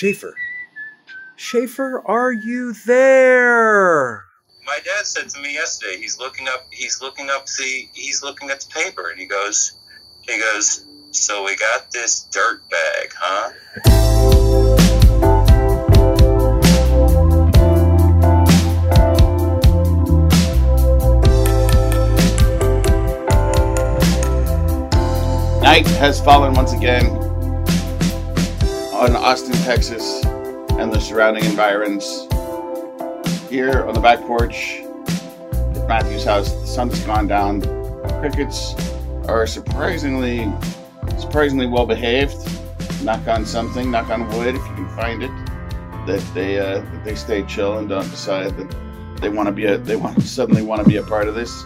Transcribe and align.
Schaefer. 0.00 0.34
Schaefer, 1.36 2.00
are 2.06 2.32
you 2.32 2.72
there? 2.86 4.24
My 4.64 4.78
dad 4.82 5.04
said 5.04 5.28
to 5.28 5.42
me 5.42 5.52
yesterday, 5.52 5.98
he's 5.98 6.18
looking 6.18 6.48
up, 6.48 6.66
he's 6.70 7.02
looking 7.02 7.28
up 7.28 7.44
the, 7.44 7.86
he's 7.92 8.22
looking 8.22 8.48
at 8.48 8.60
the 8.60 8.68
paper, 8.68 9.10
and 9.10 9.20
he 9.20 9.26
goes, 9.26 9.72
he 10.22 10.38
goes, 10.38 10.86
so 11.10 11.44
we 11.44 11.54
got 11.54 11.90
this 11.90 12.26
dirt 12.32 12.62
bag, 12.70 13.12
huh? 13.14 13.52
Night 25.60 25.86
has 25.98 26.22
fallen 26.22 26.54
once 26.54 26.72
again 26.72 27.19
on 29.00 29.16
Austin, 29.16 29.54
Texas, 29.64 30.22
and 30.76 30.92
the 30.92 31.00
surrounding 31.00 31.42
environs. 31.46 32.26
Here 33.48 33.86
on 33.86 33.94
the 33.94 34.00
back 34.00 34.20
porch 34.20 34.82
at 35.54 35.88
Matthew's 35.88 36.24
house, 36.24 36.52
the 36.52 36.66
sun's 36.66 37.00
gone 37.00 37.26
down. 37.26 37.62
Crickets 38.20 38.74
are 39.26 39.46
surprisingly, 39.46 40.52
surprisingly 41.18 41.66
well 41.66 41.86
behaved. 41.86 42.36
Knock 43.02 43.26
on 43.26 43.46
something, 43.46 43.90
knock 43.90 44.10
on 44.10 44.28
wood 44.36 44.54
if 44.54 44.68
you 44.68 44.74
can 44.74 44.88
find 44.90 45.22
it. 45.22 45.30
That 46.06 46.22
they 46.34 46.58
uh, 46.58 46.80
that 46.80 47.02
they 47.02 47.14
stay 47.14 47.42
chill 47.44 47.78
and 47.78 47.88
don't 47.88 48.10
decide 48.10 48.54
that 48.58 48.76
they 49.22 49.30
want 49.30 49.46
to 49.46 49.52
be 49.52 49.64
a 49.64 49.78
they 49.78 49.96
want 49.96 50.22
suddenly 50.24 50.60
want 50.60 50.82
to 50.82 50.88
be 50.88 50.96
a 50.96 51.02
part 51.02 51.26
of 51.26 51.34
this. 51.34 51.64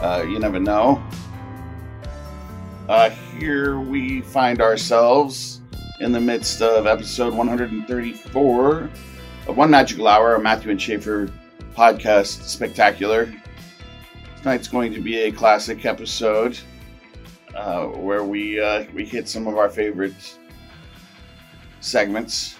Uh, 0.00 0.24
you 0.26 0.38
never 0.38 0.58
know. 0.58 1.04
Uh, 2.88 3.10
here 3.10 3.78
we 3.78 4.22
find 4.22 4.62
ourselves 4.62 5.55
in 6.00 6.12
the 6.12 6.20
midst 6.20 6.60
of 6.60 6.86
episode 6.86 7.32
134 7.32 8.90
of 9.48 9.56
One 9.56 9.70
Magical 9.70 10.08
Hour, 10.08 10.34
a 10.34 10.40
Matthew 10.40 10.70
and 10.70 10.80
Schaefer 10.80 11.30
podcast 11.74 12.42
spectacular. 12.42 13.32
Tonight's 14.38 14.68
going 14.68 14.92
to 14.92 15.00
be 15.00 15.22
a 15.22 15.32
classic 15.32 15.84
episode 15.86 16.58
uh, 17.54 17.86
where 17.86 18.24
we 18.24 18.60
uh, 18.60 18.84
we 18.92 19.04
hit 19.04 19.28
some 19.28 19.46
of 19.46 19.56
our 19.56 19.70
favorite 19.70 20.38
segments. 21.80 22.56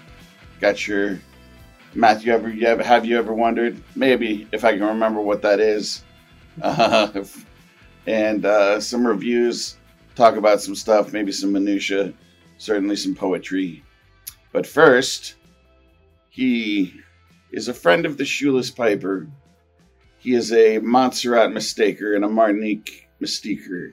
Got 0.61 0.87
your 0.89 1.21
Matthew 1.95 2.33
ever, 2.33 2.49
you 2.49 2.67
ever 2.67 2.83
have 2.83 3.05
you 3.05 3.19
ever 3.19 3.35
wondered? 3.35 3.83
Maybe 3.95 4.49
if 4.53 4.65
I 4.65 4.73
can 4.73 4.85
remember 4.85 5.21
what 5.21 5.43
that 5.43 5.61
is. 5.61 6.03
Uh, 6.63 7.23
and 8.07 8.83
some 8.83 9.07
reviews 9.07 9.77
talk 10.15 10.37
about 10.37 10.63
some 10.63 10.75
stuff, 10.75 11.13
maybe 11.13 11.31
some 11.31 11.53
minutia, 11.53 12.15
certainly 12.59 12.97
some 12.97 13.15
poetry. 13.15 13.83
But 14.53 14.67
first, 14.67 15.35
he 16.31 17.01
is 17.53 17.69
a 17.69 17.75
friend 17.75 18.07
of 18.07 18.17
the 18.17 18.25
Shoeless 18.25 18.71
Piper. 18.71 19.27
He 20.19 20.35
is 20.35 20.53
a 20.53 20.79
Montserrat 20.79 21.51
mistaker 21.51 22.17
and 22.17 22.25
a 22.25 22.29
Martinique 22.29 23.09
mistaker. 23.23 23.93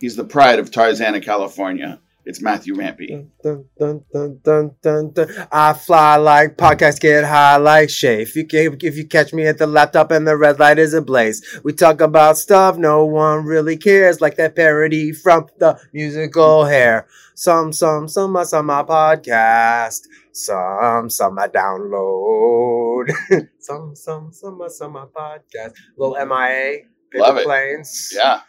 He's 0.00 0.16
the 0.16 0.24
pride 0.24 0.58
of 0.58 0.70
Tarzana, 0.70 1.22
California. 1.22 2.00
It's 2.24 2.40
Matthew 2.40 2.76
Rampy. 2.76 3.26
Dun, 3.42 3.64
dun, 3.76 4.04
dun, 4.12 4.38
dun, 4.44 4.76
dun, 4.80 5.10
dun. 5.12 5.48
I 5.50 5.72
fly 5.72 6.14
like 6.16 6.56
podcasts 6.56 7.00
get 7.00 7.24
high 7.24 7.56
like 7.56 7.90
Shay. 7.90 8.22
If 8.22 8.36
you 8.36 8.46
if 8.52 8.96
you 8.96 9.08
catch 9.08 9.32
me 9.32 9.44
at 9.46 9.58
the 9.58 9.66
laptop 9.66 10.12
and 10.12 10.26
the 10.26 10.36
red 10.36 10.60
light 10.60 10.78
is 10.78 10.94
ablaze, 10.94 11.42
we 11.64 11.72
talk 11.72 12.00
about 12.00 12.38
stuff 12.38 12.78
no 12.78 13.04
one 13.04 13.44
really 13.44 13.76
cares, 13.76 14.20
like 14.20 14.36
that 14.36 14.54
parody 14.54 15.12
from 15.12 15.48
the 15.58 15.80
musical 15.92 16.64
Hair. 16.64 17.08
Some 17.34 17.72
some 17.72 18.06
some 18.06 18.44
some 18.44 18.66
my 18.66 18.84
podcast. 18.84 20.02
Some 20.32 21.10
some 21.10 21.38
I 21.40 21.48
download. 21.48 23.10
some 23.58 23.96
some 23.96 24.32
some 24.32 24.62
some 24.68 24.92
my 24.92 25.06
podcast. 25.06 25.72
Little 25.96 26.14
MIA. 26.24 26.82
Paper 27.10 27.24
Love. 27.24 27.42
Planes. 27.42 28.12
Yeah. 28.14 28.40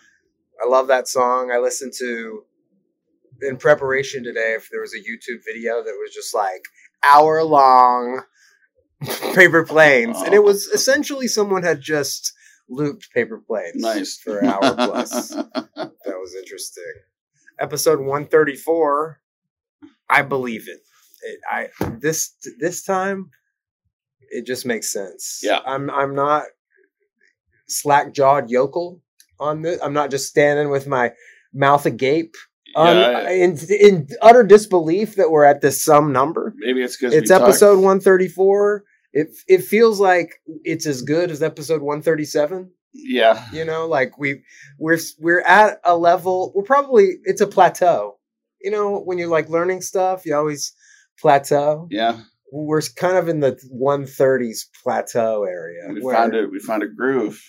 I 0.64 0.68
love 0.68 0.88
that 0.88 1.08
song. 1.08 1.52
I 1.52 1.58
listen 1.58 1.90
to 1.98 2.44
in 3.48 3.58
preparation 3.58 4.24
today 4.24 4.54
if 4.56 4.70
there 4.72 4.82
was 4.82 4.94
a 4.94 5.00
YouTube 5.00 5.40
video 5.46 5.84
that 5.84 5.98
was 6.02 6.14
just 6.14 6.34
like 6.34 6.64
hour 7.04 7.44
long 7.44 8.24
paper 9.36 9.66
planes. 9.66 10.18
And 10.22 10.34
it 10.34 10.44
was 10.44 10.66
essentially 10.68 11.28
someone 11.28 11.64
had 11.64 11.82
just 11.82 12.34
looped 12.70 13.10
paper 13.14 13.42
planes 13.46 13.76
Nice. 13.76 14.18
for 14.18 14.40
an 14.40 14.48
hour 14.48 14.74
plus. 14.76 15.30
that 15.76 15.92
was 16.06 16.36
interesting. 16.36 16.94
Episode 17.60 18.00
134. 18.00 19.20
I 20.10 20.22
believe 20.22 20.68
it. 20.68 20.80
it 21.24 21.40
I 21.50 21.70
this 22.00 22.34
this 22.60 22.84
time 22.84 23.30
it 24.30 24.46
just 24.46 24.66
makes 24.66 24.92
sense. 24.92 25.40
Yeah. 25.44 25.60
I'm 25.66 25.90
I'm 25.90 26.16
not 26.16 26.44
slack 27.68 28.14
jawed 28.14 28.50
yokel 28.50 29.02
on 29.40 29.62
this. 29.62 29.80
I'm 29.82 29.94
not 29.94 30.12
just 30.12 30.28
standing 30.28 30.70
with 30.70 30.88
my 30.88 31.12
mouth 31.54 31.86
agape 31.86 32.36
um, 32.76 32.88
Yeah, 32.98 33.30
in, 33.30 33.58
in 33.70 34.08
utter 34.22 34.44
disbelief 34.44 35.16
that 35.16 35.32
we're 35.32 35.44
at 35.46 35.62
this 35.62 35.84
some 35.84 36.12
number. 36.12 36.54
maybe 36.58 36.82
it's 36.82 36.98
because 36.98 37.14
It's 37.14 37.32
episode 37.32 37.76
134. 37.76 38.84
It 39.14 39.28
it 39.48 39.64
feels 39.64 40.00
like 40.00 40.36
it's 40.64 40.86
as 40.88 41.02
good 41.04 41.30
as 41.32 41.44
episode 41.44 41.82
137. 41.82 42.72
Yeah. 42.96 43.46
You 43.52 43.66
know, 43.66 43.88
like 43.88 44.18
we 44.18 44.44
we're 44.80 44.98
we're 45.20 45.42
at 45.42 45.80
a 45.84 45.96
level. 45.98 46.52
We're 46.56 46.64
probably 46.64 47.18
it's 47.24 47.42
a 47.42 47.48
plateau. 47.48 48.18
You 48.62 48.72
know, 48.72 49.00
when 49.00 49.18
you're 49.18 49.28
like 49.30 49.50
learning 49.50 49.82
stuff, 49.82 50.26
you 50.26 50.36
always 50.36 50.74
plateau. 51.20 51.88
Yeah. 51.92 52.20
We're 52.52 52.82
kind 52.96 53.18
of 53.18 53.28
in 53.30 53.40
the 53.40 53.54
130s 53.76 54.66
plateau 54.84 55.44
area. 55.44 55.90
We 55.92 56.02
where- 56.02 56.16
found 56.16 56.34
it. 56.36 56.52
We 56.52 56.60
found 56.60 56.84
a 56.84 56.88
groove. 56.88 57.42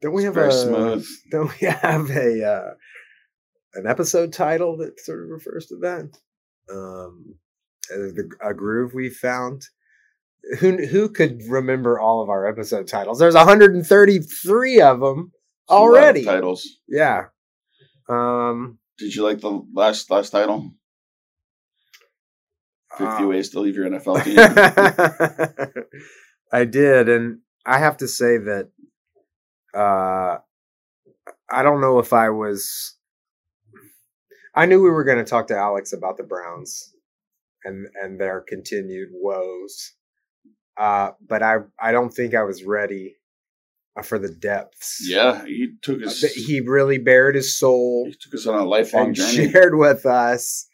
Don't 0.00 0.12
we 0.14 0.22
It's 0.22 0.26
have 0.26 0.34
very 0.34 0.48
a 0.48 0.52
smooth. 0.52 1.06
Don't 1.30 1.60
we 1.60 1.66
have 1.68 2.10
a 2.10 2.44
uh, 2.44 2.74
an 3.74 3.86
episode 3.86 4.32
title 4.32 4.76
that 4.78 5.00
sort 5.00 5.22
of 5.22 5.30
refers 5.30 5.66
to 5.66 5.76
that? 5.76 6.10
Um, 6.70 7.36
uh, 7.92 7.96
the, 7.96 8.30
a 8.42 8.54
groove 8.54 8.94
we 8.94 9.10
found. 9.10 9.62
Who 10.58 10.84
who 10.86 11.08
could 11.08 11.40
remember 11.48 12.00
all 12.00 12.20
of 12.22 12.28
our 12.28 12.46
episode 12.46 12.88
titles? 12.88 13.18
There's 13.18 13.34
133 13.34 14.80
of 14.80 15.00
them 15.00 15.32
lot 15.70 15.76
of 15.76 15.82
already. 15.88 16.24
titles. 16.24 16.66
Yeah. 16.88 17.26
Um. 18.08 18.78
Did 18.98 19.14
you 19.14 19.22
like 19.22 19.40
the 19.40 19.64
last 19.74 20.10
last 20.10 20.30
title? 20.30 20.72
Fifty 22.98 23.24
uh, 23.24 23.26
ways 23.26 23.50
to 23.50 23.60
leave 23.60 23.76
your 23.76 23.88
NFL 23.88 24.24
team. 25.74 25.84
I 26.52 26.64
did, 26.64 27.08
and 27.08 27.38
I 27.64 27.78
have 27.78 27.96
to 27.98 28.08
say 28.08 28.36
that 28.36 28.68
uh, 29.74 30.38
I 31.50 31.62
don't 31.62 31.80
know 31.80 31.98
if 32.00 32.12
I 32.12 32.30
was. 32.30 32.96
I 34.54 34.66
knew 34.66 34.82
we 34.82 34.90
were 34.90 35.04
going 35.04 35.18
to 35.18 35.24
talk 35.24 35.46
to 35.48 35.56
Alex 35.56 35.92
about 35.92 36.16
the 36.16 36.24
Browns 36.24 36.94
and 37.64 37.86
and 38.02 38.20
their 38.20 38.40
continued 38.46 39.08
woes, 39.12 39.92
uh, 40.76 41.12
but 41.26 41.42
I 41.42 41.58
I 41.80 41.92
don't 41.92 42.10
think 42.12 42.34
I 42.34 42.42
was 42.42 42.64
ready 42.64 43.16
uh, 43.96 44.02
for 44.02 44.18
the 44.18 44.28
depths. 44.30 44.98
yeah, 45.08 45.44
he 45.44 45.74
took 45.82 46.02
Uh, 46.02 46.06
us. 46.06 46.20
that 46.20 46.32
he 46.32 46.60
really 46.60 46.98
bared 46.98 47.34
his 47.34 47.56
soul 47.56 48.06
he 48.06 48.14
took 48.20 48.34
us 48.34 48.46
on 48.46 48.58
a 48.58 48.64
lifelong 48.64 49.14
journey. 49.14 49.44
And 49.44 49.52
shared 49.52 49.76
with 49.76 50.04
us. 50.06 50.66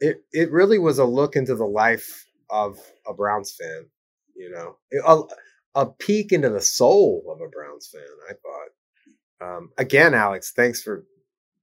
It 0.00 0.24
it 0.32 0.50
really 0.50 0.78
was 0.78 0.98
a 0.98 1.04
look 1.04 1.36
into 1.36 1.54
the 1.54 1.66
life 1.66 2.24
of 2.48 2.78
a 3.06 3.12
Browns 3.14 3.54
fan. 3.58 3.86
You 4.34 4.50
know, 4.50 4.76
a, 5.74 5.80
a 5.82 5.86
peek 5.86 6.32
into 6.32 6.48
the 6.48 6.62
soul 6.62 7.24
of 7.34 7.40
a 7.40 7.48
Browns 7.48 7.88
fan. 7.92 8.02
I 8.28 8.32
thought. 8.32 9.56
Um, 9.56 9.70
again, 9.78 10.14
Alex, 10.14 10.52
thanks 10.54 10.82
for 10.82 11.04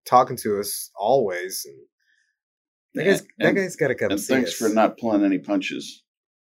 talking 0.07 0.37
to 0.37 0.59
us 0.59 0.89
always. 0.97 1.65
And 1.65 1.75
that 2.95 3.05
Yeah, 3.05 3.11
guy's, 3.11 3.27
that 3.39 3.55
guy's 3.55 3.75
got 3.75 3.87
to 3.89 3.95
come 3.95 4.11
and 4.11 4.19
see 4.19 4.33
thanks 4.33 4.51
us. 4.51 4.57
for 4.57 4.69
not 4.73 4.97
pulling 4.97 5.23
any 5.23 5.37
punches. 5.39 6.03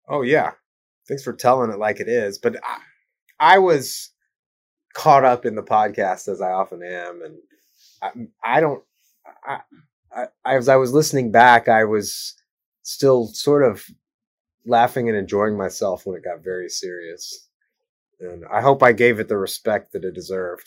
Oh 0.08 0.22
yeah, 0.22 0.52
thanks 1.06 1.22
for 1.22 1.32
telling 1.32 1.70
it 1.70 1.78
like 1.78 2.00
it 2.00 2.08
is. 2.08 2.38
But 2.38 2.56
I, 2.64 3.54
I 3.56 3.58
was 3.58 4.10
caught 4.94 5.24
up 5.24 5.44
in 5.44 5.54
the 5.54 5.62
podcast 5.62 6.28
as 6.28 6.40
I 6.40 6.50
often 6.50 6.82
am, 6.82 7.22
and 7.22 7.36
I, 8.02 8.56
I 8.56 8.60
don't. 8.60 8.82
I, 9.46 9.58
I, 10.44 10.56
as 10.56 10.68
I 10.68 10.76
was 10.76 10.92
listening 10.92 11.30
back, 11.30 11.68
I 11.68 11.84
was 11.84 12.34
still 12.82 13.26
sort 13.26 13.62
of 13.62 13.84
laughing 14.66 15.08
and 15.08 15.16
enjoying 15.18 15.56
myself 15.56 16.06
when 16.06 16.16
it 16.16 16.24
got 16.24 16.42
very 16.42 16.68
serious. 16.68 17.48
And 18.20 18.44
I 18.50 18.62
hope 18.62 18.82
I 18.82 18.92
gave 18.92 19.20
it 19.20 19.28
the 19.28 19.36
respect 19.36 19.92
that 19.92 20.04
it 20.04 20.14
deserved. 20.14 20.66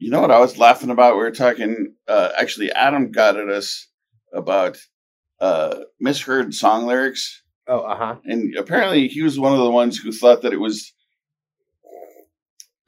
You 0.00 0.10
know 0.10 0.20
what 0.22 0.30
I 0.30 0.40
was 0.40 0.56
laughing 0.58 0.90
about? 0.90 1.14
We 1.14 1.20
were 1.20 1.30
talking. 1.30 1.94
Uh, 2.08 2.30
actually, 2.38 2.72
Adam 2.72 3.12
got 3.12 3.36
at 3.36 3.48
us 3.48 3.86
about 4.32 4.78
uh, 5.40 5.80
misheard 6.00 6.54
song 6.54 6.86
lyrics, 6.86 7.42
Oh, 7.68 7.80
uh 7.80 7.96
huh. 7.96 8.16
and 8.24 8.56
apparently 8.56 9.06
he 9.08 9.22
was 9.22 9.38
one 9.38 9.52
of 9.52 9.58
the 9.58 9.70
ones 9.70 9.98
who 9.98 10.10
thought 10.10 10.42
that 10.42 10.52
it 10.54 10.58
was 10.60 10.92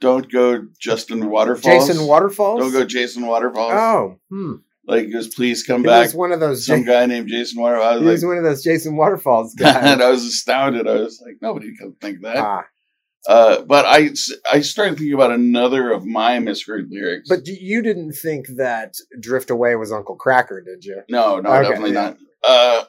"Don't 0.01 0.29
go 0.31 0.65
Justin 0.79 1.29
Waterfalls." 1.29 1.87
Jason 1.87 2.07
Waterfalls. 2.07 2.59
Don't 2.61 2.71
go 2.73 2.83
Jason 2.85 3.25
Waterfalls. 3.27 3.73
Oh, 3.73 4.19
hmm. 4.29 4.53
Like, 4.85 5.05
it 5.05 5.15
was 5.15 5.29
please 5.33 5.63
come 5.63 5.81
He 5.81 5.87
back. 5.87 6.07
was 6.07 6.15
one 6.15 6.33
of 6.33 6.41
those. 6.41 6.65
Some 6.65 6.81
Ja- 6.81 6.85
guy 6.85 7.05
named 7.05 7.29
Jason 7.29 7.61
Water. 7.61 7.77
I 7.79 7.99
he 7.99 8.03
was 8.03 8.21
like, 8.21 8.27
one 8.29 8.37
of 8.37 8.43
those 8.43 8.63
Jason 8.63 8.97
Waterfalls 8.97 9.51
and 9.57 9.59
guys. 9.59 10.01
I 10.01 10.09
was 10.09 10.25
astounded. 10.25 10.87
I 10.87 10.95
was 10.95 11.21
like, 11.25 11.35
nobody 11.41 11.73
could 11.77 11.99
think 12.01 12.21
that. 12.23 12.37
Ah, 12.37 12.63
Uh, 13.27 13.61
but 13.61 13.85
I, 13.85 14.09
I 14.51 14.59
started 14.61 14.97
thinking 14.97 15.13
about 15.13 15.31
another 15.31 15.91
of 15.91 16.05
my 16.05 16.39
misheard 16.39 16.89
lyrics. 16.91 17.29
but 17.29 17.47
you 17.47 17.81
didn't 17.81 18.13
think 18.13 18.47
that 18.57 18.95
Drift 19.19 19.49
Away 19.49 19.75
was 19.75 19.91
Uncle 19.93 20.17
Kracker, 20.17 20.63
did 20.63 20.83
you? 20.83 21.03
no, 21.09 21.39
no, 21.39 21.49
Okay, 21.53 21.69
definitely 21.69 21.93
yeah. 21.93 22.01
not. 22.01 22.17
Uh, 22.43 22.83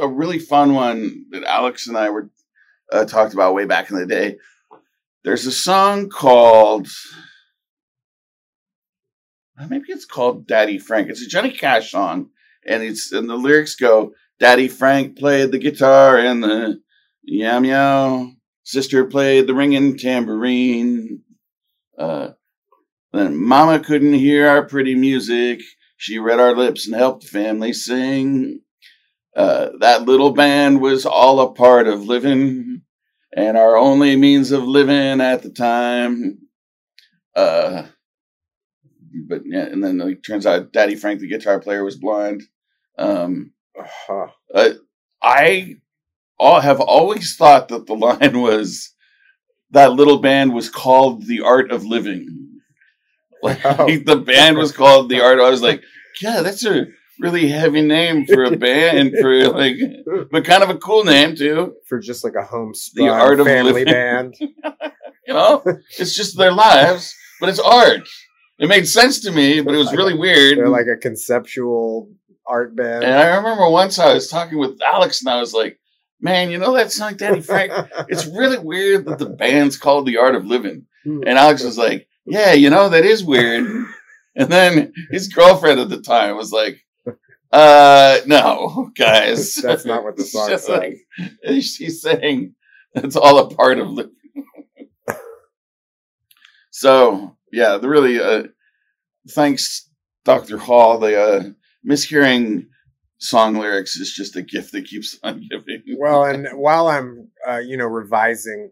a 0.00 0.08
really 0.08 0.38
fun 0.38 0.72
one 0.74 1.26
that 1.30 1.44
Alex 1.44 1.86
and 1.86 1.96
I 1.98 2.08
were 2.10 2.30
uh, 2.92 3.04
talked 3.04 3.34
about 3.34 3.54
way 3.54 3.66
back 3.66 3.90
in 3.90 3.96
the 3.98 4.06
day. 4.06 4.38
There's 5.24 5.44
a 5.46 5.52
song 5.52 6.08
called 6.08 6.88
uh, 9.60 9.66
maybe 9.68 9.86
it's 9.88 10.04
called 10.04 10.46
Daddy 10.46 10.78
Frank. 10.78 11.08
It's 11.10 11.22
a 11.22 11.28
Johnny 11.28 11.50
Cash 11.50 11.90
song, 11.90 12.30
and 12.66 12.82
it's 12.82 13.12
and 13.12 13.28
the 13.28 13.34
lyrics 13.36 13.74
go, 13.74 14.12
"Daddy 14.38 14.68
Frank 14.68 15.18
played 15.18 15.50
the 15.52 15.58
guitar 15.58 16.18
and 16.18 16.42
the 16.42 16.80
yam 17.24 17.62
meow. 17.62 18.30
Sister 18.68 19.06
played 19.06 19.46
the 19.46 19.54
ringing 19.54 19.96
tambourine. 19.96 21.22
Uh, 21.98 22.32
then 23.14 23.34
Mama 23.34 23.80
couldn't 23.80 24.12
hear 24.12 24.46
our 24.46 24.62
pretty 24.62 24.94
music. 24.94 25.62
She 25.96 26.18
read 26.18 26.38
our 26.38 26.54
lips 26.54 26.86
and 26.86 26.94
helped 26.94 27.22
the 27.22 27.28
family 27.28 27.72
sing. 27.72 28.60
Uh, 29.34 29.70
that 29.80 30.02
little 30.02 30.32
band 30.32 30.82
was 30.82 31.06
all 31.06 31.40
a 31.40 31.54
part 31.54 31.88
of 31.88 32.04
living, 32.04 32.82
and 33.34 33.56
our 33.56 33.74
only 33.74 34.16
means 34.16 34.52
of 34.52 34.64
living 34.64 35.22
at 35.22 35.42
the 35.42 35.50
time. 35.50 36.36
Uh, 37.34 37.86
but 39.28 39.40
yeah, 39.46 39.64
and 39.64 39.82
then 39.82 39.98
it 40.02 40.22
turns 40.22 40.44
out 40.44 40.72
Daddy 40.74 40.94
Frank, 40.94 41.20
the 41.20 41.26
guitar 41.26 41.58
player, 41.58 41.84
was 41.84 41.96
blind. 41.96 42.42
Um, 42.98 43.54
Uh-huh. 43.80 44.26
uh, 44.54 44.72
I 45.22 45.76
all 46.38 46.60
have 46.60 46.80
always 46.80 47.36
thought 47.36 47.68
that 47.68 47.86
the 47.86 47.94
line 47.94 48.40
was 48.40 48.94
that 49.70 49.92
little 49.92 50.18
band 50.18 50.52
was 50.54 50.70
called 50.70 51.26
the 51.26 51.40
Art 51.42 51.70
of 51.70 51.84
Living. 51.84 52.44
Like 53.40 53.60
Oh. 53.64 53.86
the 53.86 54.16
band 54.16 54.56
was 54.58 54.72
called 54.72 55.08
the 55.08 55.20
Art. 55.20 55.38
I 55.38 55.48
was 55.48 55.62
like, 55.62 55.80
yeah, 56.20 56.40
that's 56.42 56.64
a 56.66 56.86
really 57.20 57.46
heavy 57.46 57.82
name 57.82 58.26
for 58.26 58.42
a 58.42 58.56
band 58.56 59.12
for 59.20 59.48
like, 59.60 59.76
but 60.32 60.44
kind 60.44 60.64
of 60.64 60.70
a 60.70 60.78
cool 60.78 61.04
name 61.04 61.36
too. 61.36 61.74
For 61.86 62.00
just 62.00 62.24
like 62.24 62.34
a 62.34 62.42
home 62.44 62.72
The 62.94 63.08
art 63.08 63.38
of 63.38 63.46
family 63.46 63.84
living. 63.84 63.92
band. 63.92 64.34
You 65.28 65.34
know, 65.34 65.62
it's 65.98 66.16
just 66.16 66.36
their 66.38 66.52
lives, 66.52 67.14
but 67.38 67.48
it's 67.50 67.60
art. 67.60 68.00
It 68.58 68.66
made 68.66 68.88
sense 68.88 69.20
to 69.20 69.30
me, 69.30 69.60
but 69.60 69.74
it 69.74 69.78
was 69.78 69.92
really 69.92 70.14
weird. 70.18 70.56
They're 70.56 70.70
like 70.70 70.86
a 70.86 70.96
conceptual 70.96 72.10
art 72.46 72.74
band. 72.74 73.04
and 73.04 73.14
I 73.14 73.36
remember 73.36 73.68
once 73.70 73.98
I 73.98 74.14
was 74.14 74.28
talking 74.28 74.58
with 74.58 74.80
Alex, 74.82 75.20
and 75.20 75.28
I 75.28 75.38
was 75.38 75.52
like, 75.52 75.78
"Man, 76.20 76.50
you 76.50 76.58
know 76.58 76.74
that 76.74 76.92
song, 76.92 77.16
Daddy 77.16 77.40
Frank? 77.40 77.72
it's 78.08 78.26
really 78.26 78.58
weird 78.58 79.06
that 79.06 79.18
the 79.18 79.30
band's 79.30 79.76
called 79.76 80.06
the 80.06 80.18
art 80.18 80.34
of 80.34 80.44
living. 80.46 80.86
And 81.04 81.28
Alex 81.38 81.62
was 81.64 81.78
like, 81.78 82.06
Yeah, 82.26 82.52
you 82.52 82.68
know, 82.70 82.88
that 82.90 83.04
is 83.04 83.24
weird. 83.24 83.66
And 84.36 84.52
then 84.52 84.92
his 85.10 85.26
girlfriend 85.26 85.80
at 85.80 85.88
the 85.88 86.00
time 86.00 86.36
was 86.36 86.52
like, 86.52 86.84
uh, 87.50 88.18
no, 88.26 88.88
guys. 88.96 89.54
That's 89.62 89.84
not 89.84 90.04
what 90.04 90.16
the 90.16 90.22
song 90.22 90.46
says. 90.48 90.68
like- 90.68 90.98
she's 91.62 92.00
saying 92.02 92.54
it's 92.94 93.16
all 93.16 93.38
a 93.38 93.52
part 93.52 93.80
of 93.80 93.88
living. 93.90 94.12
so, 96.70 97.36
yeah, 97.52 97.78
the 97.78 97.88
really, 97.88 98.20
uh, 98.20 98.44
thanks, 99.30 99.88
Dr. 100.24 100.58
Hall. 100.58 100.98
The, 100.98 101.20
uh, 101.20 101.42
mishearing 101.88 102.66
song 103.18 103.54
lyrics 103.54 103.96
is 103.96 104.12
just 104.12 104.36
a 104.36 104.42
gift 104.42 104.72
that 104.72 104.86
keeps 104.86 105.18
on 105.22 105.46
giving. 105.50 105.82
well, 105.98 106.24
and 106.24 106.48
while 106.54 106.88
I'm, 106.88 107.28
uh, 107.48 107.58
you 107.58 107.76
know, 107.76 107.86
revising 107.86 108.70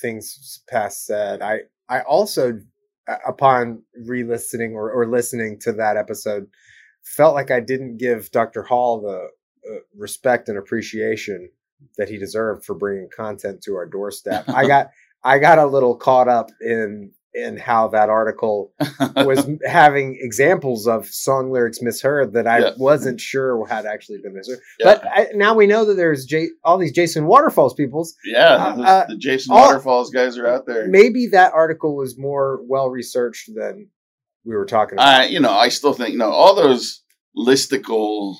things 0.00 0.62
past 0.68 1.06
said, 1.06 1.42
I 1.42 1.60
I 1.88 2.00
also, 2.00 2.60
uh, 3.08 3.16
upon 3.26 3.82
re-listening 4.06 4.74
or, 4.74 4.90
or 4.90 5.06
listening 5.06 5.58
to 5.60 5.72
that 5.72 5.96
episode, 5.96 6.48
felt 7.02 7.34
like 7.34 7.50
I 7.50 7.60
didn't 7.60 7.96
give 7.96 8.30
Dr. 8.30 8.62
Hall 8.62 9.00
the 9.00 9.28
uh, 9.70 9.80
respect 9.96 10.48
and 10.48 10.58
appreciation 10.58 11.50
that 11.96 12.08
he 12.08 12.18
deserved 12.18 12.64
for 12.64 12.74
bringing 12.74 13.08
content 13.14 13.62
to 13.62 13.74
our 13.74 13.86
doorstep. 13.86 14.48
I 14.48 14.66
got 14.66 14.88
I 15.24 15.38
got 15.38 15.58
a 15.58 15.66
little 15.66 15.96
caught 15.96 16.28
up 16.28 16.50
in 16.60 17.12
in 17.44 17.56
how 17.56 17.88
that 17.88 18.08
article 18.08 18.72
was 19.16 19.48
having 19.64 20.18
examples 20.20 20.86
of 20.86 21.06
song 21.06 21.50
lyrics 21.52 21.80
misheard 21.82 22.32
that 22.32 22.46
I 22.46 22.58
Yeah. 22.58 22.70
wasn't 22.78 23.20
sure 23.20 23.64
had 23.66 23.86
actually 23.86 24.18
been 24.22 24.34
misheard. 24.34 24.58
Yeah. 24.78 24.94
But 24.94 25.04
I, 25.06 25.26
now 25.34 25.54
we 25.54 25.66
know 25.66 25.84
that 25.84 25.94
there's 25.94 26.24
J- 26.24 26.50
all 26.64 26.78
these 26.78 26.92
Jason 26.92 27.26
Waterfalls 27.26 27.74
peoples. 27.74 28.14
Yeah, 28.24 28.54
Uh, 28.54 28.74
the, 28.76 28.82
uh, 28.82 29.06
the 29.08 29.16
Jason 29.16 29.54
all- 29.54 29.66
Waterfalls 29.66 30.10
guys 30.10 30.36
are 30.38 30.46
out 30.46 30.66
there. 30.66 30.88
Maybe 30.88 31.28
that 31.28 31.52
article 31.52 31.96
was 31.96 32.18
more 32.18 32.60
well 32.68 32.88
researched 32.90 33.50
than 33.54 33.88
we 34.44 34.54
were 34.56 34.66
talking 34.66 34.94
about. 34.94 35.06
I, 35.06 35.24
you 35.26 35.40
know, 35.40 35.52
I 35.52 35.68
still 35.68 35.92
think, 35.92 36.10
you 36.12 36.18
know, 36.18 36.30
all 36.30 36.54
those 36.54 37.02
listicle 37.36 38.36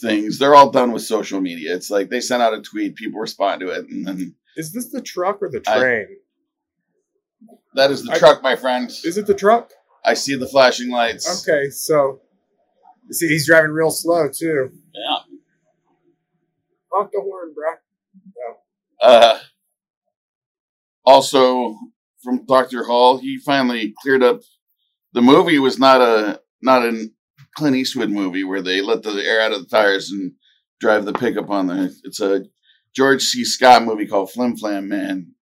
things, 0.00 0.38
they're 0.38 0.54
all 0.54 0.70
done 0.70 0.92
with 0.92 1.02
social 1.02 1.40
media. 1.40 1.74
It's 1.74 1.90
like 1.90 2.10
they 2.10 2.20
sent 2.20 2.42
out 2.42 2.54
a 2.54 2.60
tweet, 2.62 2.96
people 2.96 3.20
respond 3.20 3.60
to 3.62 3.68
it, 3.68 3.86
and 3.90 4.06
then 4.06 4.34
Is 4.56 4.72
this 4.72 4.90
the 4.90 5.00
truck 5.00 5.38
or 5.42 5.48
the 5.50 5.62
I- 5.66 5.78
train? 5.78 6.06
That 7.74 7.90
is 7.90 8.04
the 8.04 8.12
I- 8.12 8.18
truck, 8.18 8.42
my 8.42 8.56
friend. 8.56 8.90
Is 9.04 9.16
it 9.18 9.26
the 9.26 9.34
truck? 9.34 9.72
I 10.04 10.14
see 10.14 10.36
the 10.36 10.46
flashing 10.46 10.90
lights. 10.90 11.46
Okay, 11.48 11.68
so 11.70 12.20
see, 13.10 13.28
he's 13.28 13.46
driving 13.46 13.70
real 13.72 13.90
slow 13.90 14.28
too. 14.28 14.70
Yeah. 14.94 15.16
Honk 16.92 17.10
the 17.12 17.20
horn, 17.20 17.52
bro. 17.54 17.72
Uh, 19.02 19.38
also, 21.04 21.76
from 22.22 22.44
Dr. 22.46 22.84
Hall, 22.84 23.18
he 23.18 23.38
finally 23.38 23.94
cleared 24.02 24.22
up. 24.22 24.40
The 25.12 25.22
movie 25.22 25.58
was 25.58 25.78
not 25.78 26.00
a 26.00 26.40
not 26.62 26.82
a 26.84 27.08
Clint 27.56 27.76
Eastwood 27.76 28.10
movie 28.10 28.44
where 28.44 28.62
they 28.62 28.80
let 28.80 29.02
the 29.02 29.10
air 29.24 29.40
out 29.40 29.52
of 29.52 29.60
the 29.60 29.68
tires 29.68 30.10
and 30.10 30.32
drive 30.80 31.04
the 31.04 31.12
pickup 31.12 31.50
on 31.50 31.66
the. 31.66 31.94
It's 32.04 32.20
a 32.20 32.44
George 32.94 33.22
C. 33.22 33.44
Scott 33.44 33.84
movie 33.84 34.06
called 34.06 34.32
Flim 34.32 34.56
Flam 34.56 34.88
Man, 34.88 35.34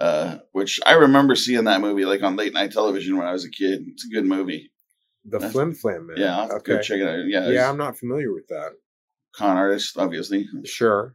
uh, 0.00 0.38
which 0.52 0.80
I 0.86 0.92
remember 0.92 1.36
seeing 1.36 1.64
that 1.64 1.80
movie 1.80 2.04
like 2.04 2.22
on 2.22 2.36
late 2.36 2.54
night 2.54 2.72
television 2.72 3.16
when 3.16 3.26
I 3.26 3.32
was 3.32 3.44
a 3.44 3.50
kid. 3.50 3.84
It's 3.86 4.06
a 4.06 4.08
good 4.14 4.24
movie. 4.24 4.70
The 5.24 5.38
That's- 5.38 5.52
Flim 5.52 5.74
Flam 5.74 6.06
man. 6.06 6.16
Yeah, 6.18 6.38
I'll 6.38 6.48
to 6.48 6.60
go 6.60 6.80
check 6.80 6.98
it 7.00 7.06
out. 7.08 7.26
Yeah, 7.26 7.48
Yeah, 7.50 7.68
I'm 7.68 7.76
not 7.76 7.98
familiar 7.98 8.32
with 8.32 8.48
that. 8.48 8.72
con 9.36 9.56
artist, 9.56 9.96
obviously. 9.98 10.46
Sure. 10.64 11.14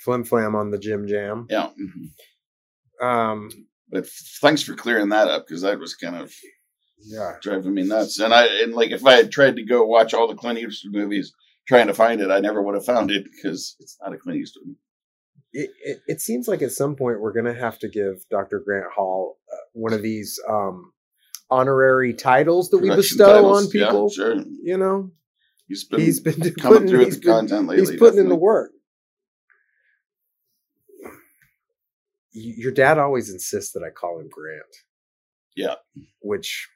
Flim 0.00 0.24
Flam 0.24 0.54
on 0.54 0.70
the 0.70 0.78
Jim 0.78 1.06
Jam. 1.06 1.46
Yeah, 1.48 1.70
mhm. 1.80 3.04
Um, 3.04 3.50
but 3.90 4.06
thanks 4.40 4.62
for 4.62 4.74
clearing 4.74 5.08
that 5.10 5.28
up 5.28 5.46
because 5.46 5.62
that 5.62 5.78
was 5.78 5.94
kind 5.94 6.16
of 6.16 6.32
yeah. 7.00 7.34
driving 7.40 7.74
me 7.74 7.84
nuts. 7.84 8.18
And 8.18 8.34
I 8.34 8.46
and 8.62 8.74
like 8.74 8.90
if 8.90 9.06
I 9.06 9.14
had 9.14 9.30
tried 9.30 9.56
to 9.56 9.64
go 9.64 9.84
watch 9.86 10.14
all 10.14 10.26
the 10.28 10.34
Clint 10.34 10.58
Eastwood 10.58 10.92
movies 10.94 11.32
trying 11.68 11.86
to 11.86 11.94
find 11.94 12.20
it, 12.20 12.30
I 12.30 12.40
never 12.40 12.60
would 12.62 12.74
have 12.74 12.84
found 12.84 13.10
it 13.10 13.24
because 13.24 13.76
it's 13.80 13.96
not 14.02 14.12
a 14.12 14.18
Clint 14.18 14.40
Eastwood. 14.40 14.74
It, 15.60 15.70
it, 15.82 16.02
it 16.06 16.20
seems 16.20 16.46
like 16.46 16.62
at 16.62 16.70
some 16.70 16.94
point 16.94 17.20
we're 17.20 17.32
going 17.32 17.52
to 17.52 17.60
have 17.60 17.78
to 17.80 17.88
give 17.88 18.24
Dr. 18.30 18.60
Grant 18.64 18.92
Hall 18.94 19.38
uh, 19.52 19.56
one 19.72 19.92
of 19.92 20.02
these 20.02 20.38
um, 20.48 20.92
honorary 21.50 22.14
titles 22.14 22.70
that 22.70 22.78
we 22.78 22.90
bestow 22.90 23.32
titles. 23.34 23.64
on 23.64 23.70
people. 23.70 24.08
Yeah, 24.10 24.14
sure. 24.14 24.44
You 24.62 24.78
know, 24.78 25.10
He's 25.66 25.84
been, 25.84 26.00
he's 26.00 26.20
been 26.20 26.34
coming 26.34 26.54
putting, 26.60 26.88
through 26.88 26.98
with 27.06 27.20
the 27.22 27.28
content 27.28 27.66
lately. 27.66 27.90
he's 27.92 27.98
putting 27.98 28.20
in 28.20 28.28
the 28.28 28.36
work. 28.36 28.70
Your 32.32 32.72
dad 32.72 32.98
always 32.98 33.30
insists 33.30 33.72
that 33.72 33.82
I 33.82 33.90
call 33.90 34.20
him 34.20 34.28
Grant. 34.30 34.62
Yeah. 35.56 35.74
Which, 36.20 36.68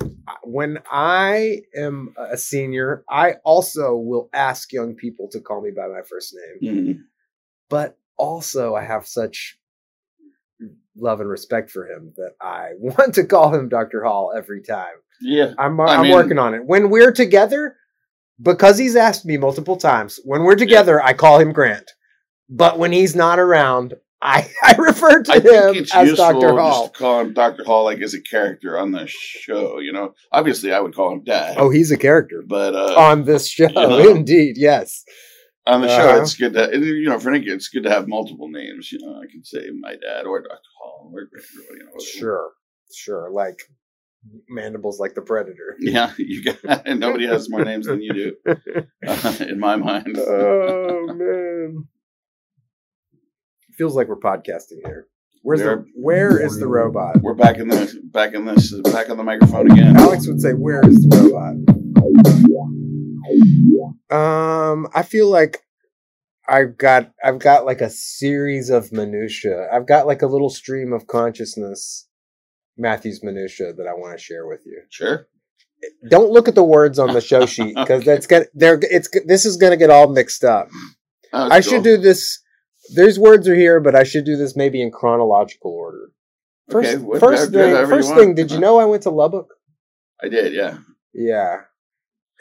uh, 0.00 0.06
when 0.42 0.80
I 0.90 1.60
am 1.76 2.14
a 2.18 2.36
senior, 2.36 3.04
I 3.08 3.34
also 3.44 3.94
will 3.96 4.28
ask 4.32 4.72
young 4.72 4.94
people 4.94 5.28
to 5.32 5.40
call 5.40 5.62
me 5.62 5.70
by 5.70 5.86
my 5.86 6.02
first 6.08 6.34
name. 6.60 6.74
Mhm. 6.76 6.98
But 7.70 7.96
also, 8.16 8.74
I 8.74 8.84
have 8.84 9.06
such 9.06 9.58
love 10.96 11.20
and 11.20 11.28
respect 11.28 11.70
for 11.70 11.86
him 11.88 12.12
that 12.16 12.32
I 12.40 12.70
want 12.78 13.14
to 13.14 13.24
call 13.24 13.54
him 13.54 13.68
Dr. 13.68 14.04
Hall 14.04 14.32
every 14.36 14.62
time. 14.62 14.94
Yeah. 15.20 15.54
I'm, 15.58 15.80
I 15.80 15.84
I'm 15.96 16.02
mean- 16.02 16.12
working 16.12 16.38
on 16.38 16.54
it. 16.54 16.64
When 16.64 16.90
we're 16.90 17.12
together, 17.12 17.76
because 18.40 18.78
he's 18.78 18.96
asked 18.96 19.24
me 19.24 19.36
multiple 19.36 19.76
times, 19.76 20.18
when 20.24 20.42
we're 20.42 20.56
together, 20.56 21.02
I 21.02 21.12
call 21.12 21.38
him 21.40 21.52
Grant. 21.52 21.90
But 22.48 22.78
when 22.78 22.92
he's 22.92 23.14
not 23.16 23.38
around, 23.38 23.94
I, 24.22 24.48
I 24.62 24.74
refer 24.78 25.22
to 25.22 25.32
I 25.32 25.40
him 25.40 25.84
as 25.94 26.16
Dr. 26.16 26.56
Hall. 26.56 26.84
just 26.86 26.94
call 26.94 27.20
him 27.20 27.34
Dr. 27.34 27.62
Hall 27.64 27.84
like 27.84 28.00
as 28.00 28.14
a 28.14 28.22
character 28.22 28.78
on 28.78 28.90
the 28.90 29.06
show. 29.06 29.80
You 29.80 29.92
know, 29.92 30.14
obviously 30.32 30.72
I 30.72 30.80
would 30.80 30.94
call 30.94 31.12
him 31.12 31.24
Dad. 31.24 31.56
Oh, 31.58 31.68
he's 31.68 31.90
a 31.90 31.98
character 31.98 32.42
but 32.46 32.74
uh, 32.74 32.94
on 32.98 33.24
this 33.24 33.46
show. 33.48 33.66
know. 33.74 34.08
Indeed, 34.16 34.56
yes. 34.56 35.04
On 35.66 35.80
the 35.80 35.88
show, 35.88 36.08
Uh-huh. 36.08 36.20
it's 36.22 36.34
good 36.34 36.52
to 36.54 36.78
you 36.78 37.08
know 37.08 37.18
for 37.18 37.30
Nick, 37.30 37.44
it's 37.46 37.68
good 37.68 37.84
to 37.84 37.90
have 37.90 38.06
multiple 38.08 38.48
names. 38.48 38.92
You 38.92 38.98
know, 39.00 39.20
I 39.20 39.26
can 39.30 39.44
say 39.44 39.70
my 39.80 39.92
dad 39.96 40.26
or 40.26 40.40
Dr. 40.42 40.58
Hall 40.80 41.10
or 41.14 41.20
or 41.22 41.76
you 41.76 41.84
know. 41.84 42.04
Sure, 42.04 42.50
sure. 42.94 43.30
Like 43.30 43.58
mandibles 44.48 44.98
like 45.00 45.14
the 45.14 45.22
predator. 45.22 45.76
Yeah, 45.78 46.12
you 46.18 46.42
got 46.44 46.86
nobody 46.98 47.26
has 47.26 47.48
more 47.50 47.64
names 47.64 47.86
than 47.86 48.02
you 48.02 48.12
do 48.12 48.36
uh, 49.06 49.34
in 49.40 49.58
my 49.60 49.76
mind. 49.76 50.16
oh 50.18 51.06
man, 51.14 51.84
feels 53.76 53.94
like 53.96 54.08
we're 54.08 54.16
podcasting 54.20 54.78
here. 54.84 55.06
Where's 55.42 55.60
the 55.60 55.84
where 55.94 56.40
is 56.42 56.58
the 56.58 56.66
robot? 56.66 57.20
We're 57.20 57.34
back 57.34 57.58
in 57.58 57.68
the 57.68 58.00
back 58.04 58.32
in 58.32 58.46
this 58.46 58.72
back 58.92 59.10
on 59.10 59.18
the 59.18 59.24
microphone 59.24 59.70
again. 59.70 59.94
Alex 59.96 60.26
would 60.26 60.40
say, 60.40 60.52
"Where 60.52 60.80
is 60.88 61.02
the 61.06 61.16
robot?" 61.18 61.56
Um, 64.10 64.88
I 64.94 65.02
feel 65.02 65.28
like 65.28 65.62
I've 66.48 66.76
got 66.76 67.12
I've 67.24 67.38
got 67.38 67.64
like 67.64 67.80
a 67.80 67.90
series 67.90 68.70
of 68.70 68.92
minutia. 68.92 69.68
I've 69.72 69.86
got 69.86 70.06
like 70.06 70.22
a 70.22 70.26
little 70.26 70.50
stream 70.50 70.92
of 70.92 71.06
consciousness, 71.06 72.08
Matthew's 72.76 73.22
minutia 73.22 73.72
that 73.72 73.86
I 73.86 73.94
want 73.94 74.16
to 74.18 74.22
share 74.22 74.46
with 74.46 74.62
you. 74.66 74.82
Sure. 74.90 75.26
Don't 76.08 76.30
look 76.30 76.48
at 76.48 76.54
the 76.54 76.64
words 76.64 76.98
on 76.98 77.12
the 77.12 77.20
show 77.20 77.46
sheet 77.54 77.74
because 77.76 78.04
that's 78.04 78.26
gonna 78.26 78.46
they're 78.54 78.78
it's 78.82 79.08
this 79.26 79.44
is 79.44 79.56
gonna 79.56 79.76
get 79.76 79.90
all 79.90 80.08
mixed 80.08 80.44
up. 80.44 80.68
Oh, 81.32 81.46
I 81.46 81.48
that's 81.48 81.68
should 81.68 81.82
do 81.82 81.96
this. 81.96 82.40
There's 82.94 83.18
words 83.18 83.48
are 83.48 83.54
here, 83.54 83.80
but 83.80 83.94
I 83.94 84.04
should 84.04 84.24
do 84.24 84.36
this 84.36 84.54
maybe 84.56 84.82
in 84.82 84.90
chronological 84.90 85.70
order. 85.70 86.10
First, 86.70 86.96
Okay, 86.96 87.18
first 87.18 87.52
thing, 87.52 87.86
first 87.86 88.14
thing. 88.14 88.34
Did 88.34 88.50
you 88.50 88.58
know 88.58 88.78
I 88.78 88.84
went 88.84 89.02
to 89.04 89.10
Lubbock? 89.10 89.48
I 90.22 90.28
did, 90.28 90.52
yeah. 90.54 90.78
Yeah, 91.12 91.62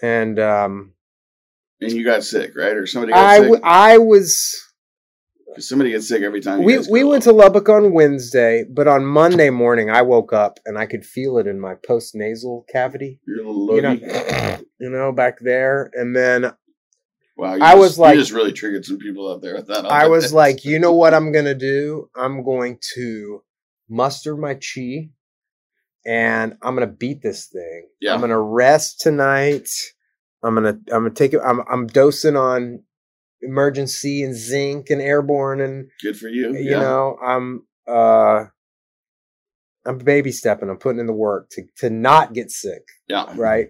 and 0.03 0.37
um, 0.37 0.93
And 1.81 1.91
you 1.93 2.03
got 2.03 2.23
sick, 2.23 2.55
right? 2.55 2.75
Or 2.77 2.85
somebody 2.85 3.13
got 3.13 3.23
I 3.25 3.35
sick? 3.37 3.43
w- 3.43 3.61
I 3.63 3.97
was. 3.97 4.61
somebody 5.57 5.91
gets 5.91 6.07
sick 6.07 6.21
every 6.21 6.41
time. 6.41 6.61
We 6.63 6.77
we 6.91 7.03
went 7.03 7.23
to 7.23 7.31
Lubbock 7.31 7.69
on 7.69 7.93
Wednesday, 7.93 8.65
but 8.69 8.87
on 8.87 9.05
Monday 9.05 9.49
morning 9.49 9.89
I 9.89 10.01
woke 10.03 10.33
up 10.33 10.59
and 10.65 10.77
I 10.77 10.85
could 10.85 11.05
feel 11.05 11.37
it 11.37 11.47
in 11.47 11.59
my 11.59 11.75
post 11.87 12.13
nasal 12.15 12.65
cavity. 12.71 13.19
Your 13.25 13.37
little 13.37 13.75
You 13.75 13.81
know, 13.81 13.93
you 14.79 14.89
know, 14.89 15.11
back 15.13 15.39
there, 15.39 15.89
and 15.93 16.15
then 16.15 16.53
Wow, 17.35 17.55
you 17.55 17.63
I 17.63 17.71
just, 17.71 17.79
was 17.79 17.99
like- 17.99 18.15
you 18.15 18.21
just 18.21 18.31
really 18.31 18.51
triggered 18.53 18.85
some 18.85 18.99
people 18.99 19.31
out 19.31 19.41
there 19.41 19.55
with 19.55 19.67
that. 19.67 19.85
I 19.85 20.07
was 20.07 20.31
like, 20.33 20.65
you 20.65 20.77
know 20.79 20.93
what 20.93 21.13
I'm 21.15 21.31
gonna 21.31 21.55
do? 21.55 22.09
I'm 22.15 22.43
going 22.43 22.77
to 22.95 23.41
muster 23.89 24.35
my 24.37 24.53
chi 24.55 25.09
and 26.05 26.57
I'm 26.61 26.75
gonna 26.75 26.87
beat 26.87 27.21
this 27.23 27.47
thing. 27.47 27.87
Yeah. 27.99 28.13
I'm 28.13 28.21
gonna 28.21 28.39
rest 28.39 28.99
tonight. 29.01 29.67
I'm 30.43 30.55
gonna 30.55 30.79
I'm 30.91 31.03
gonna 31.03 31.11
take 31.11 31.33
it. 31.33 31.41
I'm 31.43 31.61
I'm 31.71 31.87
dosing 31.87 32.35
on 32.35 32.83
Emergen-C 33.43 34.23
and 34.23 34.35
zinc 34.35 34.89
and 34.89 35.01
airborne 35.01 35.61
and 35.61 35.89
good 36.01 36.17
for 36.17 36.27
you. 36.27 36.53
you 36.53 36.71
yeah. 36.71 36.79
know 36.79 37.17
I'm 37.23 37.65
uh 37.87 38.45
I'm 39.85 39.97
baby 39.97 40.31
stepping. 40.31 40.69
I'm 40.69 40.77
putting 40.77 40.99
in 40.99 41.07
the 41.07 41.13
work 41.13 41.49
to 41.51 41.63
to 41.77 41.89
not 41.89 42.33
get 42.33 42.51
sick 42.51 42.83
yeah. 43.07 43.33
right? 43.35 43.67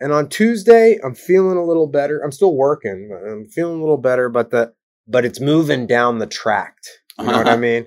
And 0.00 0.12
on 0.12 0.28
Tuesday, 0.28 0.98
I'm 1.02 1.14
feeling 1.14 1.56
a 1.56 1.64
little 1.64 1.86
better. 1.86 2.20
I'm 2.20 2.32
still 2.32 2.54
working. 2.54 3.10
I'm 3.26 3.46
feeling 3.46 3.78
a 3.78 3.80
little 3.80 3.96
better, 3.96 4.28
but 4.28 4.50
the 4.50 4.72
but 5.06 5.24
it's 5.24 5.40
moving 5.40 5.86
down 5.86 6.18
the 6.18 6.26
tract. 6.26 6.88
You 7.18 7.26
know 7.26 7.38
what 7.38 7.48
I 7.48 7.56
mean? 7.68 7.86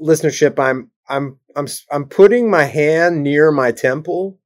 Listenership, 0.00 0.58
I'm 0.58 0.90
I'm 1.08 1.38
I'm 1.56 1.66
I'm 1.90 2.06
putting 2.06 2.50
my 2.50 2.64
hand 2.64 3.22
near 3.22 3.50
my 3.50 3.72
temple, 3.72 4.38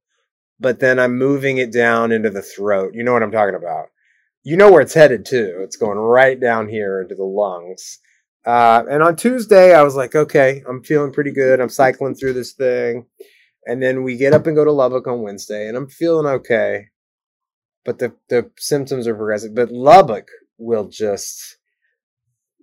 but 0.59 0.79
then 0.79 0.99
I'm 0.99 1.17
moving 1.17 1.57
it 1.57 1.71
down 1.71 2.11
into 2.11 2.29
the 2.29 2.41
throat. 2.41 2.93
You 2.93 3.03
know 3.03 3.13
what 3.13 3.23
I'm 3.23 3.31
talking 3.31 3.55
about? 3.55 3.87
You 4.43 4.57
know 4.57 4.71
where 4.71 4.81
it's 4.81 4.93
headed 4.93 5.25
too. 5.25 5.59
It's 5.61 5.75
going 5.75 5.97
right 5.97 6.39
down 6.39 6.69
here 6.69 7.01
into 7.01 7.15
the 7.15 7.23
lungs. 7.23 7.99
Uh, 8.45 8.83
and 8.89 9.01
on 9.01 9.15
Tuesday, 9.15 9.73
I 9.73 9.81
was 9.81 9.95
like, 9.95 10.15
okay, 10.15 10.61
I'm 10.69 10.83
feeling 10.83 11.11
pretty 11.11 11.31
good. 11.31 11.59
I'm 11.59 11.69
cycling 11.69 12.13
through 12.13 12.33
this 12.33 12.53
thing. 12.53 13.07
And 13.65 13.81
then 13.81 14.03
we 14.03 14.17
get 14.17 14.33
up 14.33 14.45
and 14.45 14.55
go 14.55 14.63
to 14.63 14.71
Lubbock 14.71 15.07
on 15.07 15.23
Wednesday, 15.23 15.67
and 15.67 15.75
I'm 15.75 15.87
feeling 15.87 16.27
okay. 16.27 16.89
But 17.83 17.97
the, 17.97 18.13
the 18.29 18.51
symptoms 18.57 19.07
are 19.07 19.15
progressive. 19.15 19.55
But 19.55 19.71
Lubbock 19.71 20.27
will 20.59 20.87
just. 20.87 21.57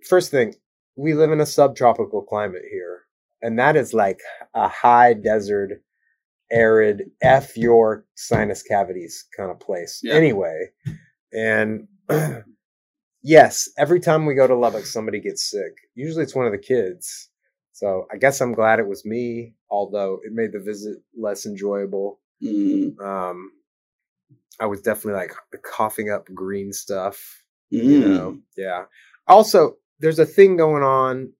First 0.08 0.30
thing, 0.30 0.54
we 0.96 1.14
live 1.14 1.32
in 1.32 1.40
a 1.40 1.46
subtropical 1.46 2.22
climate 2.22 2.62
here. 2.70 3.02
And 3.40 3.58
that 3.58 3.74
is 3.74 3.92
like 3.92 4.20
a 4.54 4.68
high 4.68 5.14
desert, 5.14 5.82
arid, 6.52 7.10
F 7.22 7.56
your 7.56 8.04
sinus 8.14 8.62
cavities 8.62 9.24
kind 9.36 9.50
of 9.50 9.58
place. 9.58 10.00
Yeah. 10.02 10.14
Anyway. 10.14 10.68
And 11.32 11.88
yes, 13.22 13.68
every 13.78 14.00
time 14.00 14.26
we 14.26 14.34
go 14.34 14.46
to 14.46 14.54
Lubbock, 14.54 14.86
somebody 14.86 15.20
gets 15.20 15.50
sick. 15.50 15.72
Usually 15.94 16.22
it's 16.22 16.34
one 16.34 16.46
of 16.46 16.52
the 16.52 16.58
kids. 16.58 17.30
So 17.72 18.06
I 18.12 18.18
guess 18.18 18.40
I'm 18.40 18.52
glad 18.52 18.78
it 18.78 18.86
was 18.86 19.04
me, 19.04 19.54
although 19.70 20.20
it 20.22 20.32
made 20.32 20.52
the 20.52 20.60
visit 20.60 20.98
less 21.18 21.46
enjoyable. 21.46 22.20
Mm. 22.44 23.00
Um, 23.00 23.50
I 24.60 24.66
was 24.66 24.82
definitely 24.82 25.20
like 25.20 25.32
coughing 25.64 26.10
up 26.10 26.26
green 26.34 26.72
stuff, 26.72 27.42
Mm. 27.72 27.84
you 27.84 27.98
know. 28.00 28.38
Yeah. 28.56 28.84
Also, 29.26 29.76
there's 30.00 30.18
a 30.18 30.26
thing 30.26 30.56
going 30.56 30.82
on 30.82 31.32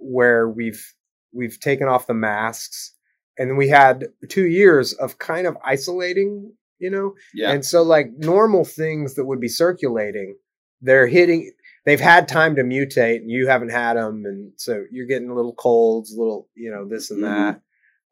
where 0.00 0.48
we've 0.48 0.94
we've 1.32 1.58
taken 1.58 1.88
off 1.88 2.06
the 2.06 2.14
masks, 2.14 2.94
and 3.38 3.56
we 3.56 3.68
had 3.68 4.06
two 4.28 4.46
years 4.46 4.92
of 4.94 5.18
kind 5.18 5.46
of 5.46 5.56
isolating, 5.64 6.52
you 6.78 6.90
know. 6.90 7.14
Yeah. 7.34 7.52
And 7.52 7.64
so, 7.64 7.82
like 7.82 8.10
normal 8.16 8.64
things 8.64 9.14
that 9.14 9.24
would 9.24 9.40
be 9.40 9.48
circulating, 9.48 10.36
they're 10.80 11.06
hitting. 11.06 11.52
They've 11.84 12.00
had 12.00 12.26
time 12.26 12.56
to 12.56 12.62
mutate, 12.62 13.18
and 13.18 13.30
you 13.30 13.46
haven't 13.46 13.70
had 13.70 13.94
them, 13.94 14.24
and 14.24 14.52
so 14.56 14.84
you're 14.90 15.06
getting 15.06 15.32
little 15.34 15.54
colds, 15.54 16.12
little, 16.16 16.48
you 16.54 16.70
know, 16.70 16.88
this 16.88 17.10
and 17.10 17.22
mm-hmm. 17.22 17.32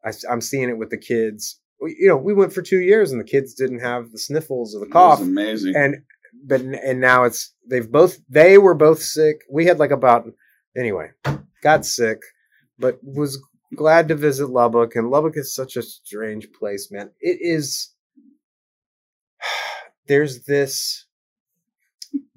that. 0.03 0.23
I, 0.29 0.33
am 0.33 0.39
seeing 0.39 0.69
it 0.69 0.77
with 0.77 0.91
the 0.91 0.97
kids. 0.97 1.59
We- 1.81 1.97
You 1.99 2.07
know, 2.07 2.17
we 2.17 2.33
went 2.33 2.53
for 2.53 2.61
two 2.61 2.79
years, 2.79 3.11
and 3.11 3.19
the 3.19 3.25
kids 3.25 3.53
didn't 3.53 3.79
have 3.79 4.11
the 4.11 4.19
sniffles 4.19 4.75
or 4.75 4.79
the 4.79 4.91
cough, 4.91 5.19
was 5.19 5.27
amazing. 5.27 5.75
and 5.75 5.97
but 6.45 6.61
and 6.61 6.99
now 7.01 7.23
it's 7.23 7.53
they've 7.69 7.89
both 7.89 8.19
they 8.29 8.57
were 8.57 8.75
both 8.75 9.01
sick. 9.01 9.41
We 9.51 9.65
had 9.65 9.79
like 9.79 9.91
about 9.91 10.25
anyway, 10.77 11.11
got 11.61 11.85
sick, 11.85 12.19
but 12.77 12.99
was 13.03 13.41
glad 13.73 14.07
to 14.09 14.15
visit 14.15 14.49
Lubbock. 14.49 14.95
And 14.95 15.09
Lubbock 15.09 15.37
is 15.37 15.55
such 15.55 15.75
a 15.77 15.81
strange 15.81 16.51
place, 16.51 16.91
man. 16.91 17.11
It 17.19 17.37
is. 17.41 17.93
There's 20.07 20.43
this 20.43 21.05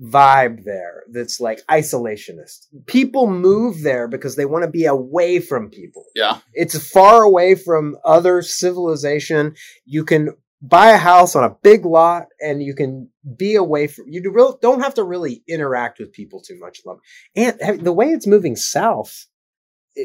vibe 0.00 0.64
there 0.64 1.02
that's 1.12 1.40
like 1.40 1.60
isolationist. 1.70 2.66
People 2.86 3.28
move 3.28 3.82
there 3.82 4.08
because 4.08 4.36
they 4.36 4.46
want 4.46 4.64
to 4.64 4.70
be 4.70 4.86
away 4.86 5.40
from 5.40 5.70
people 5.70 6.04
yeah. 6.14 6.38
it's 6.54 6.90
far 6.90 7.22
away 7.22 7.54
from 7.54 7.96
other 8.04 8.42
civilization. 8.42 9.54
You 9.84 10.04
can 10.04 10.30
buy 10.60 10.90
a 10.90 10.98
house 10.98 11.36
on 11.36 11.44
a 11.44 11.56
big 11.62 11.84
lot 11.84 12.26
and 12.40 12.62
you 12.62 12.74
can 12.74 13.08
be 13.36 13.54
away 13.54 13.86
from 13.86 14.06
you 14.08 14.22
do 14.22 14.30
real, 14.30 14.58
don't 14.60 14.80
have 14.80 14.94
to 14.94 15.04
really 15.04 15.42
interact 15.48 15.98
with 15.98 16.12
people 16.12 16.40
too 16.40 16.58
much 16.58 16.80
love 16.84 16.98
and 17.36 17.80
the 17.80 17.92
way 17.92 18.08
it's 18.08 18.26
moving 18.26 18.56
south 18.56 19.26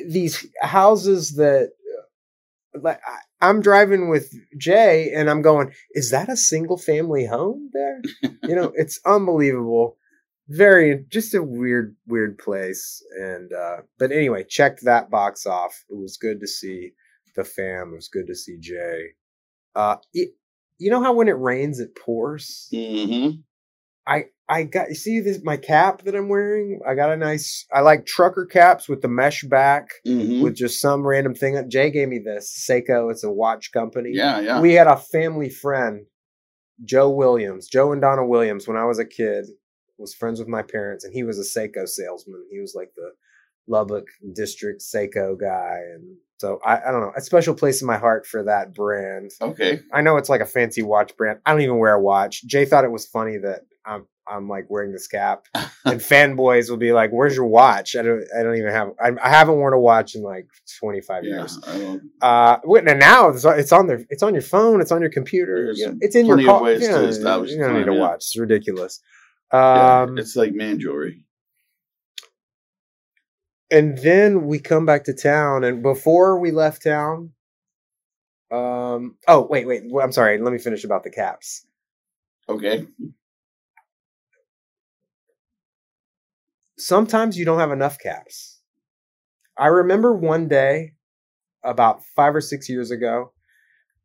these 0.08 0.48
houses 0.62 1.36
that 1.36 1.72
like 2.82 3.00
i'm 3.42 3.62
driving 3.62 4.10
with 4.10 4.34
jay 4.58 5.12
and 5.14 5.30
i'm 5.30 5.42
going 5.42 5.72
is 5.92 6.12
that 6.12 6.30
a 6.30 6.38
single 6.38 6.78
family 6.78 7.26
home 7.26 7.70
there? 7.74 8.02
You 8.44 8.56
know 8.56 8.74
it's 8.76 9.00
unbelievable. 9.06 9.96
Very 10.50 11.06
just 11.08 11.34
a 11.34 11.42
weird 11.42 11.96
weird 12.08 12.38
place 12.38 13.02
and 13.18 13.54
uh 13.54 13.78
but 13.98 14.12
anyway 14.12 14.44
checked 14.44 14.84
that 14.84 15.10
box 15.10 15.46
off. 15.46 15.86
It 15.90 15.96
was 15.96 16.18
good 16.18 16.42
to 16.42 16.48
see 16.48 16.92
the 17.38 17.46
fam. 17.46 17.92
It 17.94 17.96
was 17.96 18.10
good 18.10 18.28
to 18.28 18.36
see 18.36 18.58
jay. 18.60 19.12
Uh 19.76 19.96
it, 20.14 20.32
you 20.78 20.92
know 20.92 21.02
how 21.02 21.14
when 21.14 21.30
it 21.30 21.40
rains 21.40 21.80
it 21.80 21.96
pours? 21.96 22.68
Hmm 22.74 23.30
i 24.08 24.26
i 24.50 24.64
got 24.64 24.90
you 24.90 24.96
see 24.96 25.20
this 25.20 25.40
my 25.44 25.58
cap 25.58 26.02
that 26.04 26.16
i'm 26.16 26.28
wearing 26.30 26.80
i 26.88 26.94
got 26.96 27.12
a 27.12 27.18
nice 27.18 27.66
i 27.74 27.80
like 27.80 28.06
trucker 28.06 28.46
caps 28.46 28.90
with 28.90 29.02
the 29.02 29.08
mesh 29.08 29.44
back 29.44 29.88
hmm 30.06 30.42
with 30.42 30.56
just 30.56 30.82
some 30.82 31.06
random 31.08 31.34
thing 31.34 31.64
jay 31.70 31.90
gave 31.90 32.10
me 32.10 32.20
this 32.20 32.66
seiko 32.70 33.10
it's 33.12 33.24
a 33.24 33.32
watch 33.32 33.72
company 33.72 34.10
Yeah. 34.14 34.40
Yeah. 34.42 34.60
we 34.62 34.74
had 34.74 34.88
a 34.88 34.98
family 34.98 35.50
friend, 35.50 36.06
Joe 36.86 37.10
Williams, 37.10 37.68
Joe 37.68 37.92
and 37.94 38.02
Donna 38.02 38.26
Williams, 38.26 38.68
when 38.68 38.78
I 38.78 38.86
was 38.86 39.00
a 39.00 39.06
kid, 39.06 39.46
was 39.98 40.14
friends 40.14 40.40
with 40.40 40.48
my 40.50 40.64
parents, 40.64 41.06
and 41.06 41.14
he 41.14 41.24
was 41.24 41.38
a 41.40 41.44
Seiko 41.60 41.88
salesman. 41.88 42.44
He 42.52 42.60
was 42.60 42.74
like 42.76 42.90
the 42.96 43.12
Lubbock 43.68 44.06
district 44.34 44.82
Seiko 44.82 45.40
guy. 45.40 45.80
And 45.96 46.18
so 46.40 46.60
I, 46.66 46.80
I 46.88 46.92
don't 46.92 47.02
know, 47.02 47.14
a 47.16 47.22
special 47.22 47.54
place 47.56 47.82
in 47.82 47.88
my 47.88 47.98
heart 47.98 48.26
for 48.26 48.44
that 48.44 48.74
brand. 48.74 49.32
okay. 49.42 49.80
I 49.94 50.02
know 50.02 50.18
it's 50.18 50.30
like 50.30 50.42
a 50.42 50.46
fancy 50.46 50.82
watch 50.82 51.16
brand. 51.16 51.40
I 51.46 51.52
don't 51.52 51.62
even 51.62 51.78
wear 51.78 51.94
a 51.94 52.02
watch. 52.02 52.44
Jay 52.46 52.66
thought 52.66 52.84
it 52.84 52.92
was 52.92 53.06
funny 53.06 53.38
that 53.38 53.62
I'm 53.86 54.06
I'm 54.26 54.48
like 54.48 54.68
wearing 54.70 54.94
this 54.94 55.08
cap, 55.10 55.48
and 55.54 56.00
fanboys 56.00 56.70
will 56.70 56.78
be 56.78 56.94
like, 56.94 57.12
"Where's 57.12 57.36
your 57.36 57.46
watch?" 57.46 57.98
I 57.98 58.02
don't 58.04 58.24
I 58.38 58.42
don't 58.42 58.56
even 58.56 58.72
have 58.72 58.92
I, 58.98 59.12
I 59.22 59.30
haven't 59.30 59.56
worn 59.58 59.74
a 59.74 59.80
watch 59.80 60.16
in 60.16 60.22
like 60.24 60.48
25 60.80 61.26
Yeah. 61.26 61.30
years. 61.40 61.60
Uh, 62.22 62.58
and 62.66 63.00
now 63.02 63.28
it's, 63.28 63.44
it's 63.44 63.74
on 63.74 63.88
their, 63.88 64.06
it's 64.10 64.24
on 64.24 64.34
your 64.34 64.42
phone, 64.42 64.80
it's 64.80 64.94
on 64.94 65.02
your 65.02 65.10
computer, 65.12 65.74
you 65.76 65.88
know, 65.88 65.98
it's 66.00 66.16
in 66.16 66.26
your 66.26 66.42
car. 66.42 66.64
ways 66.64 66.82
you 66.82 66.88
don't- 66.88 67.48
You 67.50 67.58
don't 67.60 67.74
need 67.86 67.94
yeah. 67.94 68.00
watch. 68.00 68.20
It's 68.20 68.40
ridiculous. 68.40 69.02
yeah, 69.52 70.04
Um, 70.04 70.18
it's 70.18 70.38
like 70.38 70.54
man 70.54 70.80
jewelry. 70.80 71.26
And 73.74 73.98
then 73.98 74.46
we 74.46 74.60
come 74.60 74.86
back 74.86 75.04
to 75.06 75.14
town, 75.14 75.64
and 75.66 75.82
before 75.84 76.40
we 76.40 76.52
left 76.52 76.84
town, 76.84 77.32
Um. 78.52 79.18
Oh 79.28 79.48
wait, 79.50 79.66
wait. 79.68 79.84
I'm 80.02 80.12
sorry. 80.12 80.38
Let 80.38 80.54
me 80.54 80.60
finish 80.60 80.84
about 80.84 81.04
the 81.04 81.10
caps. 81.10 81.66
Okay. 82.48 82.86
Sometimes 86.78 87.38
you 87.38 87.46
don't 87.46 87.60
have 87.60 87.72
enough 87.72 87.98
caps. 87.98 88.60
I 89.58 89.68
remember 89.68 90.14
one 90.14 90.48
day, 90.48 90.94
about 91.64 92.04
five 92.16 92.36
or 92.36 92.42
six 92.42 92.70
years 92.70 92.92
ago, 92.92 93.34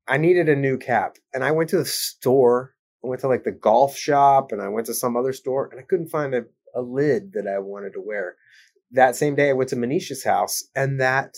I 0.06 0.16
needed 0.16 0.48
a 0.48 0.56
new 0.56 0.78
cap, 0.78 1.16
and 1.34 1.44
I 1.44 1.50
went 1.50 1.70
to 1.70 1.78
the 1.78 1.84
store. 1.84 2.74
I 3.04 3.08
went 3.08 3.20
to 3.22 3.28
like 3.28 3.44
the 3.44 3.52
golf 3.52 3.96
shop, 3.96 4.52
and 4.52 4.62
I 4.62 4.68
went 4.68 4.86
to 4.86 4.94
some 4.94 5.16
other 5.16 5.34
store, 5.34 5.68
and 5.70 5.78
I 5.80 5.84
couldn't 5.84 6.08
find 6.08 6.34
a, 6.34 6.44
a 6.74 6.80
lid 6.80 7.32
that 7.34 7.46
I 7.46 7.58
wanted 7.58 7.92
to 7.94 8.00
wear. 8.00 8.36
That 8.92 9.16
same 9.16 9.34
day, 9.34 9.50
I 9.50 9.54
went 9.54 9.70
to 9.70 9.76
Manisha's 9.76 10.24
house, 10.24 10.64
and 10.74 11.00
that 11.00 11.34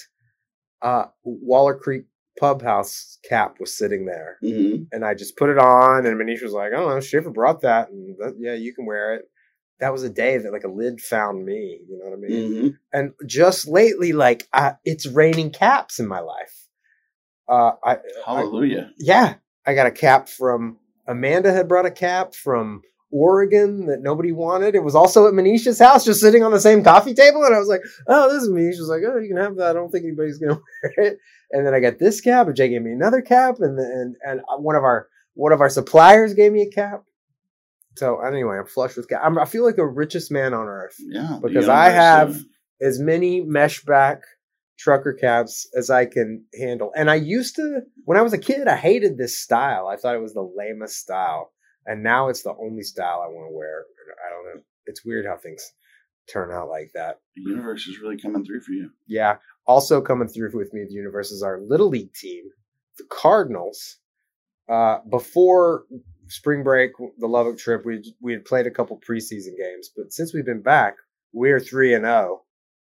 uh, 0.83 1.07
Waller 1.25 1.75
Creek 1.75 2.05
Pub 2.39 2.63
House 2.63 3.19
cap 3.29 3.57
was 3.61 3.77
sitting 3.77 4.07
there. 4.07 4.39
hmm 4.41 4.85
and 4.93 5.05
I 5.05 5.15
just 5.15 5.37
put 5.37 5.51
it 5.51 5.59
on, 5.59 6.05
and 6.05 6.21
Manisha 6.21 6.43
was 6.43 6.53
like, 6.53 6.73
oh, 6.75 6.99
Schaefer 7.01 7.31
brought 7.31 7.61
that, 7.63 7.91
and 7.91 8.17
that, 8.19 8.35
yeah, 8.39 8.55
you 8.55 8.75
can 8.75 8.87
wear 8.87 9.15
it." 9.15 9.23
That 9.79 9.93
was 9.93 10.03
a 10.03 10.11
day 10.11 10.37
that 10.37 10.53
like 10.53 10.65
a 10.65 10.69
lid 10.69 11.01
found 11.01 11.45
me. 11.45 11.81
You 11.89 11.99
know 11.99 12.11
what 12.11 12.19
I 12.19 12.21
mean? 12.21 12.53
hmm 12.63 12.69
And 12.93 13.13
just 13.27 13.69
lately, 13.69 14.13
like 14.13 14.49
I, 14.53 14.75
it's 14.85 15.07
raining 15.07 15.51
caps 15.51 15.99
in 16.01 16.09
my 16.09 16.21
life. 16.21 16.69
Uh, 17.49 17.73
I, 17.85 17.93
I 17.93 17.99
Hallelujah. 18.27 18.91
yeah, 18.99 19.35
I 19.67 19.75
got 19.75 19.87
a 19.87 19.91
cap 19.93 20.29
from 20.29 20.79
Amanda 21.07 21.53
had 21.53 21.69
brought 21.69 21.87
a 21.87 21.91
cap 21.91 22.35
from 22.35 22.83
Oregon 23.13 23.87
that 23.87 24.03
nobody 24.03 24.33
wanted. 24.33 24.75
It 24.75 24.85
was 24.85 24.95
also 24.95 25.27
at 25.27 25.35
Manisha's 25.35 25.79
house, 25.79 26.05
just 26.05 26.21
sitting 26.21 26.43
on 26.45 26.53
the 26.53 26.61
same 26.61 26.85
coffee 26.85 27.15
table, 27.15 27.43
and 27.45 27.55
I 27.55 27.59
was 27.59 27.69
like, 27.69 27.83
"Oh, 28.07 28.33
this 28.33 28.43
is 28.43 28.49
Manish." 28.51 28.75
She 28.75 28.81
was 28.81 28.89
like, 28.89 29.03
"Oh, 29.07 29.19
you 29.19 29.29
can 29.29 29.37
have 29.37 29.57
that. 29.57 29.71
I 29.71 29.73
don't 29.73 29.91
think 29.91 30.05
anybody's 30.05 30.39
gonna 30.39 30.61
wear 30.83 31.07
it." 31.07 31.19
And 31.51 31.67
then 31.67 31.75
I 31.75 31.81
got 31.81 31.99
this 31.99 32.21
cap, 32.21 32.47
and 32.47 32.55
Jay 32.57 32.69
gave 32.69 32.83
me 32.83 32.93
another 32.93 33.21
cap, 33.23 33.57
and 33.61 33.79
and 33.79 34.17
and 34.23 34.41
one 34.59 34.77
of 34.77 34.85
our 34.85 35.09
one 35.35 35.53
of 35.53 35.61
our 35.61 35.69
suppliers 35.71 36.35
gave 36.35 36.53
me 36.53 36.63
a 36.63 36.71
cap. 36.71 37.03
So 37.97 38.21
anyway, 38.21 38.59
I'm 38.59 38.67
flush 38.67 38.97
with 38.97 39.09
cap. 39.09 39.21
I'm, 39.25 39.39
I 39.39 39.45
feel 39.45 39.65
like 39.65 39.77
the 39.77 39.85
richest 39.85 40.31
man 40.31 40.55
on 40.55 40.67
earth. 40.69 40.95
Yeah. 41.01 41.39
Because 41.43 41.69
I 41.69 41.89
have- 41.91 42.37
uh, 42.37 42.87
As 42.87 42.99
many 42.99 43.41
mesh 43.43 43.83
back 43.85 44.21
trucker 44.79 45.13
caps 45.13 45.69
as 45.77 45.91
I 45.91 46.07
can 46.07 46.45
handle. 46.59 46.91
And 46.97 47.11
I 47.11 47.17
used 47.17 47.57
to, 47.57 47.81
when 48.07 48.17
I 48.17 48.23
was 48.23 48.33
a 48.33 48.39
kid, 48.39 48.67
I 48.69 48.77
hated 48.77 49.19
this 49.19 49.37
style. 49.39 49.87
I 49.89 49.97
thought 49.97 50.15
it 50.15 50.23
was 50.23 50.33
the 50.33 50.51
lamest 50.57 50.97
style. 50.97 51.51
And 51.87 52.03
now 52.03 52.29
it's 52.29 52.43
the 52.43 52.55
only 52.61 52.83
style 52.83 53.23
I 53.25 53.29
want 53.29 53.51
to 53.51 53.57
wear. 53.57 53.85
I 54.27 54.31
don't 54.31 54.57
know. 54.57 54.63
It's 54.87 55.05
weird 55.05 55.27
how 55.27 55.37
things 55.37 55.73
turn 56.31 56.53
out 56.53 56.69
like 56.69 56.91
that. 56.95 57.21
the 57.35 57.43
universe 57.43 57.87
is 57.87 57.99
really 58.01 58.19
coming 58.19 58.45
through 58.45 58.61
for 58.61 58.73
you. 58.73 58.91
Yeah. 59.07 59.37
Also 59.67 60.01
coming 60.01 60.29
through 60.29 60.51
with 60.55 60.73
me 60.73 60.85
the 60.89 60.95
universe 60.95 61.31
is 61.31 61.43
our 61.43 61.61
little 61.61 61.89
league 61.89 62.13
team, 62.15 62.45
the 62.99 63.05
Cardinals. 63.11 63.99
Uh, 64.69 64.99
before 65.11 65.85
spring 66.29 66.63
break, 66.63 66.93
the 67.19 67.27
Lubbock 67.27 67.59
trip, 67.59 67.85
we 67.85 68.15
we 68.21 68.33
had 68.33 68.45
played 68.45 68.67
a 68.67 68.71
couple 68.71 69.01
preseason 69.01 69.57
games, 69.59 69.91
but 69.97 70.13
since 70.13 70.33
we've 70.33 70.45
been 70.45 70.63
back, 70.63 70.97
we're 71.33 71.61
three 71.61 71.95
and 71.95 72.05
zero 72.05 72.43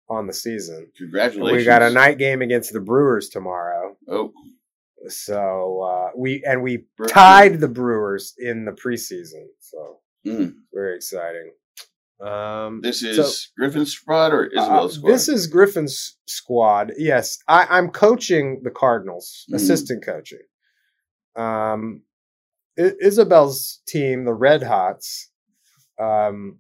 on 0.09 0.27
the 0.27 0.33
season. 0.33 0.91
Congratulations. 0.97 1.59
We 1.59 1.65
got 1.65 1.81
a 1.81 1.89
night 1.89 2.17
game 2.17 2.41
against 2.41 2.73
the 2.73 2.79
Brewers 2.79 3.29
tomorrow. 3.29 3.95
Oh, 4.07 4.33
So 5.07 5.81
uh, 5.81 6.11
we 6.17 6.43
and 6.45 6.61
we 6.61 6.85
tied 7.07 7.59
the 7.59 7.67
Brewers 7.67 8.33
in 8.37 8.65
the 8.65 8.71
preseason. 8.71 9.45
So 9.59 9.99
mm. 10.25 10.53
very 10.73 10.95
exciting. 10.95 11.51
Um, 12.21 12.79
this 12.81 13.03
is 13.03 13.17
So- 13.17 13.51
Griffin's 13.57 13.91
squad 13.91 14.33
or 14.33 14.49
uh, 14.57 14.61
Isabel's 14.61 14.95
squad? 14.95 15.11
this 15.11 15.27
is 15.27 15.47
Griffin's 15.47 16.17
squad. 16.27 16.93
Yes, 16.97 17.37
I, 17.47 17.67
I'm 17.69 17.89
coaching 17.89 18.61
the 18.63 18.71
Cardinals, 18.71 19.45
Mhm. 19.51 19.55
assistant 19.55 20.05
coaching. 20.05 20.39
Um, 21.35 22.03
I- 22.79 22.95
Isabel's 23.01 23.81
team, 23.87 24.23
the 24.23 24.33
Red 24.33 24.63
Hots. 24.63 25.29
Um, 25.99 26.59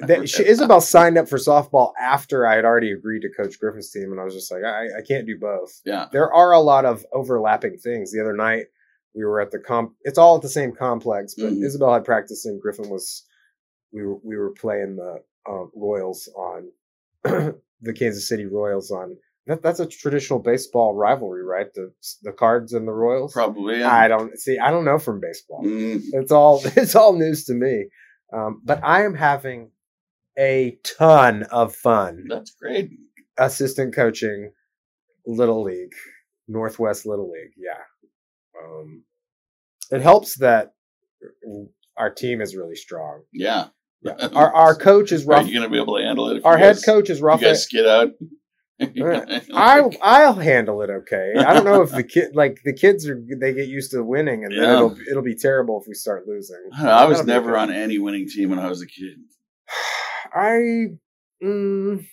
that 0.00 0.28
she, 0.28 0.46
Isabel 0.46 0.80
signed 0.80 1.18
up 1.18 1.28
for 1.28 1.38
softball 1.38 1.92
after 2.00 2.46
I 2.46 2.56
had 2.56 2.64
already 2.64 2.92
agreed 2.92 3.20
to 3.22 3.28
coach 3.30 3.58
Griffin's 3.58 3.90
team, 3.90 4.10
and 4.12 4.20
I 4.20 4.24
was 4.24 4.34
just 4.34 4.50
like, 4.52 4.62
I, 4.64 4.84
I 4.98 5.02
can't 5.06 5.26
do 5.26 5.38
both. 5.38 5.80
yeah. 5.84 6.06
There 6.12 6.32
are 6.32 6.52
a 6.52 6.60
lot 6.60 6.84
of 6.84 7.04
overlapping 7.12 7.78
things. 7.78 8.12
The 8.12 8.20
other 8.20 8.34
night 8.36 8.66
we 9.14 9.24
were 9.24 9.40
at 9.40 9.50
the 9.50 9.58
comp. 9.58 9.92
It's 10.02 10.18
all 10.18 10.36
at 10.36 10.42
the 10.42 10.48
same 10.48 10.72
complex, 10.72 11.34
but 11.36 11.52
Mhm. 11.52 11.64
Isabel 11.64 11.92
had 11.94 12.04
practice 12.04 12.44
and 12.46 12.60
Griffin 12.60 12.88
was. 12.90 13.24
We 13.92 14.04
were 14.04 14.16
we 14.22 14.36
were 14.36 14.50
playing 14.50 14.96
the 14.96 15.22
uh, 15.48 15.64
Royals 15.74 16.28
on 16.36 16.68
the 17.24 17.92
Kansas 17.94 18.28
City 18.28 18.46
Royals 18.46 18.90
on. 18.90 19.16
That, 19.46 19.62
that's 19.62 19.78
a 19.78 19.86
traditional 19.86 20.40
baseball 20.40 20.94
rivalry, 20.94 21.44
right? 21.44 21.72
The 21.72 21.92
the 22.22 22.32
Cards 22.32 22.72
and 22.72 22.86
the 22.86 22.92
Royals. 22.92 23.32
Probably. 23.32 23.78
Yeah. 23.78 23.94
I 23.94 24.08
don't 24.08 24.36
see. 24.38 24.58
I 24.58 24.70
don't 24.70 24.84
know 24.84 24.98
from 24.98 25.20
baseball. 25.20 25.62
Mm, 25.64 26.02
It's 26.12 26.32
all 26.32 26.60
it's 26.64 26.94
all 26.96 27.12
news 27.14 27.44
to 27.46 27.54
me. 27.54 27.86
Um, 28.32 28.60
but 28.64 28.80
I 28.82 29.04
am 29.04 29.14
having 29.14 29.70
a 30.38 30.78
ton 30.84 31.44
of 31.44 31.74
fun 31.74 32.24
that's 32.28 32.50
great. 32.60 32.90
assistant 33.38 33.94
coaching 33.94 34.52
little 35.26 35.62
league 35.62 35.94
northwest 36.46 37.06
little 37.06 37.30
league 37.30 37.52
yeah 37.56 37.82
um, 38.62 39.02
it 39.90 40.02
helps 40.02 40.36
that 40.38 40.74
our 41.96 42.10
team 42.10 42.40
is 42.42 42.54
really 42.54 42.76
strong 42.76 43.22
Yeah. 43.32 43.68
yeah 44.02 44.28
our, 44.34 44.52
our 44.54 44.74
coach 44.74 45.10
is 45.12 45.24
rough. 45.24 45.44
Are 45.44 45.46
you 45.46 45.54
going 45.58 45.68
to 45.68 45.72
be 45.72 45.80
able 45.80 45.96
to 45.96 46.02
handle 46.04 46.28
it? 46.30 46.44
Our 46.44 46.58
head 46.58 46.76
guys- 46.76 46.84
coach 46.84 47.08
is 47.10 47.22
rough. 47.22 47.40
You 47.40 47.48
guys 47.48 47.62
skid 47.62 47.86
out. 47.86 48.10
I 49.54 49.88
I'll 50.02 50.34
handle 50.34 50.82
it 50.82 50.90
okay. 50.90 51.32
I 51.38 51.54
don't 51.54 51.64
know 51.64 51.82
if 51.82 51.92
the 51.92 52.02
kid 52.02 52.34
like 52.34 52.60
the 52.64 52.74
kids 52.74 53.08
are 53.08 53.18
they 53.40 53.54
get 53.54 53.68
used 53.68 53.92
to 53.92 54.02
winning 54.02 54.44
and 54.44 54.52
then 54.52 54.70
it'll 54.70 54.96
it'll 55.10 55.22
be 55.22 55.34
terrible 55.34 55.80
if 55.80 55.88
we 55.88 55.94
start 55.94 56.26
losing. 56.26 56.62
I, 56.76 56.88
I 56.88 57.04
was 57.06 57.24
never 57.24 57.52
okay. 57.52 57.62
on 57.62 57.72
any 57.72 57.98
winning 57.98 58.28
team 58.28 58.50
when 58.50 58.58
I 58.58 58.68
was 58.68 58.82
a 58.82 58.86
kid. 58.86 59.18
I 60.34 60.98
mm, 61.42 62.04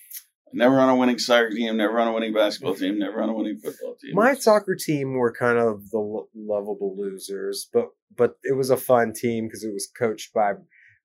Never 0.54 0.78
on 0.78 0.88
a 0.88 0.94
winning 0.94 1.18
soccer 1.18 1.50
team. 1.50 1.76
Never 1.76 1.98
on 1.98 2.06
a 2.06 2.12
winning 2.12 2.32
basketball 2.32 2.76
team. 2.76 2.98
Never 2.98 3.20
on 3.20 3.28
a 3.28 3.34
winning 3.34 3.58
football 3.58 3.96
team. 4.00 4.14
my 4.14 4.34
soccer 4.34 4.76
team 4.76 5.14
were 5.14 5.32
kind 5.32 5.58
of 5.58 5.90
the 5.90 5.98
lo- 5.98 6.28
lovable 6.34 6.96
losers, 6.96 7.68
but 7.72 7.88
but 8.16 8.36
it 8.44 8.56
was 8.56 8.70
a 8.70 8.76
fun 8.76 9.12
team 9.12 9.46
because 9.46 9.64
it 9.64 9.72
was 9.72 9.88
coached 9.98 10.32
by 10.32 10.52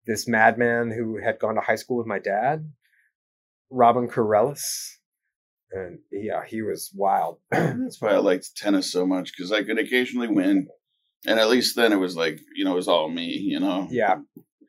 this 0.05 0.27
madman 0.27 0.91
who 0.91 1.17
had 1.17 1.39
gone 1.39 1.55
to 1.55 1.61
high 1.61 1.75
school 1.75 1.97
with 1.97 2.05
my 2.05 2.19
dad, 2.19 2.71
Robin 3.71 4.07
Corellis, 4.07 4.98
and 5.71 5.99
yeah, 6.11 6.43
he 6.45 6.61
was 6.61 6.91
wild. 6.95 7.39
That's 7.51 8.01
why 8.01 8.09
I 8.09 8.17
liked 8.17 8.55
tennis 8.55 8.91
so 8.91 9.05
much 9.05 9.31
because 9.35 9.51
I 9.51 9.63
could 9.63 9.79
occasionally 9.79 10.27
win, 10.27 10.67
and 11.25 11.39
at 11.39 11.49
least 11.49 11.75
then 11.75 11.93
it 11.93 11.99
was 11.99 12.15
like 12.15 12.39
you 12.55 12.65
know 12.65 12.73
it 12.73 12.75
was 12.75 12.87
all 12.87 13.09
me. 13.09 13.27
You 13.27 13.59
know. 13.59 13.87
yeah, 13.91 14.17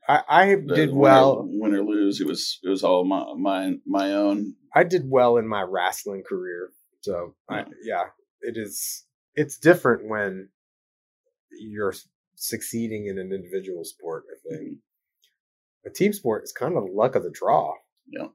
I, 0.08 0.22
I 0.28 0.54
The 0.54 0.74
did 0.74 0.92
well. 0.92 1.46
Win 1.48 1.74
or 1.74 1.84
lose, 1.84 2.20
it 2.20 2.26
was 2.26 2.58
it 2.62 2.68
was 2.68 2.82
all 2.82 3.04
my 3.04 3.24
my, 3.36 3.74
my 3.86 4.12
own. 4.12 4.54
I 4.74 4.84
did 4.84 5.04
well 5.08 5.36
in 5.36 5.48
my 5.48 5.62
wrestling 5.62 6.22
career, 6.28 6.70
so 7.00 7.34
I, 7.48 7.58
Yeah. 7.58 7.64
yeah, 7.84 8.04
it 8.40 8.56
is. 8.56 9.04
It's 9.34 9.56
different 9.56 10.08
when 10.08 10.48
you're 11.50 11.94
succeeding 12.34 13.06
in 13.06 13.18
an 13.18 13.32
individual 13.32 13.84
sport. 13.84 14.24
I 14.30 14.48
think 14.48 14.62
mm-hmm. 14.62 15.88
a 15.88 15.90
team 15.90 16.12
sport 16.12 16.44
is 16.44 16.52
kind 16.52 16.76
of 16.76 16.84
the 16.84 16.92
luck 16.92 17.14
of 17.14 17.22
the 17.22 17.30
draw. 17.30 17.74
Yeah. 18.06 18.28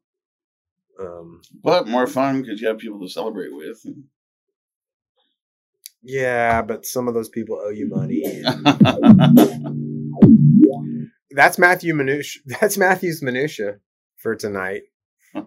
Um, 0.99 1.41
But 1.63 1.88
more 1.88 2.08
fun 2.08 2.41
because 2.41 2.62
you 2.62 2.67
have 2.67 2.77
people 2.77 2.99
to 3.01 3.10
celebrate 3.10 3.53
with. 3.53 3.86
yeah, 6.01 6.62
but 6.62 6.86
some 6.86 7.08
of 7.08 7.13
those 7.13 7.29
people 7.29 7.60
owe 7.62 7.69
you 7.69 7.88
money. 7.89 8.21
That's 11.31 11.58
Matthew 11.60 11.93
Minutia. 11.93 12.41
That's 12.62 12.77
Matthew's 12.77 13.21
minutia 13.21 13.79
for 14.17 14.36
tonight. 14.36 14.84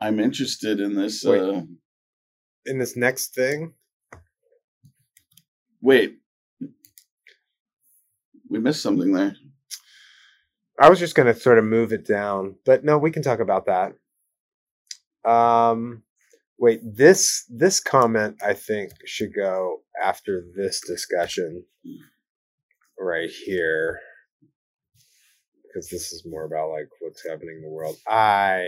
I'm 0.00 0.18
interested 0.18 0.80
in 0.80 0.94
this. 0.96 1.22
Wait. 1.24 1.40
Uh, 1.40 1.62
In 2.66 2.78
this 2.78 2.96
next 2.96 3.34
thing, 3.34 3.74
wait, 5.80 6.18
we 8.48 8.58
missed 8.58 8.82
something 8.82 9.12
there. 9.12 9.36
I 10.80 10.88
was 10.88 10.98
just 10.98 11.14
going 11.14 11.32
to 11.32 11.38
sort 11.38 11.58
of 11.58 11.64
move 11.64 11.92
it 11.92 12.06
down, 12.06 12.56
but 12.64 12.84
no, 12.84 12.96
we 12.96 13.10
can 13.10 13.22
talk 13.22 13.38
about 13.38 13.66
that. 13.66 13.92
Um, 15.30 16.02
wait 16.58 16.80
this 16.82 17.44
this 17.50 17.80
comment 17.80 18.36
I 18.42 18.54
think 18.54 18.92
should 19.04 19.34
go 19.34 19.82
after 20.02 20.44
this 20.56 20.80
discussion 20.86 21.64
right 22.98 23.28
here 23.28 24.00
because 25.62 25.88
this 25.90 26.12
is 26.12 26.24
more 26.26 26.44
about 26.44 26.70
like 26.70 26.88
what's 27.00 27.26
happening 27.26 27.56
in 27.56 27.62
the 27.62 27.68
world. 27.68 27.96
I 28.08 28.66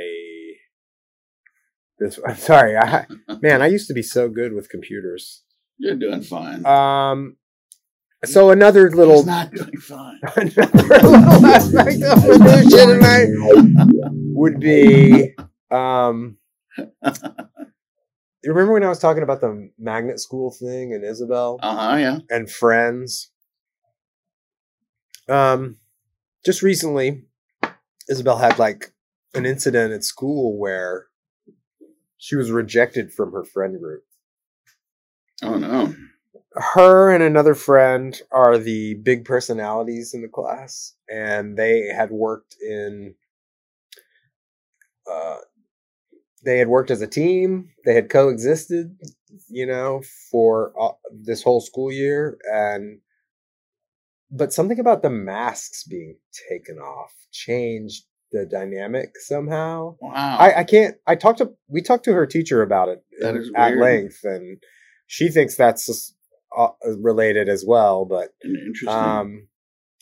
this 1.99 2.19
I'm 2.27 2.37
sorry, 2.37 2.77
I 2.77 3.07
man, 3.41 3.63
I 3.63 3.69
used 3.69 3.89
to 3.89 3.95
be 3.95 4.03
so 4.03 4.29
good 4.29 4.53
with 4.53 4.69
computers. 4.69 5.43
You're 5.79 5.97
doing 5.97 6.23
fine. 6.23 6.65
Um, 6.67 7.37
so 8.25 8.51
another 8.51 8.91
little 8.91 9.17
He's 9.17 9.27
not 9.27 9.51
doing 9.53 9.77
fine. 9.79 10.21
another 10.37 11.09
little 11.09 11.47
aspect 11.47 12.03
of 12.03 12.41
minutia 12.41 12.87
tonight 12.87 13.29
would 14.35 14.61
be 14.61 15.35
um 15.71 16.37
you 18.45 18.51
remember 18.53 18.73
when 18.73 18.85
I 18.85 18.89
was 18.89 18.99
talking 18.99 19.23
about 19.23 19.41
the 19.41 19.71
magnet 19.79 20.19
school 20.21 20.51
thing 20.53 20.93
and 20.95 21.05
Isabel 21.05 21.59
Uh 21.63 21.77
huh. 21.91 21.97
Yeah. 21.97 22.19
and 22.31 22.51
friends? 22.51 23.31
Um, 25.29 25.77
just 26.45 26.63
recently, 26.63 27.25
Isabel 28.09 28.39
had 28.39 28.59
like 28.59 28.93
an 29.35 29.47
incident 29.47 29.93
at 29.93 30.03
school 30.05 30.59
where 30.59 31.07
she 32.19 32.35
was 32.37 32.51
rejected 32.51 33.13
from 33.13 33.33
her 33.33 33.45
friend 33.45 33.79
group. 33.81 34.03
Oh 35.43 35.57
no. 35.59 35.95
Her 36.55 37.11
and 37.13 37.23
another 37.23 37.55
friend 37.55 38.21
are 38.31 38.59
the 38.59 38.95
big 38.95 39.25
personalities 39.25 40.13
in 40.15 40.23
the 40.23 40.29
class 40.29 40.95
and 41.09 41.57
they 41.57 41.87
had 41.89 42.11
worked 42.11 42.57
in 42.61 43.15
uh 45.11 45.37
they 46.45 46.59
had 46.59 46.69
worked 46.69 46.91
as 46.91 47.01
a 47.01 47.07
team 47.07 47.71
they 47.85 47.95
had 47.95 48.11
coexisted 48.11 48.97
you 49.49 49.67
know 49.67 50.03
for 50.31 50.73
uh, 50.81 50.93
this 51.13 51.43
whole 51.43 51.61
school 51.61 51.91
year 51.91 52.37
and 52.53 52.99
but 54.31 54.53
something 54.53 54.79
about 54.79 55.03
the 55.03 55.11
masks 55.11 55.85
being 55.85 56.17
taken 56.49 56.79
off 56.79 57.13
changed 57.31 58.05
the 58.31 58.47
dynamic 58.47 59.13
somehow 59.19 59.95
Wow. 60.01 60.37
I, 60.39 60.61
I 60.61 60.65
can't. 60.65 60.97
I 61.07 61.17
talked 61.17 61.39
to 61.39 61.53
we 61.69 61.83
talked 61.83 62.05
to 62.07 62.15
her 62.15 62.27
teacher 62.27 62.63
about 62.63 62.89
it 62.89 63.03
in- 63.21 63.53
at 63.57 63.77
length, 63.77 64.21
and 64.25 64.57
she 65.07 65.29
thinks 65.29 65.55
that's 65.55 65.85
just, 65.87 66.15
related 66.99 67.49
as 67.49 67.65
well. 67.67 68.05
But 68.05 68.31
Interesting. 68.45 68.89
um, 68.89 69.49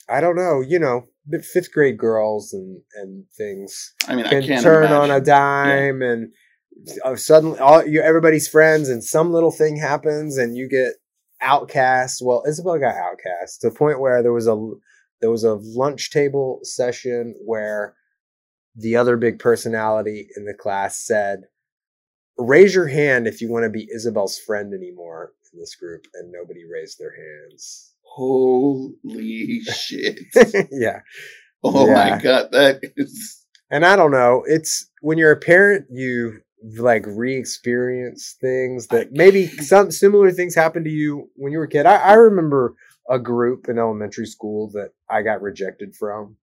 I 0.08 0.20
don't 0.20 0.36
know. 0.36 0.60
You 0.60 0.78
know, 0.78 1.06
fifth 1.52 1.72
grade 1.72 1.98
girls 1.98 2.52
and 2.52 2.80
and 2.94 3.24
things 3.36 3.94
I 4.08 4.16
mean, 4.16 4.26
I 4.26 4.30
can 4.30 4.42
can't 4.42 4.62
turn 4.62 4.86
on 4.92 5.10
a 5.10 5.16
imagine. 5.16 5.24
dime, 5.24 6.02
and 6.02 6.32
uh, 7.04 7.16
suddenly 7.16 7.58
all 7.58 7.86
you 7.86 8.00
everybody's 8.00 8.48
friends, 8.48 8.88
and 8.88 9.04
some 9.04 9.32
little 9.32 9.52
thing 9.52 9.76
happens, 9.76 10.36
and 10.36 10.56
you 10.56 10.68
get 10.68 10.94
outcast. 11.40 12.20
Well, 12.24 12.44
Isabel 12.48 12.78
got 12.78 12.96
outcast 12.96 13.60
to 13.60 13.70
the 13.70 13.74
point 13.74 14.00
where 14.00 14.22
there 14.22 14.32
was 14.32 14.46
a 14.48 14.56
there 15.20 15.30
was 15.30 15.44
a 15.44 15.54
lunch 15.62 16.10
table 16.10 16.60
session 16.62 17.34
where 17.44 17.94
the 18.74 18.96
other 18.96 19.16
big 19.16 19.38
personality 19.38 20.28
in 20.36 20.44
the 20.44 20.54
class 20.54 20.98
said, 21.04 21.42
"Raise 22.38 22.74
your 22.74 22.88
hand 22.88 23.26
if 23.26 23.40
you 23.40 23.50
want 23.50 23.64
to 23.64 23.70
be 23.70 23.88
Isabel's 23.94 24.38
friend 24.38 24.72
anymore 24.74 25.32
in 25.52 25.60
this 25.60 25.74
group," 25.76 26.06
and 26.14 26.32
nobody 26.32 26.64
raised 26.64 26.98
their 26.98 27.14
hands. 27.14 27.94
Holy 28.04 29.60
shit! 29.62 30.18
yeah, 30.72 31.00
Oh 31.64 31.86
Yeah. 31.88 31.94
my 31.94 32.22
god, 32.22 32.52
that 32.52 32.80
is. 32.96 33.44
and 33.70 33.84
I 33.84 33.96
don't 33.96 34.10
know. 34.12 34.42
It's 34.46 34.88
when 35.02 35.18
you're 35.18 35.32
a 35.32 35.36
parent, 35.36 35.86
you 35.90 36.40
like 36.78 37.04
re-experience 37.06 38.36
things 38.40 38.88
that 38.88 39.12
maybe 39.12 39.46
some 39.46 39.90
similar 39.90 40.30
things 40.30 40.54
happened 40.54 40.84
to 40.84 40.90
you 40.90 41.30
when 41.36 41.52
you 41.52 41.58
were 41.58 41.64
a 41.64 41.68
kid. 41.68 41.86
I, 41.86 41.96
I 41.96 42.12
remember 42.14 42.74
a 43.08 43.18
group 43.18 43.68
in 43.68 43.78
elementary 43.78 44.26
school 44.26 44.70
that 44.72 44.90
I 45.10 45.22
got 45.22 45.40
rejected 45.42 45.94
from. 45.96 46.36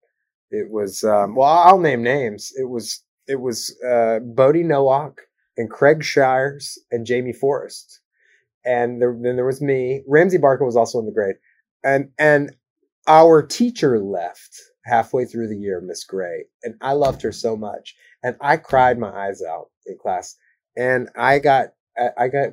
It 0.51 0.69
was 0.71 1.03
um, 1.03 1.35
well, 1.35 1.49
I'll 1.49 1.79
name 1.79 2.03
names. 2.03 2.51
It 2.57 2.69
was 2.69 3.03
it 3.27 3.39
was 3.41 3.75
uh, 3.87 4.19
Bodie 4.19 4.63
Nowak 4.63 5.21
and 5.57 5.69
Craig 5.69 6.03
Shires 6.03 6.77
and 6.91 7.05
Jamie 7.05 7.33
Forrest, 7.33 8.01
and 8.67 9.01
there, 9.01 9.17
then 9.19 9.37
there 9.37 9.45
was 9.45 9.61
me. 9.61 10.03
Ramsey 10.07 10.37
Barker 10.37 10.65
was 10.65 10.75
also 10.75 10.99
in 10.99 11.05
the 11.05 11.11
grade, 11.11 11.37
and 11.83 12.09
and 12.19 12.55
our 13.07 13.41
teacher 13.41 13.99
left 13.99 14.55
halfway 14.85 15.25
through 15.25 15.47
the 15.47 15.57
year, 15.57 15.81
Miss 15.81 16.03
Gray, 16.03 16.45
and 16.63 16.75
I 16.81 16.91
loved 16.91 17.21
her 17.21 17.31
so 17.31 17.55
much, 17.55 17.95
and 18.23 18.35
I 18.41 18.57
cried 18.57 18.99
my 18.99 19.09
eyes 19.09 19.41
out 19.41 19.69
in 19.85 19.97
class, 19.97 20.35
and 20.75 21.09
I 21.15 21.39
got 21.39 21.69
I 22.17 22.27
got 22.27 22.49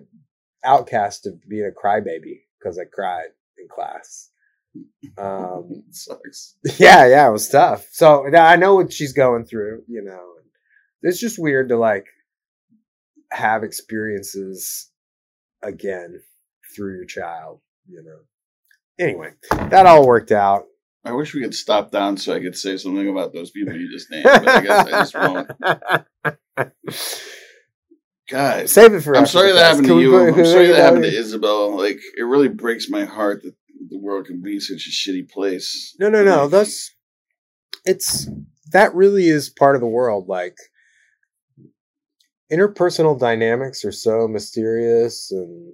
outcast 0.64 1.26
of 1.26 1.46
being 1.48 1.66
a 1.70 1.86
crybaby 1.86 2.42
because 2.58 2.78
I 2.78 2.84
cried 2.84 3.28
in 3.58 3.68
class. 3.68 4.30
Um, 5.18 5.84
sucks. 5.90 6.56
yeah, 6.78 7.06
yeah, 7.06 7.28
it 7.28 7.32
was 7.32 7.48
tough. 7.48 7.86
So 7.90 8.26
I 8.34 8.56
know 8.56 8.76
what 8.76 8.92
she's 8.92 9.12
going 9.12 9.44
through, 9.44 9.82
you 9.88 10.02
know. 10.02 10.30
It's 11.02 11.20
just 11.20 11.38
weird 11.38 11.68
to 11.68 11.76
like 11.76 12.06
have 13.30 13.62
experiences 13.62 14.90
again 15.64 16.20
through 16.74 16.94
your 16.96 17.04
child, 17.06 17.60
you 17.88 18.02
know. 18.02 18.18
Anyway, 18.98 19.30
that 19.50 19.86
all 19.86 20.06
worked 20.06 20.32
out. 20.32 20.64
I 21.04 21.12
wish 21.12 21.34
we 21.34 21.42
could 21.42 21.54
stop 21.54 21.90
down 21.90 22.16
so 22.16 22.32
I 22.32 22.40
could 22.40 22.56
say 22.56 22.76
something 22.76 23.08
about 23.08 23.32
those 23.34 23.50
people 23.50 23.74
you 23.74 23.90
just 23.92 24.10
named, 24.10 24.24
but 24.24 24.48
I 24.48 24.60
guess 24.62 24.86
I 24.86 24.90
just 24.90 25.14
won't. 26.56 26.72
Guys, 28.30 28.72
Save 28.72 28.94
it 28.94 29.00
for. 29.02 29.14
I'm 29.16 29.26
sorry 29.26 29.52
that 29.52 29.62
happened 29.72 29.86
to 29.88 30.00
you. 30.00 30.10
put- 30.10 30.38
I'm 30.38 30.46
sorry 30.46 30.68
that 30.68 30.76
happened 30.80 31.02
to 31.04 31.14
Isabel. 31.14 31.76
Like, 31.76 31.98
it 32.16 32.22
really 32.22 32.48
breaks 32.48 32.88
my 32.88 33.04
heart 33.04 33.42
that 33.42 33.54
the 33.90 33.98
world 33.98 34.26
can 34.26 34.40
be 34.40 34.60
such 34.60 34.86
a 34.86 34.90
shitty 34.90 35.28
place. 35.30 35.94
No, 36.00 36.08
no, 36.08 36.24
no. 36.24 36.42
Like, 36.42 36.50
That's 36.52 36.94
it's 37.84 38.28
that 38.72 38.94
really 38.94 39.28
is 39.28 39.50
part 39.50 39.74
of 39.74 39.82
the 39.82 39.86
world. 39.86 40.26
Like 40.26 40.56
interpersonal 42.52 43.18
dynamics 43.18 43.84
are 43.84 43.92
so 43.92 44.28
mysterious, 44.28 45.30
and 45.30 45.72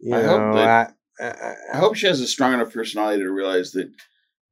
you 0.00 0.14
I 0.14 0.22
hope 0.22 0.40
know, 0.40 0.54
that- 0.54 0.94
I, 1.20 1.24
I, 1.24 1.54
I 1.74 1.76
hope 1.78 1.94
she 1.94 2.06
has 2.06 2.20
a 2.20 2.26
strong 2.26 2.54
enough 2.54 2.72
personality 2.72 3.22
to 3.22 3.30
realize 3.30 3.72
that 3.72 3.90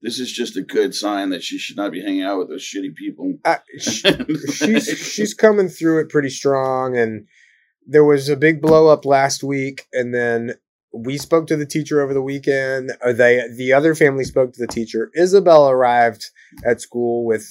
this 0.03 0.19
is 0.21 0.31
just 0.33 0.57
a 0.57 0.63
good 0.63 0.95
sign 0.95 1.31
that 1.31 1.43
she 1.43 1.59
should 1.59 1.77
not 1.77 1.91
be 1.93 2.01
hanging 2.01 2.23
out 2.23 2.39
with 2.39 2.49
those 2.49 2.63
shitty 2.63 2.95
people. 2.95 3.35
I, 3.45 3.59
she's 3.79 4.87
she's 4.87 5.35
coming 5.35 5.69
through 5.69 6.01
it 6.01 6.09
pretty 6.11 6.31
strong 6.31 6.97
and 6.97 7.27
there 7.87 8.05
was 8.05 8.29
a 8.29 8.37
big 8.37 8.61
blow 8.63 8.87
up 8.89 9.05
last 9.05 9.43
week 9.43 9.87
and 9.93 10.15
then 10.15 10.55
we 10.93 11.19
spoke 11.19 11.47
to 11.49 11.57
the 11.57 11.67
teacher 11.67 12.01
over 12.01 12.15
the 12.15 12.23
weekend 12.23 12.93
or 13.03 13.13
they 13.13 13.43
the 13.57 13.73
other 13.73 13.95
family 13.95 14.25
spoke 14.25 14.53
to 14.53 14.61
the 14.61 14.73
teacher 14.73 15.11
isabel 15.15 15.69
arrived 15.69 16.27
at 16.65 16.81
school 16.81 17.25
with 17.27 17.47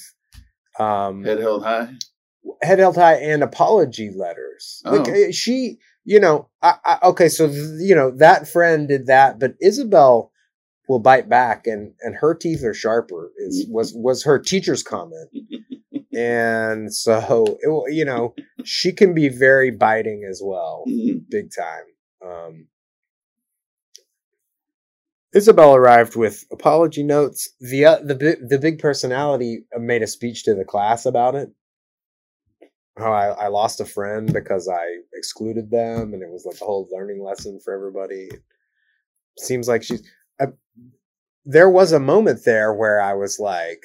um 0.78 1.22
head 1.24 1.40
held 1.40 1.62
high. 1.64 1.88
Head 2.62 2.78
held 2.78 2.96
high 2.96 3.14
and 3.14 3.42
apology 3.42 4.10
letters 4.14 4.82
Oh. 4.84 5.02
uh, 5.02 5.30
she 5.32 5.78
you 6.04 6.20
know 6.20 6.48
I, 6.62 6.74
I 6.84 6.98
okay 7.04 7.28
so 7.28 7.46
you 7.46 7.94
know 7.94 8.10
that 8.16 8.48
friend 8.48 8.88
did 8.88 9.06
that 9.06 9.38
but 9.38 9.54
isabel 9.60 10.32
will 10.88 10.98
bite 11.00 11.28
back 11.28 11.66
and 11.66 11.92
and 12.00 12.14
her 12.16 12.34
teeth 12.34 12.64
are 12.64 12.74
sharper 12.74 13.30
is 13.38 13.66
was 13.68 13.92
was 13.94 14.24
her 14.24 14.38
teacher's 14.38 14.82
comment 14.82 15.28
and 16.16 16.92
so 16.92 17.44
it, 17.62 17.68
will- 17.68 17.88
you 17.88 18.04
know 18.04 18.34
she 18.64 18.92
can 18.92 19.14
be 19.14 19.28
very 19.28 19.70
biting 19.70 20.26
as 20.28 20.40
well 20.44 20.84
Mhm. 20.88 21.24
big 21.30 21.50
time 21.56 21.84
um 22.28 22.66
Isabel 25.32 25.76
arrived 25.76 26.16
with 26.16 26.44
apology 26.50 27.04
notes. 27.04 27.48
The 27.60 27.84
uh, 27.84 27.98
the 28.00 28.36
the 28.48 28.58
big 28.58 28.80
personality 28.80 29.64
made 29.78 30.02
a 30.02 30.08
speech 30.08 30.42
to 30.44 30.54
the 30.56 30.64
class 30.64 31.06
about 31.06 31.36
it. 31.36 31.50
How 32.98 33.12
I, 33.12 33.28
I 33.28 33.48
lost 33.48 33.80
a 33.80 33.84
friend 33.84 34.32
because 34.32 34.68
I 34.68 34.84
excluded 35.14 35.70
them, 35.70 36.12
and 36.12 36.22
it 36.22 36.28
was 36.30 36.44
like 36.44 36.60
a 36.60 36.64
whole 36.64 36.88
learning 36.92 37.22
lesson 37.22 37.60
for 37.64 37.74
everybody. 37.74 38.28
Seems 39.38 39.68
like 39.68 39.82
she's. 39.82 40.02
I, 40.40 40.46
there 41.44 41.70
was 41.70 41.92
a 41.92 42.00
moment 42.00 42.44
there 42.44 42.74
where 42.74 43.00
I 43.00 43.14
was 43.14 43.38
like, 43.38 43.82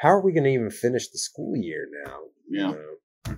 "How 0.00 0.10
are 0.10 0.20
we 0.20 0.32
going 0.32 0.44
to 0.44 0.50
even 0.50 0.70
finish 0.70 1.08
the 1.08 1.18
school 1.18 1.56
year 1.56 1.88
now?" 2.04 2.18
you 2.48 2.60
Yeah. 2.60 2.72
know? 2.72 3.36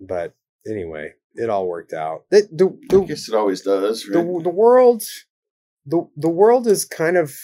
But 0.00 0.34
anyway, 0.66 1.14
it 1.34 1.50
all 1.50 1.66
worked 1.66 1.92
out. 1.92 2.24
The 2.30 2.48
the, 2.52 2.96
I 3.02 3.06
guess 3.06 3.28
it 3.28 3.34
always 3.34 3.62
does, 3.62 4.04
the 4.04 4.18
right? 4.20 4.44
the 4.44 4.50
world 4.50 5.02
the 5.86 6.08
the 6.16 6.28
world 6.28 6.66
is 6.66 6.84
kind 6.84 7.16
of 7.16 7.34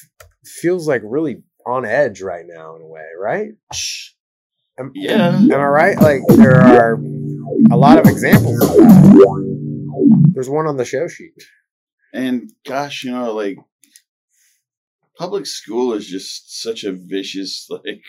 feels 0.44 0.86
like 0.86 1.02
really 1.04 1.42
on 1.66 1.84
edge 1.84 2.20
right 2.20 2.44
now 2.46 2.76
in 2.76 2.82
a 2.82 2.86
way, 2.86 3.06
right? 3.18 3.52
Am, 4.78 4.90
Yeah. 4.94 5.36
Am 5.36 5.50
I 5.52 5.56
right? 5.56 5.98
Like 5.98 6.20
there 6.28 6.60
are 6.60 6.94
a 7.70 7.76
lot 7.76 7.98
of 7.98 8.06
examples 8.06 8.60
of 8.62 8.76
that. 8.76 10.30
There's 10.32 10.48
one 10.50 10.66
on 10.66 10.76
the 10.76 10.84
show 10.84 11.06
sheet. 11.08 11.34
And 12.12 12.52
gosh, 12.66 13.04
you 13.04 13.12
know, 13.12 13.32
like 13.32 13.58
public 15.16 15.46
school 15.46 15.92
is 15.94 16.06
just 16.06 16.60
such 16.62 16.84
a 16.84 16.92
vicious 16.92 17.66
like 17.70 18.02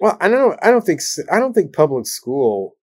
Well, 0.00 0.16
I 0.20 0.28
don't 0.28 0.58
I 0.62 0.70
don't 0.70 0.84
think 0.84 1.00
I 1.30 1.38
don't 1.38 1.52
think 1.52 1.74
public 1.74 2.06
school 2.06 2.76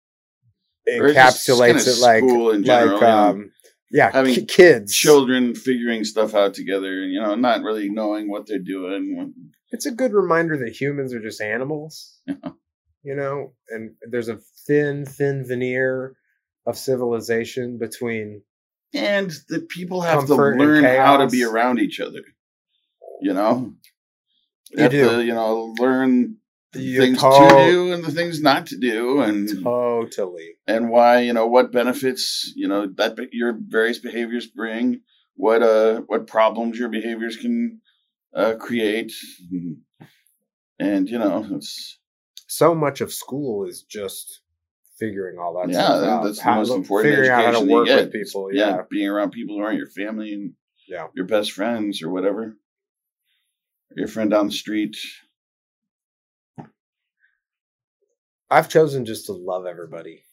encapsulates 0.87 1.87
it 1.87 2.01
like 2.01 2.19
school 2.23 2.51
in 2.51 2.63
general, 2.63 2.93
like 2.93 3.01
yeah. 3.01 3.25
um 3.27 3.51
yeah, 3.91 4.11
Having 4.11 4.35
ki- 4.35 4.45
kids. 4.45 4.93
children 4.95 5.55
figuring 5.55 6.03
stuff 6.03 6.35
out 6.35 6.53
together 6.53 7.01
and 7.01 7.11
you 7.11 7.19
know, 7.19 7.33
not 7.33 7.63
really 7.63 7.89
knowing 7.89 8.29
what 8.29 8.45
they're 8.47 8.59
doing. 8.59 9.33
It's 9.71 9.85
a 9.85 9.91
good 9.91 10.13
reminder 10.13 10.57
that 10.57 10.79
humans 10.79 11.13
are 11.13 11.21
just 11.21 11.41
animals. 11.41 12.19
You 13.01 13.15
know, 13.15 13.53
and 13.69 13.91
there's 14.09 14.27
a 14.27 14.39
thin, 14.67 15.05
thin 15.05 15.45
veneer 15.47 16.15
of 16.65 16.77
civilization 16.77 17.77
between. 17.79 18.41
And 18.93 19.31
that 19.49 19.69
people 19.69 20.01
have 20.01 20.25
to 20.25 20.35
learn 20.35 20.83
how 20.83 21.17
to 21.17 21.27
be 21.27 21.43
around 21.43 21.79
each 21.79 21.99
other. 21.99 22.21
You 23.21 23.33
know? 23.33 23.73
You 24.71 24.83
have 24.83 24.91
do. 24.91 25.09
to, 25.09 25.23
you 25.23 25.33
know, 25.33 25.73
learn 25.79 26.37
the 26.73 26.81
You 26.81 26.99
things 27.01 27.19
to- 27.19 27.29
to 27.29 27.65
do 27.71 27.93
and 27.93 28.03
the 28.03 28.11
things 28.11 28.41
not 28.41 28.67
to 28.67 28.77
do, 28.77 29.21
and 29.21 29.49
Totally. 29.63 30.55
and 30.67 30.89
why 30.89 31.21
you 31.21 31.33
know 31.33 31.47
what 31.47 31.71
benefits 31.71 32.53
you 32.55 32.67
know 32.67 32.85
that 32.97 33.17
your 33.31 33.57
various 33.59 33.97
behaviors 33.97 34.45
bring, 34.45 35.01
what 35.35 35.63
uh 35.63 36.01
what 36.01 36.27
problems 36.27 36.77
your 36.77 36.89
behaviors 36.89 37.37
can 37.37 37.81
uh, 38.35 38.55
create, 38.55 39.11
and 40.79 41.09
you 41.09 41.17
know 41.19 41.45
it's 41.51 41.99
So 42.47 42.73
much 42.75 43.01
of 43.01 43.11
school 43.13 43.65
is 43.67 43.83
just 43.83 44.41
figuring 44.97 45.37
all 45.39 45.53
that 45.61 45.71
yeah 45.73 45.85
stuff 45.85 46.03
out. 46.09 46.23
that's 46.23 46.37
the 46.37 46.43
How- 46.43 46.55
most 46.55 46.71
important 46.71 47.11
Figuring 47.11 47.29
out 47.31 47.35
how 47.45 47.51
to 47.51 47.57
education 47.57 47.69
work 47.73 47.87
with 47.87 48.11
people. 48.11 48.49
yeah. 48.53 48.69
Yeah. 48.69 48.81
being 48.89 49.07
around 49.07 49.31
people 49.31 49.55
who 49.57 49.63
aren't 49.63 49.77
your 49.77 49.89
family 49.89 50.33
and 50.33 50.53
Yeah. 50.87 51.07
your 51.15 51.25
best 51.25 51.51
friends 51.53 52.01
or 52.03 52.09
whatever, 52.09 52.57
your 53.95 54.07
friend 54.07 54.29
down 54.31 54.47
the 54.47 54.51
street. 54.53 54.97
I've 58.51 58.69
chosen 58.69 59.05
just 59.05 59.27
to 59.27 59.33
love 59.33 59.65
everybody 59.65 60.23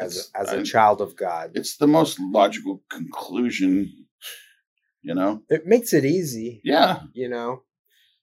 as 0.00 0.16
It's- 0.16 0.30
as 0.34 0.52
a 0.52 0.60
I- 0.60 0.62
child 0.62 1.00
of 1.00 1.16
God. 1.16 1.52
It's 1.54 1.76
the 1.76 1.86
most 1.86 2.18
logical 2.18 2.82
conclusion, 2.90 4.03
you 5.04 5.14
know. 5.14 5.42
It 5.48 5.66
makes 5.66 5.92
it 5.92 6.04
easy, 6.04 6.60
Yeah, 6.64 7.00
you 7.12 7.28
know. 7.28 7.62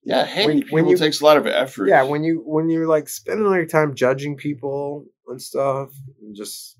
yeah. 0.04 0.26
Hating 0.26 0.48
When- 0.48 0.62
people 0.64 0.76
when 0.76 0.88
you- 0.90 0.98
takes 0.98 1.22
a 1.22 1.26
lot 1.26 1.38
of 1.38 1.48
effort. 1.48 1.88
Yeah, 1.88 2.04
when 2.04 2.24
you 2.24 2.42
when 2.46 2.70
you're 2.70 2.88
like 2.88 3.08
spending 3.08 3.46
all 3.46 3.56
your 3.56 3.66
time 3.66 3.96
judging 3.96 4.36
people 4.36 5.06
and 5.28 5.42
stuff, 5.42 5.90
and 6.22 6.36
just 6.36 6.78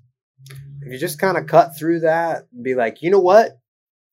if 0.82 0.92
you 0.92 0.98
just 0.98 1.18
kind 1.20 1.36
of 1.38 1.46
cut 1.46 1.76
through 1.78 2.00
that 2.00 2.48
and 2.52 2.64
be 2.64 2.74
like, 2.74 3.00
you 3.00 3.10
know 3.10 3.20
what, 3.20 3.52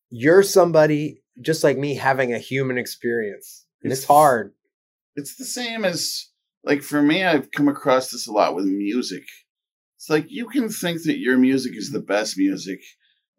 you're 0.09 0.43
somebody 0.43 1.23
just 1.41 1.63
like 1.63 1.77
me 1.77 1.95
having 1.95 2.33
a 2.33 2.37
human 2.39 2.77
experience, 2.77 3.65
and 3.83 3.91
it's 3.91 4.01
It's- 4.03 4.07
hard. 4.07 4.53
it's 5.15 5.35
the 5.37 5.45
same 5.45 5.83
as 5.85 6.27
like 6.63 6.81
for 6.83 7.01
me 7.01 7.23
i've 7.23 7.49
come 7.51 7.67
across 7.69 8.11
this 8.11 8.27
a 8.27 8.31
lot 8.31 8.53
with 8.55 8.65
music 8.65 9.23
it's 9.97 10.09
like 10.09 10.25
you 10.29 10.45
can 10.47 10.69
think 10.69 11.01
that 11.03 11.17
your 11.17 11.37
music 11.37 11.73
is 11.75 11.91
the 11.91 12.01
best 12.01 12.37
music 12.37 12.79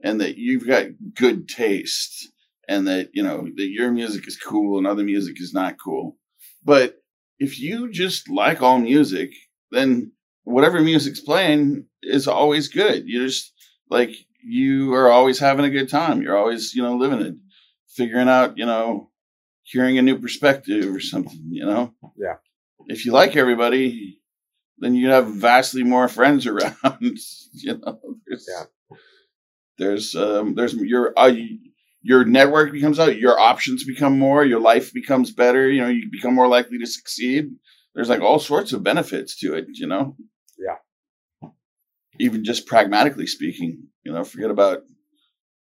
and 0.03 0.21
that 0.23 0.37
you've 0.39 0.67
got 0.67 0.87
good 1.15 1.47
taste 1.49 2.31
and 2.71 2.87
that 2.89 3.11
you 3.13 3.23
know 3.23 3.39
that 3.57 3.69
your 3.79 3.91
music 4.01 4.27
is 4.29 4.39
cool 4.51 4.79
and 4.79 4.87
other 4.87 5.05
music 5.15 5.37
is 5.41 5.53
not 5.61 5.77
cool 5.85 6.17
but 6.65 6.87
if 7.39 7.59
you 7.59 7.91
just 8.03 8.31
like 8.31 8.63
all 8.63 8.79
music 8.79 9.31
then 9.71 10.13
whatever 10.45 10.81
music's 10.81 11.21
playing 11.31 11.85
is 12.03 12.27
always 12.29 12.69
good 12.69 13.01
you 13.07 13.17
just 13.27 13.53
like 13.97 14.11
you 14.43 14.95
are 14.95 15.11
always 15.11 15.39
having 15.39 15.65
a 15.67 15.71
good 15.77 15.89
time 15.89 16.23
you're 16.23 16.39
always 16.43 16.75
you 16.75 16.83
know 16.83 16.97
living 16.97 17.21
it 17.29 17.35
figuring 17.99 18.29
out 18.29 18.57
you 18.57 18.67
know 18.67 19.11
hearing 19.73 19.99
a 19.99 20.03
new 20.03 20.19
perspective 20.19 20.85
or 20.95 21.01
something 21.01 21.43
you 21.51 21.67
know 21.67 21.93
Yeah. 22.17 22.37
if 22.95 23.05
you 23.05 23.13
like 23.13 23.37
everybody, 23.37 24.21
then 24.83 24.95
you 24.95 25.11
have 25.11 25.27
vastly 25.49 25.83
more 25.85 26.09
friends 26.09 26.47
around. 26.53 26.75
you 27.65 27.75
know, 27.79 28.01
there's, 28.27 28.47
Yeah. 28.49 28.65
There's 29.79 30.15
um, 30.17 30.55
there's 30.57 30.75
your 30.75 31.13
uh, 31.17 31.33
your 32.03 32.25
network 32.25 32.73
becomes 32.73 32.99
out, 32.99 33.19
your 33.19 33.39
options 33.39 33.85
become 33.85 34.19
more, 34.19 34.45
your 34.45 34.61
life 34.61 34.93
becomes 34.93 35.33
better. 35.33 35.69
You 35.69 35.83
know, 35.83 35.89
you 35.89 36.09
become 36.11 36.35
more 36.35 36.49
likely 36.49 36.79
to 36.79 36.87
succeed. 36.87 37.51
There's 37.95 38.09
like 38.09 38.21
all 38.21 38.39
sorts 38.39 38.73
of 38.73 38.83
benefits 38.83 39.39
to 39.41 39.55
it. 39.55 39.67
You 39.73 39.87
know. 39.87 40.17
Yeah. 40.59 41.49
Even 42.19 42.45
just 42.45 42.67
pragmatically 42.67 43.27
speaking, 43.27 43.89
you 44.05 44.13
know, 44.13 44.25
forget 44.25 44.51
about 44.51 44.81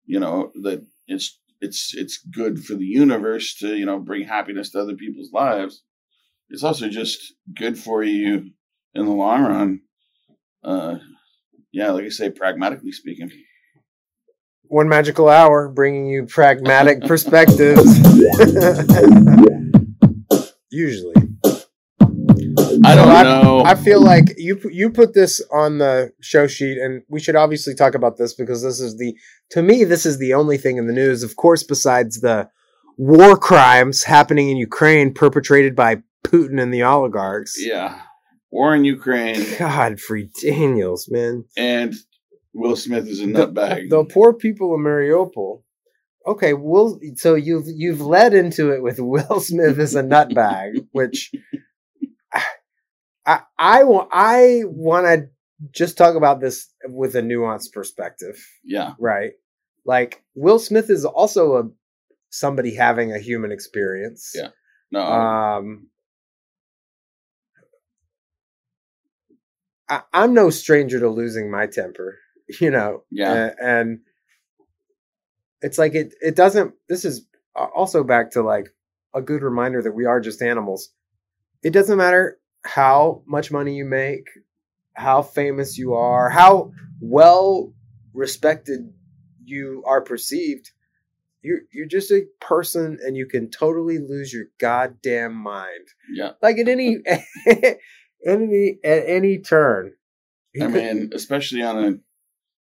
you 0.06 0.20
know 0.20 0.52
that 0.64 0.86
it's 1.08 1.40
it's 1.62 1.94
it's 1.96 2.18
good 2.18 2.64
for 2.64 2.76
the 2.76 2.86
universe 2.86 3.56
to 3.60 3.76
you 3.76 3.86
know 3.86 4.00
bring 4.00 4.28
happiness 4.28 4.72
to 4.72 4.82
other 4.82 4.96
people's 4.96 5.32
lives 5.34 5.84
it's 6.50 6.64
also 6.64 6.90
just 6.90 7.34
good 7.56 7.78
for 7.78 8.04
you 8.04 8.52
in 8.94 9.06
the 9.06 9.12
long 9.12 9.44
run. 9.44 9.82
Uh, 10.64 10.96
yeah, 11.72 11.92
like 11.92 12.06
I 12.06 12.10
say, 12.10 12.32
pragmatically 12.32 12.92
speaking. 12.92 13.30
One 14.70 14.88
magical 14.88 15.28
hour, 15.30 15.68
bringing 15.68 16.08
you 16.08 16.26
pragmatic 16.26 17.02
perspectives. 17.08 17.84
Usually. 20.72 21.16
I 22.86 22.96
don't 22.96 23.10
I- 23.10 23.24
know. 23.24 23.64
I 23.66 23.76
feel 23.76 24.02
like 24.02 24.36
you 24.38 24.60
you 24.72 24.90
put 24.90 25.14
this 25.14 25.42
on 25.52 25.80
the 25.80 26.12
show 26.22 26.48
sheet, 26.48 26.78
and 26.78 27.02
we 27.10 27.20
should 27.20 27.36
obviously 27.36 27.74
talk 27.76 27.94
about 27.96 28.18
this 28.18 28.34
because 28.34 28.62
this 28.64 28.80
is 28.80 28.98
the 28.98 29.16
to 29.52 29.62
me 29.62 29.84
this 29.84 30.06
is 30.06 30.18
the 30.20 30.34
only 30.34 30.58
thing 30.58 30.78
in 30.78 30.88
the 30.88 30.94
news, 30.94 31.24
of 31.24 31.36
course, 31.36 31.64
besides 31.64 32.22
the 32.22 32.50
war 32.98 33.36
crimes 33.38 34.04
happening 34.04 34.50
in 34.50 34.58
Ukraine 34.58 35.14
perpetrated 35.14 35.76
by 35.76 36.04
Putin 36.24 36.62
and 36.62 36.74
the 36.74 36.84
oligarchs. 36.84 37.56
yeah, 37.60 38.00
war 38.52 38.76
in 38.76 38.86
Ukraine, 38.86 39.44
Godfrey 39.58 40.30
Daniels, 40.42 41.08
man, 41.10 41.46
and 41.58 41.96
Will 42.54 42.76
Smith 42.76 43.08
is 43.08 43.22
a 43.22 43.26
nutbag. 43.26 43.90
the 43.90 44.06
poor 44.06 44.34
people 44.34 44.74
of 44.74 44.80
Mariupol. 44.80 45.64
Okay, 46.28 46.54
Will. 46.54 47.00
So 47.16 47.36
you've 47.36 47.66
you've 47.68 48.02
led 48.02 48.34
into 48.34 48.72
it 48.72 48.84
with 48.84 49.00
Will 49.00 49.40
Smith 49.40 49.80
is 49.80 49.96
a 49.96 50.04
nutbag, 50.04 50.88
which 50.92 51.32
I 53.26 53.42
I 53.58 53.84
want 53.84 54.10
I 54.12 54.62
want 54.66 55.06
to 55.06 55.30
just 55.72 55.98
talk 55.98 56.16
about 56.16 56.40
this 56.40 56.68
with 56.86 57.16
a 57.16 57.22
nuanced 57.22 57.72
perspective, 57.74 58.44
yeah, 58.64 58.94
right? 59.00 59.32
Like 59.86 60.24
Will 60.36 60.60
Smith 60.60 60.90
is 60.90 61.06
also 61.06 61.58
a 61.58 61.64
somebody 62.30 62.76
having 62.76 63.12
a 63.12 63.20
human 63.20 63.52
experience. 63.52 64.32
Yeah. 64.36 64.50
no, 64.92 65.02
Um, 65.02 65.90
I, 69.90 70.02
I'm 70.14 70.34
no 70.34 70.50
stranger 70.50 71.00
to 71.00 71.10
losing 71.10 71.50
my 71.50 71.66
temper, 71.66 72.20
you 72.60 72.72
know. 72.72 73.04
Yeah. 73.12 73.52
and 73.62 74.00
it's 75.62 75.78
like 75.78 75.96
it. 75.96 76.14
It 76.22 76.36
doesn't. 76.36 76.74
This 76.88 77.06
is 77.06 77.26
also 77.56 78.04
back 78.04 78.32
to 78.32 78.42
like 78.42 78.68
a 79.14 79.22
good 79.22 79.42
reminder 79.42 79.82
that 79.82 79.92
we 79.94 80.06
are 80.06 80.20
just 80.20 80.42
animals. 80.42 80.90
It 81.64 81.72
doesn't 81.72 81.98
matter 81.98 82.40
how 82.64 83.24
much 83.26 83.52
money 83.52 83.76
you 83.76 83.86
make, 83.86 84.28
how 84.94 85.22
famous 85.22 85.78
you 85.78 85.94
are, 85.94 86.30
how 86.30 86.72
well 87.02 87.74
respected 88.14 88.94
you 89.44 89.84
are 89.86 90.02
perceived. 90.02 90.72
You're 91.42 91.62
you're 91.74 91.88
just 91.88 92.12
a 92.12 92.26
person, 92.40 93.00
and 93.06 93.16
you 93.16 93.26
can 93.26 93.50
totally 93.50 93.98
lose 93.98 94.34
your 94.34 94.46
goddamn 94.60 95.34
mind 95.36 95.88
yeah. 96.12 96.32
like 96.42 96.58
at 96.58 96.68
any 96.68 96.98
any 98.26 98.80
at 98.84 99.04
any 99.06 99.40
turn. 99.40 99.94
I 100.62 100.68
mean, 100.68 101.12
especially 101.14 101.62
on 101.62 101.84
a 101.84 101.94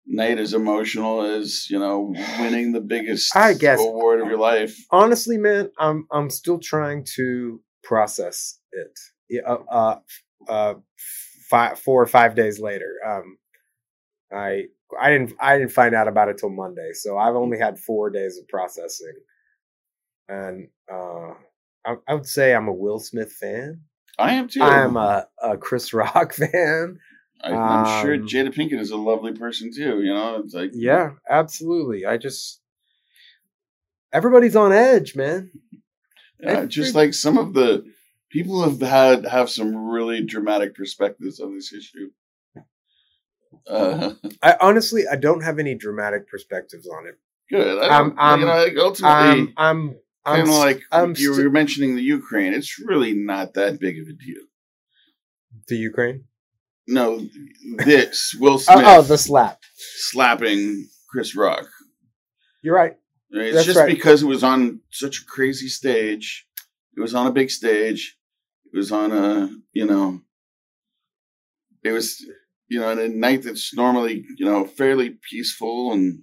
night 0.07 0.39
as 0.39 0.53
emotional 0.53 1.21
as 1.21 1.69
you 1.69 1.77
know 1.79 2.13
winning 2.39 2.71
the 2.71 2.81
biggest 2.81 3.35
I 3.35 3.53
guess- 3.53 3.79
award 3.79 4.21
of 4.21 4.27
your 4.27 4.37
life. 4.39 4.75
honestly, 4.91 5.37
man, 5.37 5.69
I'm 5.77 6.07
I'm 6.11 6.29
still 6.29 6.59
trying 6.59 7.05
to 7.15 7.61
process 7.83 8.59
it. 8.71 9.43
Uh, 9.45 9.57
uh, 9.69 9.99
uh, 10.47 10.73
five, 11.49 11.77
four 11.79 12.01
or 12.01 12.07
five 12.07 12.35
days 12.35 12.59
later, 12.59 12.93
um, 13.05 13.37
I 14.31 14.65
I 14.99 15.09
didn't 15.11 15.33
I 15.41 15.57
didn't 15.57 15.71
find 15.73 15.93
out 15.93 16.07
about 16.07 16.29
it 16.29 16.37
till 16.37 16.49
Monday, 16.49 16.91
so 16.93 17.17
I've 17.17 17.35
only 17.35 17.57
had 17.59 17.77
four 17.79 18.09
days 18.09 18.37
of 18.37 18.47
processing, 18.47 19.13
and 20.29 20.69
uh, 20.91 21.33
I, 21.85 21.95
I 22.07 22.13
would 22.13 22.25
say 22.25 22.53
I'm 22.55 22.67
a 22.67 22.73
Will 22.73 22.99
Smith 22.99 23.33
fan. 23.33 23.81
I 24.19 24.33
am 24.33 24.47
too. 24.47 24.63
I'm 24.63 24.97
a, 24.97 25.27
a 25.43 25.57
Chris 25.57 25.93
Rock 25.93 26.33
fan. 26.41 26.99
I, 27.41 27.52
I'm 27.54 28.04
sure 28.04 28.15
um, 28.15 28.28
Jada 28.28 28.54
Pinkett 28.54 28.80
is 28.80 28.91
a 28.91 28.97
lovely 28.97 29.34
person 29.34 29.71
too. 29.73 30.02
You 30.02 30.13
know, 30.13 30.41
it's 30.43 30.54
like 30.54 30.71
Yeah, 30.73 31.12
absolutely. 31.30 32.06
I 32.06 32.17
just 32.17 32.60
everybody's 34.12 34.56
on 34.56 34.71
edge, 34.73 35.15
man. 35.15 35.52
Yeah, 36.39 36.65
just 36.65 36.95
like 36.95 37.13
some 37.13 37.38
of 37.38 37.54
the 37.54 37.86
people 38.30 38.63
have 38.63 38.82
had 38.82 39.26
have 39.26 39.50
some 39.50 39.76
really 39.89 40.23
dramatic 40.23 40.76
perspectives 40.76 41.39
on 41.39 41.56
this 41.56 41.73
issue. 41.73 42.12
Uh, 43.67 44.13
I 44.41 44.56
honestly 44.62 45.04
I 45.12 45.15
don't 45.15 45.41
have 45.43 45.60
any 45.60 45.76
dramatic 45.76 46.30
perspectives 46.30 46.88
on 46.88 47.08
it. 47.08 47.17
good. 47.50 47.84
I 47.84 47.88
I'm- 47.97 48.15
don't, 48.15 48.39
you 48.39 48.45
know, 48.45 48.52
like 48.63 48.78
ultimately, 48.78 49.13
I'm 49.15 49.54
I'm 49.58 49.95
I'm 50.26 50.36
kind 50.38 50.50
of 50.50 50.56
like 50.56 50.82
I'm 50.91 51.13
you 51.17 51.34
were 51.36 51.50
mentioning 51.50 51.95
the 51.95 52.04
Ukraine. 52.04 52.54
It's 52.54 52.80
really 52.80 53.13
not 53.13 53.54
that 53.56 53.80
big 53.80 54.00
of 54.00 54.08
a 54.08 54.13
deal. 54.13 54.43
the 55.67 55.78
Ukraine. 55.78 56.26
No, 56.88 57.28
this 57.86 58.34
Will 58.39 58.58
Smith 58.60 58.78
Oh, 58.86 58.97
oh, 59.00 59.02
the 59.02 59.17
slap. 59.17 59.60
slapping 59.76 60.88
Chris 61.10 61.36
Rock. 61.36 61.67
You're 62.62 62.76
right. 62.76 62.95
It's 63.32 63.54
That's 63.56 63.65
just 63.65 63.78
right. 63.80 63.89
because 63.93 64.23
it 64.23 64.28
was 64.28 64.43
on 64.43 64.80
such 64.91 65.19
a 65.21 65.26
crazy 65.26 65.67
stage. 65.67 66.45
It 66.95 67.02
was 67.02 67.13
on 67.13 67.28
a 67.28 67.32
big 67.32 67.52
stage. 67.52 68.17
It 68.73 68.78
was 68.78 68.91
on 68.91 69.12
a, 69.12 69.50
you 69.73 69.86
know, 69.86 70.21
it 71.84 71.91
was, 71.91 72.26
you 72.69 72.80
know, 72.80 72.89
a 72.91 73.08
night 73.10 73.43
that's 73.43 73.73
normally, 73.73 74.26
you 74.38 74.45
know, 74.45 74.65
fairly 74.65 75.17
peaceful 75.30 75.93
and 75.93 76.21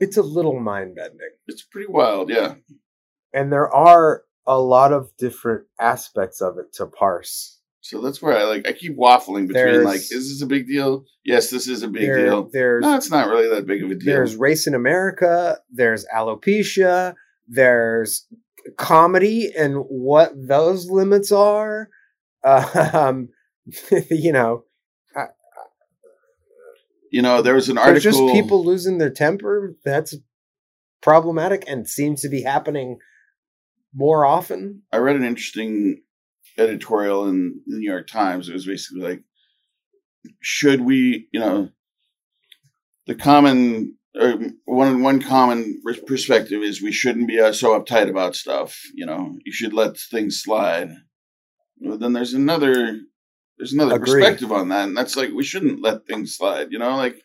It's 0.00 0.16
a 0.16 0.22
little 0.22 0.58
mind 0.60 0.96
bending, 0.96 1.18
it's 1.46 1.62
pretty 1.62 1.90
wild. 1.90 2.28
Yeah. 2.30 2.54
and 3.32 3.52
there 3.52 3.68
are 3.72 4.24
a 4.46 4.58
lot 4.60 4.92
of 4.92 5.10
different 5.18 5.66
aspects 5.80 6.40
of 6.40 6.58
it 6.58 6.72
to 6.74 6.86
parse. 6.86 7.55
So 7.88 8.00
that's 8.00 8.20
where 8.20 8.36
I 8.36 8.42
like 8.44 8.66
I 8.66 8.72
keep 8.72 8.96
waffling 8.96 9.46
between 9.46 9.52
There's- 9.64 9.84
like, 9.84 10.00
is 10.00 10.28
this 10.28 10.42
a 10.42 10.46
big 10.46 10.66
deal? 10.66 11.04
Yes, 11.24 11.50
this 11.50 11.68
is 11.68 11.84
a 11.84 11.88
big 11.88 12.02
There- 12.02 12.24
deal. 12.24 12.48
There's 12.52 12.82
No, 12.82 12.96
it's 12.96 13.10
not 13.12 13.28
really 13.28 13.48
that 13.48 13.64
big 13.66 13.84
of 13.84 13.90
a 13.92 13.94
deal. 13.94 14.06
there's 14.06 14.34
race 14.34 14.66
in 14.66 14.74
America, 14.74 15.60
there's 15.70 16.04
alopecia, 16.14 17.14
there's 17.46 18.26
comedy 18.76 19.52
and 19.56 19.76
what 19.88 20.32
those 20.36 20.90
limits 20.90 21.30
are. 21.32 21.88
Um, 22.44 23.28
you 24.10 24.32
know, 24.32 24.64
you 27.10 27.22
know, 27.22 27.42
there 27.42 27.54
was 27.54 27.68
an 27.68 27.78
article. 27.78 28.00
just 28.00 28.18
people 28.32 28.64
losing 28.64 28.98
their 28.98 29.10
temper. 29.10 29.74
That's 29.84 30.14
problematic 31.02 31.64
and 31.68 31.88
seems 31.88 32.20
to 32.22 32.28
be 32.28 32.42
happening 32.42 32.98
more 33.94 34.24
often. 34.24 34.82
I 34.92 34.98
read 34.98 35.16
an 35.16 35.24
interesting 35.24 36.02
editorial 36.58 37.28
in 37.28 37.60
the 37.66 37.78
New 37.78 37.88
York 37.90 38.06
Times. 38.06 38.48
It 38.48 38.54
was 38.54 38.66
basically 38.66 39.02
like, 39.02 39.22
should 40.40 40.80
we, 40.80 41.28
you 41.32 41.40
know, 41.40 41.70
the 43.06 43.14
common 43.14 43.96
or 44.18 44.34
one 44.64 45.02
one 45.02 45.20
common 45.22 45.80
perspective 46.06 46.62
is 46.62 46.82
we 46.82 46.92
shouldn't 46.92 47.28
be 47.28 47.38
uh, 47.38 47.52
so 47.52 47.78
uptight 47.78 48.08
about 48.08 48.34
stuff. 48.34 48.80
You 48.94 49.06
know, 49.06 49.36
you 49.44 49.52
should 49.52 49.72
let 49.72 49.96
things 49.98 50.40
slide. 50.42 50.90
But 51.80 52.00
then 52.00 52.12
there's 52.12 52.34
another 52.34 52.98
there's 53.58 53.72
another 53.72 53.94
Agree. 53.94 54.22
perspective 54.22 54.52
on 54.52 54.68
that, 54.70 54.88
and 54.88 54.96
that's 54.96 55.16
like 55.16 55.30
we 55.32 55.44
shouldn't 55.44 55.82
let 55.82 56.06
things 56.06 56.36
slide. 56.36 56.68
You 56.72 56.78
know, 56.78 56.96
like 56.96 57.16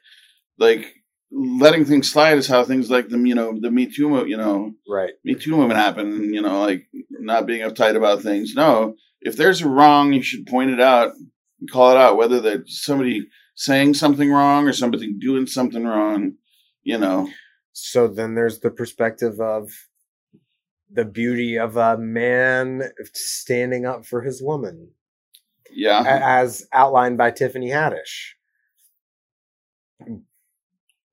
like 0.60 0.94
letting 1.32 1.86
things 1.86 2.12
slide 2.12 2.38
is 2.38 2.48
how 2.48 2.64
things 2.64 2.90
like 2.92 3.10
the 3.10 3.18
you 3.18 3.36
know 3.36 3.58
the 3.60 3.72
Me 3.72 3.88
Too 3.88 4.10
mo- 4.10 4.26
you 4.26 4.38
know 4.38 4.74
Right. 4.88 5.14
me 5.24 5.36
Too 5.36 5.52
movement 5.56 5.80
happened, 5.80 6.36
you 6.36 6.42
know, 6.42 6.62
like 6.62 6.88
not 7.12 7.46
being 7.46 7.62
uptight 7.62 7.96
about 7.96 8.22
things. 8.22 8.54
No, 8.56 8.96
if 9.22 9.38
there's 9.38 9.62
a 9.62 9.70
wrong, 9.70 10.14
you 10.14 10.22
should 10.22 10.46
point 10.48 10.72
it 10.72 10.80
out 10.82 11.14
and 11.60 11.72
call 11.72 11.92
it 11.92 11.98
out, 11.98 12.18
whether 12.18 12.40
that 12.42 12.68
somebody 12.68 13.28
saying 13.56 13.94
something 13.94 14.32
wrong 14.32 14.68
or 14.68 14.74
somebody 14.74 15.14
doing 15.14 15.46
something 15.46 15.84
wrong, 15.86 16.34
you 16.84 16.98
know. 16.98 17.30
So 17.74 18.08
then 18.08 18.36
there's 18.36 18.60
the 18.60 18.72
perspective 18.72 19.40
of 19.40 19.70
the 20.92 21.06
beauty 21.06 21.58
of 21.58 21.78
a 21.78 21.98
man 21.98 22.92
standing 23.14 23.86
up 23.86 24.06
for 24.06 24.22
his 24.22 24.42
woman, 24.42 24.92
Yeah. 25.70 26.04
as 26.06 26.68
outlined 26.74 27.18
by 27.18 27.32
Tiffany 27.32 27.70
Haddish. 27.70 28.34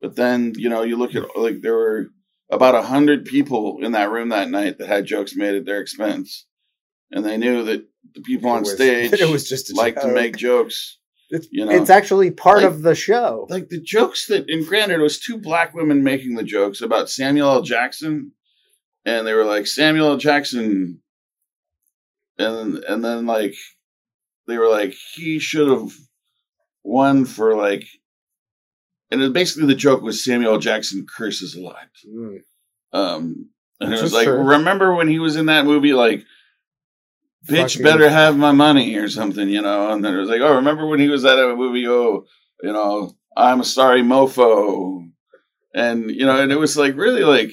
But 0.00 0.16
then, 0.16 0.54
you 0.56 0.68
know, 0.68 0.82
you 0.82 0.96
look 0.96 1.14
at 1.14 1.36
like 1.36 1.60
there 1.60 1.74
were 1.76 2.06
about 2.50 2.74
a 2.74 2.82
hundred 2.82 3.24
people 3.24 3.78
in 3.82 3.92
that 3.92 4.10
room 4.10 4.30
that 4.30 4.48
night 4.50 4.78
that 4.78 4.88
had 4.88 5.04
jokes 5.06 5.36
made 5.36 5.54
at 5.54 5.64
their 5.66 5.80
expense. 5.80 6.46
And 7.10 7.24
they 7.24 7.36
knew 7.38 7.64
that 7.64 7.86
the 8.14 8.20
people 8.20 8.50
It 8.50 8.54
on 8.56 8.60
was- 8.62 8.72
stage 8.74 9.12
it 9.12 9.30
was 9.30 9.48
just 9.48 9.74
like 9.76 10.00
to 10.00 10.08
make 10.08 10.36
jokes. 10.36 10.96
It's, 11.30 11.46
you 11.50 11.64
know, 11.64 11.70
it's 11.72 11.90
actually 11.90 12.30
part 12.30 12.58
like- 12.62 12.66
of 12.66 12.82
the 12.82 12.94
show. 12.94 13.46
like 13.50 13.68
the 13.68 13.80
jokes 13.80 14.26
that 14.28 14.48
and 14.48 14.66
granted 14.66 15.00
it 15.00 15.02
was 15.02 15.18
two 15.20 15.36
black 15.38 15.74
women 15.74 16.02
making 16.02 16.36
the 16.36 16.42
jokes 16.42 16.80
about 16.80 17.10
Samuel 17.10 17.50
L. 17.50 17.62
Jackson 17.62 18.32
and 19.04 19.26
they 19.26 19.34
were 19.34 19.44
like 19.44 19.66
Samuel 19.66 20.08
L. 20.12 20.16
Jackson 20.16 21.02
and 22.38 22.76
and 22.84 23.04
then 23.04 23.26
like 23.26 23.54
they 24.46 24.56
were 24.58 24.70
like 24.70 24.94
he 25.14 25.38
should 25.38 25.68
have 25.68 25.92
won 26.82 27.24
for 27.24 27.54
like 27.56 27.84
and 29.10 29.20
it, 29.22 29.32
basically 29.32 29.66
the 29.66 29.74
joke 29.74 30.02
was 30.02 30.24
Samuel 30.24 30.54
L. 30.54 30.58
Jackson 30.58 31.06
curses 31.06 31.54
a 31.54 31.60
lot. 31.60 31.88
Mm. 32.08 32.38
Um 32.92 33.50
and 33.80 33.90
Which 33.90 34.00
it 34.00 34.02
was 34.02 34.12
like 34.14 34.24
true. 34.26 34.42
remember 34.42 34.94
when 34.94 35.08
he 35.08 35.18
was 35.18 35.36
in 35.36 35.46
that 35.46 35.64
movie 35.66 35.92
like 35.92 36.24
bitch 37.48 37.82
better 37.82 38.08
have 38.08 38.36
my 38.36 38.52
money 38.52 38.96
or 38.96 39.08
something, 39.08 39.48
you 39.48 39.62
know. 39.62 39.90
And 39.90 40.04
then 40.04 40.14
it 40.14 40.18
was 40.18 40.28
like, 40.28 40.40
oh, 40.40 40.56
remember 40.56 40.86
when 40.86 41.00
he 41.00 41.08
was 41.08 41.24
at 41.24 41.38
a 41.38 41.56
movie? 41.56 41.86
Oh, 41.86 42.24
you 42.62 42.72
know, 42.72 43.16
I'm 43.36 43.60
a 43.60 43.64
sorry 43.64 44.02
mofo, 44.02 45.08
and 45.74 46.10
you 46.10 46.26
know, 46.26 46.40
and 46.40 46.52
it 46.52 46.58
was 46.58 46.76
like 46.76 46.96
really 46.96 47.22
like, 47.22 47.52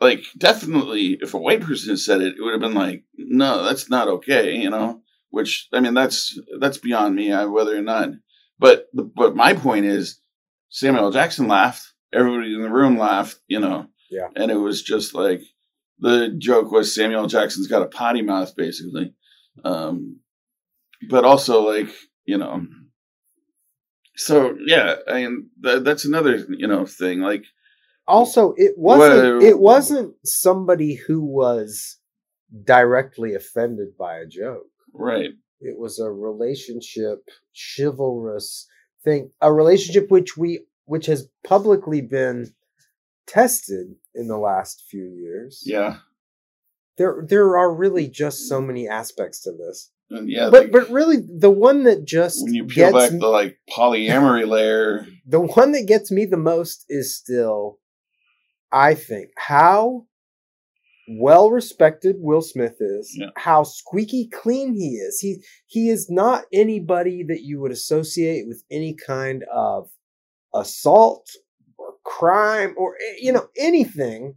like 0.00 0.24
definitely, 0.36 1.18
if 1.20 1.34
a 1.34 1.38
white 1.38 1.60
person 1.60 1.90
had 1.90 1.98
said 1.98 2.20
it, 2.20 2.34
it 2.38 2.42
would 2.42 2.52
have 2.52 2.60
been 2.60 2.74
like, 2.74 3.04
no, 3.16 3.64
that's 3.64 3.90
not 3.90 4.08
okay, 4.08 4.56
you 4.56 4.70
know. 4.70 5.02
Which 5.30 5.68
I 5.72 5.80
mean, 5.80 5.94
that's 5.94 6.38
that's 6.60 6.78
beyond 6.78 7.14
me, 7.14 7.32
I, 7.32 7.44
whether 7.44 7.76
or 7.76 7.82
not. 7.82 8.10
But 8.58 8.86
the, 8.92 9.02
but 9.04 9.36
my 9.36 9.54
point 9.54 9.86
is, 9.86 10.20
Samuel 10.70 11.10
Jackson 11.10 11.48
laughed. 11.48 11.92
Everybody 12.12 12.54
in 12.54 12.62
the 12.62 12.70
room 12.70 12.98
laughed, 12.98 13.38
you 13.46 13.60
know. 13.60 13.88
Yeah. 14.10 14.28
And 14.36 14.50
it 14.50 14.56
was 14.56 14.82
just 14.82 15.14
like 15.14 15.42
the 15.98 16.34
joke 16.38 16.70
was 16.70 16.94
Samuel 16.94 17.26
Jackson's 17.26 17.66
got 17.68 17.82
a 17.82 17.86
potty 17.86 18.22
mouth, 18.22 18.54
basically. 18.56 19.14
Um, 19.64 20.20
but 21.08 21.24
also 21.24 21.62
like 21.66 21.88
you 22.24 22.38
know. 22.38 22.66
So 24.16 24.56
yeah, 24.66 24.96
I 25.08 25.14
mean 25.14 25.50
that, 25.60 25.84
that's 25.84 26.04
another 26.04 26.44
you 26.48 26.66
know 26.66 26.86
thing. 26.86 27.20
Like 27.20 27.44
Also, 28.06 28.54
it 28.56 28.72
wasn't 28.76 29.40
Well- 29.40 29.42
it 29.42 29.58
wasn't 29.58 30.14
somebody 30.24 30.94
who 30.94 31.20
was 31.24 31.98
directly 32.64 33.34
offended 33.34 33.96
by 33.98 34.18
a 34.18 34.26
joke. 34.26 34.68
right, 34.94 35.30
It 35.60 35.78
was 35.78 35.98
a 35.98 36.10
relationship, 36.10 37.28
chivalrous 37.52 38.66
thing, 39.04 39.30
a 39.40 39.52
relationship 39.52 40.10
which 40.10 40.36
we 40.36 40.64
which 40.86 41.06
has 41.06 41.28
publicly 41.44 42.00
been 42.00 42.54
tested 43.26 43.96
in 44.16 44.28
the 44.28 44.38
last 44.38 44.84
few 44.90 45.04
years. 45.04 45.62
yeah, 45.64 45.98
There 46.98 47.24
there 47.28 47.56
are 47.58 47.72
really 47.74 48.08
just 48.08 48.48
so 48.48 48.60
many 48.60 48.88
aspects 48.88 49.40
to 49.42 49.52
this. 49.52 49.90
and 50.10 50.28
yeah. 50.28 50.48
but 50.50 50.62
like, 50.64 50.72
but 50.72 50.88
really 50.90 51.18
the 51.20 51.50
one 51.50 51.84
that 51.84 52.04
just 52.04 52.42
when 52.44 52.54
you 52.54 52.64
peel 52.64 52.92
gets 52.92 53.10
back 53.10 53.20
the 53.20 53.28
like 53.28 53.58
polyamory 53.70 54.46
layer, 54.54 55.06
the 55.26 55.40
one 55.40 55.72
that 55.72 55.86
gets 55.86 56.10
me 56.10 56.24
the 56.24 56.36
most 56.36 56.84
is 56.88 57.16
still 57.16 57.78
i 58.72 58.94
think 58.94 59.28
how 59.36 60.04
well 61.18 61.50
respected 61.50 62.16
will 62.18 62.42
smith 62.42 62.76
is 62.80 63.14
Yeah. 63.16 63.28
how 63.36 63.62
squeaky 63.62 64.28
clean 64.28 64.74
he 64.74 64.96
is 64.96 65.20
he 65.20 65.42
he 65.66 65.88
is 65.88 66.08
not 66.10 66.44
anybody 66.52 67.22
that 67.28 67.42
you 67.42 67.60
would 67.60 67.70
associate 67.72 68.46
with 68.48 68.62
any 68.70 68.94
kind 69.06 69.44
of 69.54 69.88
assault 70.54 71.28
crime 72.06 72.72
or 72.78 72.94
eh, 72.94 73.16
you 73.20 73.32
know 73.32 73.48
anything 73.58 74.34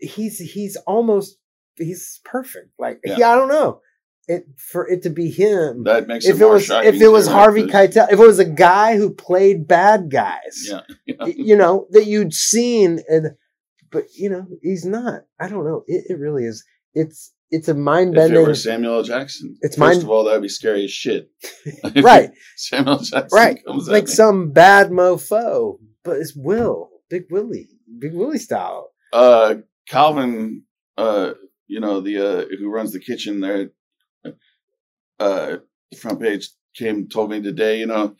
he's 0.00 0.38
he's 0.38 0.76
almost 0.86 1.38
he's 1.76 2.20
perfect 2.24 2.70
like 2.78 2.98
Yeah. 3.04 3.16
yeah, 3.18 3.30
i 3.32 3.34
don't 3.36 3.48
know 3.48 3.80
it 4.26 4.44
for 4.56 4.86
it 4.88 5.02
to 5.04 5.10
be 5.10 5.30
him 5.30 5.84
that 5.84 6.06
makes 6.08 6.26
if 6.26 6.40
it 6.40 6.44
was 6.46 6.68
if 6.68 7.00
it 7.00 7.08
was 7.08 7.26
Harvey 7.26 7.62
right? 7.64 7.90
Keitel, 7.90 8.08
if 8.12 8.18
it 8.20 8.26
was 8.26 8.38
a 8.38 8.44
guy 8.44 8.96
who 8.98 9.08
played 9.14 9.66
bad 9.66 10.10
guys, 10.10 10.66
Yeah, 10.68 10.80
y- 11.06 11.32
you 11.34 11.56
know 11.56 11.86
that 11.92 12.04
you'd 12.04 12.34
seen, 12.34 13.00
and 13.08 13.28
but 13.90 14.04
you 14.14 14.28
know 14.28 14.46
he's 14.60 14.84
not. 14.84 15.22
I 15.40 15.48
don't 15.48 15.64
know. 15.64 15.82
It, 15.86 16.04
it 16.10 16.18
really 16.18 16.44
is. 16.44 16.62
It's 16.92 17.32
it's 17.50 17.68
a 17.68 17.74
mind 17.74 18.14
bending. 18.16 18.36
If 18.42 18.44
it 18.44 18.48
were 18.48 18.54
Samuel 18.54 18.96
L. 18.96 19.02
Jackson, 19.02 19.56
It's 19.62 19.76
first 19.76 19.96
mine- 19.96 20.04
of 20.04 20.10
all, 20.10 20.24
that'd 20.24 20.42
be 20.42 20.48
scary 20.50 20.84
as 20.84 20.90
shit. 20.90 21.30
right, 22.02 22.28
Samuel 22.56 22.98
Jackson, 22.98 23.28
right. 23.32 23.60
Like 23.66 24.04
me. 24.08 24.10
some 24.10 24.50
bad 24.52 24.90
mofo, 24.90 25.78
but 26.08 26.16
it's 26.16 26.34
Will, 26.34 26.88
Big 27.10 27.24
Willie, 27.30 27.68
Big 27.98 28.14
Willie 28.14 28.38
style. 28.38 28.90
uh 29.12 29.56
Calvin 29.88 30.62
uh 30.96 31.32
you 31.66 31.80
know 31.80 32.00
the 32.00 32.16
uh 32.18 32.44
who 32.58 32.70
runs 32.70 32.92
the 32.92 32.98
kitchen 33.00 33.40
there 33.40 33.70
uh 35.20 35.56
front 36.00 36.20
page 36.20 36.48
came 36.74 37.08
told 37.08 37.30
me 37.30 37.42
today 37.42 37.78
you 37.78 37.86
know 37.86 38.14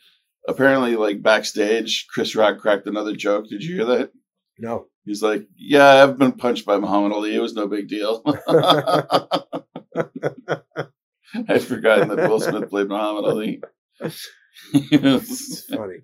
apparently 0.47 0.95
like 0.95 1.21
backstage 1.23 2.05
Chris 2.13 2.35
Rock 2.35 2.59
cracked 2.59 2.87
another 2.87 3.15
joke. 3.15 3.47
Did 3.49 3.63
you 3.63 3.75
hear 3.75 3.85
that? 3.85 4.11
No, 4.59 4.85
he's 5.05 5.23
like 5.23 5.47
yeah 5.57 6.03
I've 6.03 6.17
been 6.19 6.33
punched 6.33 6.65
by 6.65 6.77
Muhammad 6.77 7.11
Ali. 7.11 7.35
It 7.35 7.41
was 7.41 7.53
no 7.53 7.67
big 7.67 7.87
deal. 7.87 8.21
I'd 11.47 11.63
forgotten 11.63 12.09
that 12.09 12.29
Will 12.29 12.39
Smith 12.39 12.69
played 12.69 12.87
Muhammad 12.89 13.25
Ali. 13.25 13.61
It's 14.73 15.65
funny. 15.65 15.99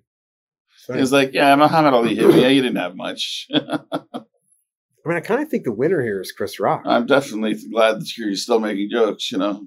It's. 0.88 0.98
He's 0.98 1.12
like, 1.12 1.32
yeah, 1.32 1.54
Muhammad 1.56 1.94
Ali 1.94 2.14
hit 2.14 2.28
me. 2.28 2.42
Yeah, 2.42 2.48
you 2.48 2.62
didn't 2.62 2.76
have 2.78 2.96
much. 2.96 3.46
I 3.54 5.08
mean, 5.08 5.16
I 5.18 5.20
kind 5.20 5.40
of 5.42 5.48
think 5.48 5.64
the 5.64 5.72
winner 5.72 6.02
here 6.02 6.20
is 6.20 6.32
Chris 6.32 6.58
Rock. 6.58 6.82
I'm 6.84 7.06
definitely 7.06 7.54
glad 7.70 8.00
that 8.00 8.16
you're 8.18 8.34
still 8.34 8.58
making 8.60 8.90
jokes. 8.90 9.30
You 9.30 9.38
know, 9.38 9.66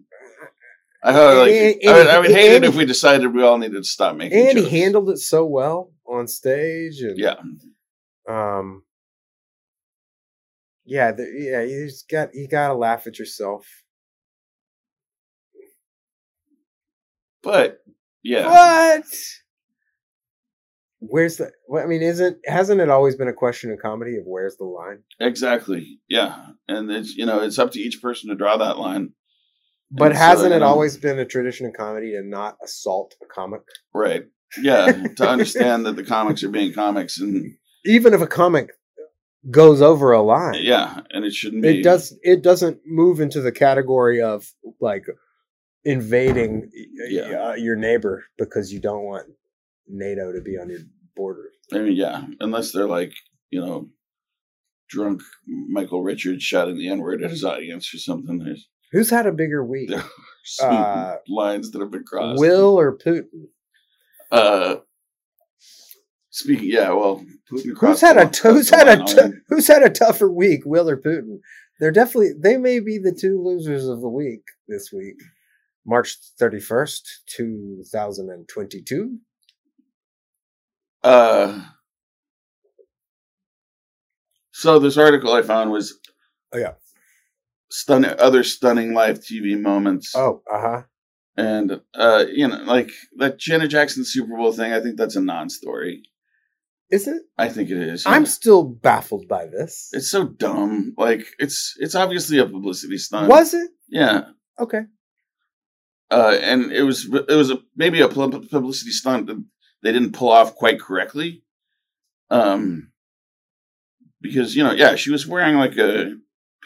I 1.03 1.13
hope, 1.13 1.37
like, 1.39 1.51
And- 1.51 1.89
I 1.89 1.93
would, 1.97 2.07
I 2.07 2.17
would 2.19 2.25
and- 2.27 2.35
hate 2.35 2.51
it 2.55 2.63
if 2.65 2.75
we 2.75 2.85
decided 2.85 3.33
we 3.33 3.43
all 3.43 3.57
needed 3.57 3.77
to 3.77 3.83
stop 3.85 4.15
making 4.17 4.37
and 4.37 4.57
jokes. 4.57 4.69
he 4.69 4.79
handled 4.79 5.09
it 5.09 5.17
so 5.19 5.45
well 5.45 5.91
on 6.05 6.27
stage, 6.27 6.99
and 7.01 7.17
yeah, 7.17 7.35
um 8.27 8.83
yeah 10.85 11.11
the, 11.11 11.23
yeah 11.37 11.61
you 11.61 11.85
just 11.85 12.09
got 12.09 12.33
you 12.33 12.47
gotta 12.47 12.73
laugh 12.73 13.05
at 13.07 13.19
yourself 13.19 13.65
but 17.43 17.79
yeah, 18.23 18.45
what 18.47 19.05
Where's 21.01 21.37
the? 21.37 21.51
Well, 21.67 21.83
I 21.83 21.87
mean, 21.87 22.01
isn't 22.01 22.37
hasn't 22.45 22.81
it 22.81 22.89
always 22.89 23.15
been 23.15 23.27
a 23.29 23.33
question 23.33 23.71
in 23.71 23.77
comedy 23.81 24.17
of 24.17 24.23
where's 24.25 24.57
the 24.57 24.65
line? 24.65 25.03
Exactly. 25.19 25.99
Yeah, 26.09 26.45
and 26.67 26.91
it's 26.91 27.15
you 27.15 27.25
know 27.25 27.41
it's 27.41 27.57
up 27.57 27.71
to 27.71 27.79
each 27.79 28.01
person 28.01 28.29
to 28.29 28.35
draw 28.35 28.57
that 28.57 28.77
line. 28.77 29.13
But 29.91 30.07
And 30.11 30.17
hasn't 30.17 30.49
you 30.51 30.57
it 30.57 30.59
know, 30.59 30.67
always 30.67 30.97
been 30.97 31.17
a 31.17 31.25
tradition 31.25 31.65
in 31.65 31.73
comedy 31.73 32.11
to 32.11 32.21
not 32.21 32.57
assault 32.63 33.15
a 33.23 33.25
comic? 33.25 33.61
right? 33.93 34.23
Yeah, 34.61 34.91
to 35.17 35.27
understand 35.29 35.85
that 35.85 35.95
the 35.95 36.03
comics 36.03 36.43
are 36.43 36.49
being 36.49 36.73
comics, 36.73 37.19
and 37.19 37.45
Even 37.85 38.13
if 38.13 38.21
a 38.21 38.27
comic 38.27 38.71
goes 39.49 39.81
over 39.81 40.11
a 40.11 40.21
line, 40.21 40.55
yeah, 40.61 40.99
and 41.11 41.23
it 41.23 41.33
shouldn't 41.33 41.63
be. 41.63 41.79
it 41.79 41.83
does. 41.83 42.13
It 42.23 42.41
doesn't 42.43 42.79
move 42.85 43.21
into 43.21 43.39
the 43.41 43.51
category 43.53 44.21
of 44.21 44.51
like 44.81 45.05
invading 45.85 46.69
Yeah. 47.09 47.21
uh, 47.51 47.53
your 47.53 47.75
neighbor 47.75 48.25
because 48.37 48.73
you 48.73 48.79
don't 48.81 49.03
want 49.03 49.27
NATO 49.89 50.31
to 50.31 50.41
be 50.41 50.57
on 50.57 50.69
your 50.69 50.79
border. 51.15 51.49
I 51.73 51.79
mean, 51.79 51.95
yeah, 51.95 52.23
unless 52.39 52.71
they're 52.71 52.87
like 52.87 53.13
you 53.49 53.61
know, 53.65 53.89
drunk 54.89 55.21
Michael 55.47 56.03
Richards 56.03 56.43
shouting 56.43 56.77
the 56.77 56.89
N 56.89 56.99
word 56.99 57.23
at 57.23 57.31
his 57.31 57.43
audience 57.43 57.93
or 57.93 57.97
something. 57.97 58.39
There's 58.39 58.67
who's 58.91 59.09
had 59.09 59.27
a 59.27 59.31
bigger 59.31 59.63
week? 59.63 59.91
Uh, 60.63 61.17
lines 61.27 61.69
that 61.69 61.81
have 61.81 61.91
been 61.91 62.03
crossed. 62.03 62.39
Will 62.39 62.79
or 62.79 62.97
Putin? 62.97 63.49
Uh, 64.31 64.77
speaking, 66.31 66.71
yeah, 66.71 66.89
well, 66.89 67.23
Putin. 67.51 67.77
Who's 67.77 68.01
had 68.01 68.17
a 68.17 68.27
t- 68.27 68.49
who's 68.49 68.69
had 68.71 68.87
a 68.87 69.03
t- 69.03 69.37
who's 69.49 69.67
had 69.67 69.83
a 69.83 69.91
tougher 69.91 70.31
week? 70.31 70.61
Will 70.65 70.89
or 70.89 70.97
Putin? 70.97 71.37
They're 71.79 71.91
definitely 71.91 72.31
they 72.35 72.57
may 72.57 72.79
be 72.79 72.97
the 72.97 73.11
two 73.13 73.39
losers 73.43 73.87
of 73.87 74.01
the 74.01 74.09
week 74.09 74.41
this 74.67 74.91
week. 74.91 75.17
March 75.85 76.17
31st, 76.41 77.01
2022. 77.27 79.17
Uh, 81.03 81.61
so 84.51 84.79
this 84.79 84.97
article 84.97 85.31
I 85.33 85.41
found 85.41 85.71
was, 85.71 85.97
Oh, 86.53 86.57
yeah. 86.57 86.73
stunning 87.71 88.13
other 88.19 88.43
stunning 88.43 88.93
live 88.93 89.19
TV 89.19 89.59
moments. 89.59 90.13
Oh, 90.15 90.41
uh 90.51 90.59
huh. 90.61 90.81
and 91.37 91.79
uh, 91.93 92.25
you 92.31 92.47
know, 92.47 92.57
like 92.63 92.89
that 93.17 93.39
Janet 93.39 93.69
Jackson 93.71 94.03
Super 94.03 94.35
Bowl 94.35 94.51
thing. 94.51 94.73
I 94.73 94.79
think 94.81 94.97
that's 94.97 95.15
a 95.15 95.21
non-story. 95.21 96.03
Is 96.89 97.07
it? 97.07 97.21
I 97.37 97.49
think 97.49 97.69
it 97.69 97.77
is. 97.77 98.03
I'm 98.07 98.25
still 98.25 98.63
baffled 98.63 99.27
by 99.27 99.45
this. 99.45 99.89
It's 99.93 100.09
so 100.09 100.25
dumb. 100.25 100.95
Like 100.97 101.23
it's 101.37 101.75
it's 101.77 101.93
obviously 101.93 102.39
a 102.39 102.47
publicity 102.47 102.97
stunt. 102.97 103.29
Was 103.29 103.53
it? 103.53 103.69
Yeah. 103.87 104.21
Okay. 104.59 104.81
Uh, 106.09 106.35
and 106.41 106.71
it 106.71 106.81
was 106.81 107.05
it 107.05 107.35
was 107.35 107.51
a, 107.51 107.59
maybe 107.75 108.01
a 108.01 108.09
publicity 108.09 108.89
stunt 108.89 109.27
that 109.27 109.37
they 109.83 109.91
didn't 109.91 110.13
pull 110.13 110.29
off 110.29 110.55
quite 110.55 110.79
correctly. 110.79 111.43
Um, 112.29 112.91
because 114.21 114.55
you 114.55 114.63
know, 114.63 114.71
yeah, 114.73 114.95
she 114.95 115.11
was 115.11 115.25
wearing 115.27 115.55
like 115.55 115.77
a 115.77 116.15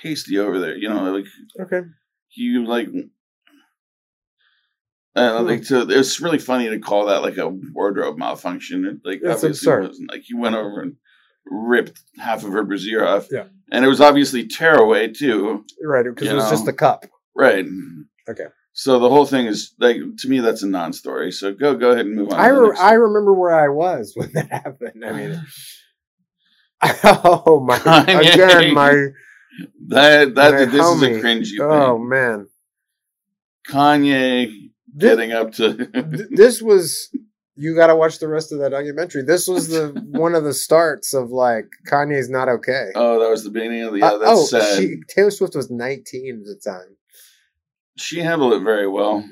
pasty 0.01 0.39
over 0.39 0.59
there. 0.59 0.75
You 0.75 0.89
know, 0.89 1.11
like 1.13 1.25
Okay. 1.59 1.81
you 2.35 2.65
like. 2.65 2.89
Uh, 5.15 5.37
Hmm. 5.39 5.45
like 5.47 5.63
to, 5.67 5.87
it's 5.89 6.19
really 6.19 6.39
funny 6.39 6.69
to 6.69 6.79
call 6.79 7.05
that 7.05 7.21
like 7.21 7.37
a 7.37 7.47
wardrobe 7.47 8.17
malfunction. 8.17 8.99
Like 9.05 9.21
That's 9.23 9.43
obviously 9.43 9.71
absurd. 9.71 9.87
wasn't. 9.89 10.11
Like 10.11 10.27
you 10.29 10.39
went 10.39 10.55
over 10.55 10.81
and 10.81 10.95
ripped 11.45 12.01
half 12.17 12.43
of 12.43 12.51
her 12.53 12.63
brassiere 12.63 13.05
off. 13.05 13.27
Yeah. 13.31 13.45
and 13.71 13.85
it 13.85 13.87
was 13.87 14.01
obviously 14.01 14.47
tearaway 14.47 15.09
too. 15.09 15.65
Right, 15.83 16.03
because 16.05 16.27
it 16.29 16.33
was 16.33 16.49
just 16.49 16.63
know. 16.65 16.71
the 16.71 16.77
cup. 16.77 17.05
Right. 17.35 17.65
Okay. 18.27 18.45
So 18.75 18.99
the 18.99 19.09
whole 19.09 19.25
thing 19.25 19.45
is 19.45 19.73
like 19.79 19.97
to 20.19 20.27
me 20.27 20.39
that's 20.39 20.63
a 20.63 20.67
non-story. 20.67 21.31
So 21.31 21.53
go 21.53 21.75
go 21.75 21.91
ahead 21.91 22.07
and 22.07 22.15
move 22.15 22.33
on. 22.33 22.39
I 22.39 22.47
re- 22.47 22.77
I 22.77 22.93
remember 22.93 23.33
where 23.33 23.53
I 23.53 23.69
was 23.69 24.13
when 24.15 24.31
that 24.33 24.49
happened. 24.49 25.05
I 25.05 25.11
mean, 25.11 25.41
oh 27.03 27.63
my! 27.65 27.77
Again, 28.07 28.73
my 28.73 29.07
that 29.89 30.33
that 30.35 30.53
my 30.53 30.65
this 30.65 30.73
is 30.73 31.01
a 31.03 31.05
homie. 31.09 31.21
cringy 31.21 31.59
oh 31.61 31.97
thing. 31.97 32.09
man, 32.09 32.47
Kanye 33.69 34.47
this, 34.93 35.09
getting 35.09 35.31
up 35.31 35.51
to 35.53 36.27
this 36.31 36.61
was. 36.61 37.09
You 37.55 37.75
got 37.75 37.87
to 37.87 37.95
watch 37.95 38.17
the 38.17 38.27
rest 38.27 38.51
of 38.51 38.57
that 38.61 38.71
documentary. 38.71 39.21
This 39.21 39.47
was 39.47 39.67
the 39.67 39.89
one 40.09 40.33
of 40.33 40.43
the 40.43 40.55
starts 40.55 41.13
of 41.13 41.29
like 41.29 41.65
Kanye's 41.87 42.27
not 42.27 42.49
okay. 42.49 42.87
oh 42.95 43.19
that 43.19 43.29
was 43.29 43.43
the 43.43 43.51
beginning 43.51 43.83
of 43.83 43.93
the 43.93 43.99
yeah 43.99 44.07
Uh, 44.07 44.19
oh, 44.23 44.75
She, 44.75 44.95
Taylor 45.07 45.29
Swift 45.29 45.55
was 45.55 45.69
19 45.69 46.39
at 46.39 46.45
the 46.45 46.59
time. 46.67 46.97
Handled 48.21 48.53
it 48.53 48.63
very 48.63 48.87
well. 48.87 49.23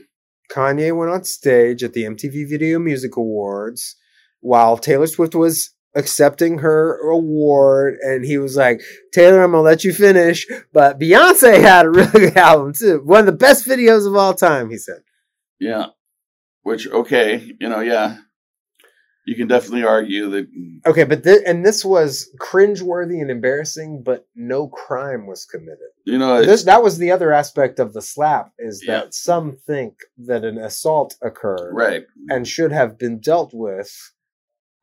Kanye 0.51 0.95
went 0.95 1.11
on 1.11 1.23
stage 1.23 1.83
at 1.83 1.93
the 1.93 2.03
MTV 2.03 2.49
Video 2.49 2.77
Music 2.79 3.15
Awards 3.15 3.95
while 4.41 4.77
Taylor 4.77 5.07
Swift 5.07 5.33
was 5.33 5.73
accepting 5.95 6.59
her 6.59 6.97
award, 7.09 7.97
and 8.01 8.25
he 8.25 8.37
was 8.37 8.55
like, 8.55 8.81
"Taylor, 9.13 9.43
I'm 9.43 9.51
gonna 9.51 9.63
let 9.63 9.83
you 9.83 9.93
finish, 9.93 10.47
but 10.73 10.99
Beyonce 10.99 11.61
had 11.61 11.85
a 11.85 11.89
really 11.89 12.11
good 12.11 12.37
album 12.37 12.73
too, 12.73 13.01
one 13.03 13.21
of 13.21 13.25
the 13.25 13.31
best 13.31 13.65
videos 13.65 14.07
of 14.07 14.15
all 14.15 14.33
time." 14.33 14.69
He 14.69 14.77
said, 14.77 15.01
Yeah. 15.59 15.87
Which 16.63 16.87
okay, 16.87 17.55
you 17.59 17.69
know, 17.69 17.79
yeah. 17.79 18.17
You 19.25 19.35
can 19.35 19.47
definitely 19.47 19.83
argue 19.83 20.29
that 20.31 20.47
"Okay, 20.87 21.03
but 21.03 21.23
thi- 21.23 21.45
and 21.45 21.63
this 21.65 21.85
was 21.85 22.27
cringeworthy 22.39 23.21
and 23.21 23.29
embarrassing, 23.29 24.01
but 24.03 24.27
no 24.35 24.67
crime 24.67 25.27
was 25.27 25.45
committed." 25.45 25.89
you 26.05 26.17
know 26.17 26.43
This 26.43 26.63
that 26.63 26.81
was 26.81 26.97
the 26.97 27.11
other 27.11 27.31
aspect 27.31 27.79
of 27.79 27.93
the 27.93 28.01
slap 28.01 28.51
is 28.57 28.83
Yeah. 28.85 29.01
that 29.01 29.13
some 29.13 29.55
think 29.67 29.93
that 30.17 30.43
an 30.43 30.57
assault 30.57 31.15
occurred 31.21 31.73
right. 31.75 32.03
and 32.29 32.47
should 32.47 32.71
have 32.71 32.97
been 32.97 33.19
dealt 33.19 33.51
with 33.53 33.91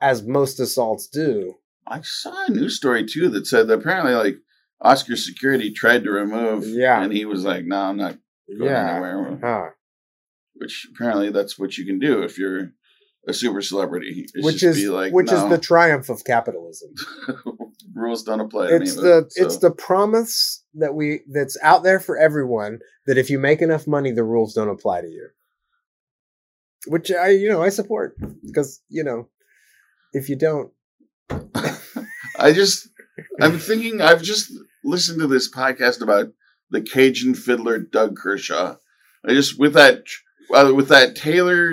as 0.00 0.22
most 0.22 0.60
assaults 0.60 1.08
do. 1.08 1.54
I 1.88 2.02
saw 2.02 2.46
a 2.46 2.50
news 2.52 2.76
story 2.76 3.04
too 3.04 3.28
that 3.30 3.46
said 3.48 3.66
that 3.66 3.80
apparently 3.80 4.14
like 4.14 4.36
Oscar 4.80 5.16
security 5.16 5.72
tried 5.72 6.04
to 6.04 6.10
remove 6.12 6.64
Yeah. 6.68 7.02
and 7.02 7.12
he 7.12 7.24
was 7.24 7.44
like, 7.44 7.64
No, 7.64 7.76
I'm 7.76 7.96
not 7.96 8.16
going 8.48 8.70
Yeah. 8.70 8.90
anywhere. 8.92 9.38
Huh. 9.42 9.70
Which 10.54 10.86
apparently 10.94 11.30
that's 11.30 11.58
what 11.58 11.76
you 11.78 11.84
can 11.84 11.98
do 11.98 12.22
if 12.22 12.38
you're 12.38 12.72
a 13.28 13.32
super 13.32 13.62
celebrity. 13.62 14.26
It's 14.34 14.44
Which 14.44 14.62
is 14.62 14.76
be 14.76 14.88
like, 14.88 15.12
which 15.12 15.30
is 15.30 15.48
the 15.48 15.58
triumph 15.58 16.08
of 16.08 16.24
capitalism. 16.24 16.90
rules 17.94 18.22
don't 18.22 18.40
apply 18.40 18.68
It's 18.68 18.96
me. 18.96 19.02
the 19.02 19.26
so- 19.30 19.44
it's 19.44 19.58
the 19.58 19.70
promise 19.70 20.64
that 20.74 20.94
we 20.94 21.20
that's 21.32 21.56
out 21.62 21.82
there 21.82 22.00
for 22.00 22.16
everyone 22.18 22.80
that 23.06 23.18
if 23.18 23.30
you 23.30 23.38
make 23.38 23.62
enough 23.62 23.86
money 23.86 24.12
the 24.12 24.24
rules 24.24 24.54
don't 24.54 24.68
apply 24.68 25.02
to 25.02 25.08
you. 25.08 25.28
Which 26.86 27.10
I 27.12 27.28
you 27.30 27.48
know 27.48 27.62
I 27.62 27.68
support 27.68 28.16
because 28.44 28.80
you 28.88 29.04
know 29.04 29.28
if 30.12 30.28
you 30.28 30.36
don't 30.36 30.72
I 32.38 32.52
just, 32.52 32.88
I'm 33.40 33.58
thinking, 33.58 34.00
I've 34.00 34.22
just 34.22 34.52
listened 34.84 35.20
to 35.20 35.26
this 35.26 35.50
podcast 35.50 36.00
about 36.00 36.28
the 36.70 36.80
Cajun 36.80 37.34
fiddler 37.34 37.78
Doug 37.78 38.16
Kershaw. 38.16 38.76
I 39.26 39.34
just 39.34 39.58
with 39.58 39.74
that, 39.74 40.04
uh, 40.54 40.72
with 40.74 40.88
that 40.88 41.16
Taylor 41.16 41.72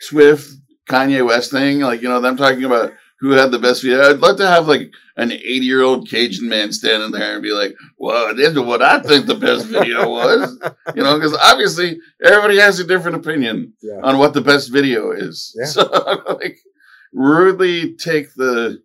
Swift 0.00 0.48
Kanye 0.88 1.26
West 1.26 1.50
thing, 1.50 1.80
like 1.80 2.02
you 2.02 2.08
know, 2.08 2.20
them 2.20 2.36
talking 2.36 2.64
about 2.64 2.92
who 3.20 3.30
had 3.30 3.50
the 3.50 3.58
best 3.58 3.82
video. 3.82 4.02
I'd 4.02 4.18
love 4.18 4.36
to 4.38 4.46
have 4.46 4.68
like 4.68 4.92
an 5.16 5.32
80 5.32 5.40
year 5.42 5.82
old 5.82 6.08
Cajun 6.08 6.48
man 6.48 6.72
standing 6.72 7.10
there 7.10 7.34
and 7.34 7.42
be 7.42 7.52
like, 7.52 7.74
"Well, 7.98 8.34
this 8.34 8.50
is 8.52 8.58
what 8.58 8.82
I 8.82 9.00
think 9.00 9.26
the 9.26 9.34
best 9.34 9.66
video 9.66 10.10
was," 10.10 10.58
you 10.94 11.02
know, 11.02 11.14
because 11.14 11.34
obviously 11.34 11.98
everybody 12.22 12.58
has 12.58 12.80
a 12.80 12.84
different 12.84 13.16
opinion 13.16 13.72
yeah 13.82 14.00
on 14.02 14.18
what 14.18 14.34
the 14.34 14.40
best 14.40 14.72
video 14.72 15.12
is. 15.12 15.56
Yeah. 15.58 15.66
So 15.74 16.36
like 16.40 16.58
rudely 17.12 17.94
take 17.94 18.34
the 18.34 18.82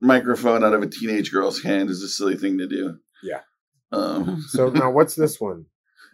microphone 0.00 0.64
out 0.64 0.74
of 0.74 0.82
a 0.82 0.86
teenage 0.86 1.32
girl's 1.32 1.62
hand 1.62 1.90
is 1.90 2.02
a 2.02 2.08
silly 2.08 2.36
thing 2.36 2.58
to 2.58 2.66
do. 2.66 2.98
Yeah. 3.22 3.40
Um, 3.92 4.44
so 4.48 4.68
now 4.70 4.90
what's 4.90 5.14
this 5.14 5.40
one? 5.40 5.66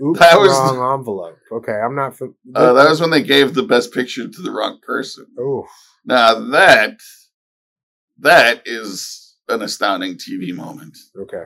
Oops, 0.03 0.19
That 0.21 0.39
was- 0.39 0.51
wrong 0.51 0.99
envelope. 0.99 1.39
Okay, 1.53 1.73
I'm 1.73 1.95
not. 1.95 2.21
Uh, 2.55 2.73
that 2.75 2.89
was 2.91 3.01
when 3.01 3.11
they 3.11 3.23
gave 3.23 3.55
the 3.55 3.63
best 3.63 3.93
picture 3.95 4.29
to 4.29 4.43
the 4.43 4.51
wrong 4.53 4.79
person. 4.83 5.27
Oh, 5.39 5.67
Now 6.05 6.35
that 6.51 6.99
that 8.19 8.63
is 8.67 9.37
an 9.49 9.63
astounding 9.63 10.15
TV 10.17 10.53
moment. 10.55 10.97
okay. 11.19 11.45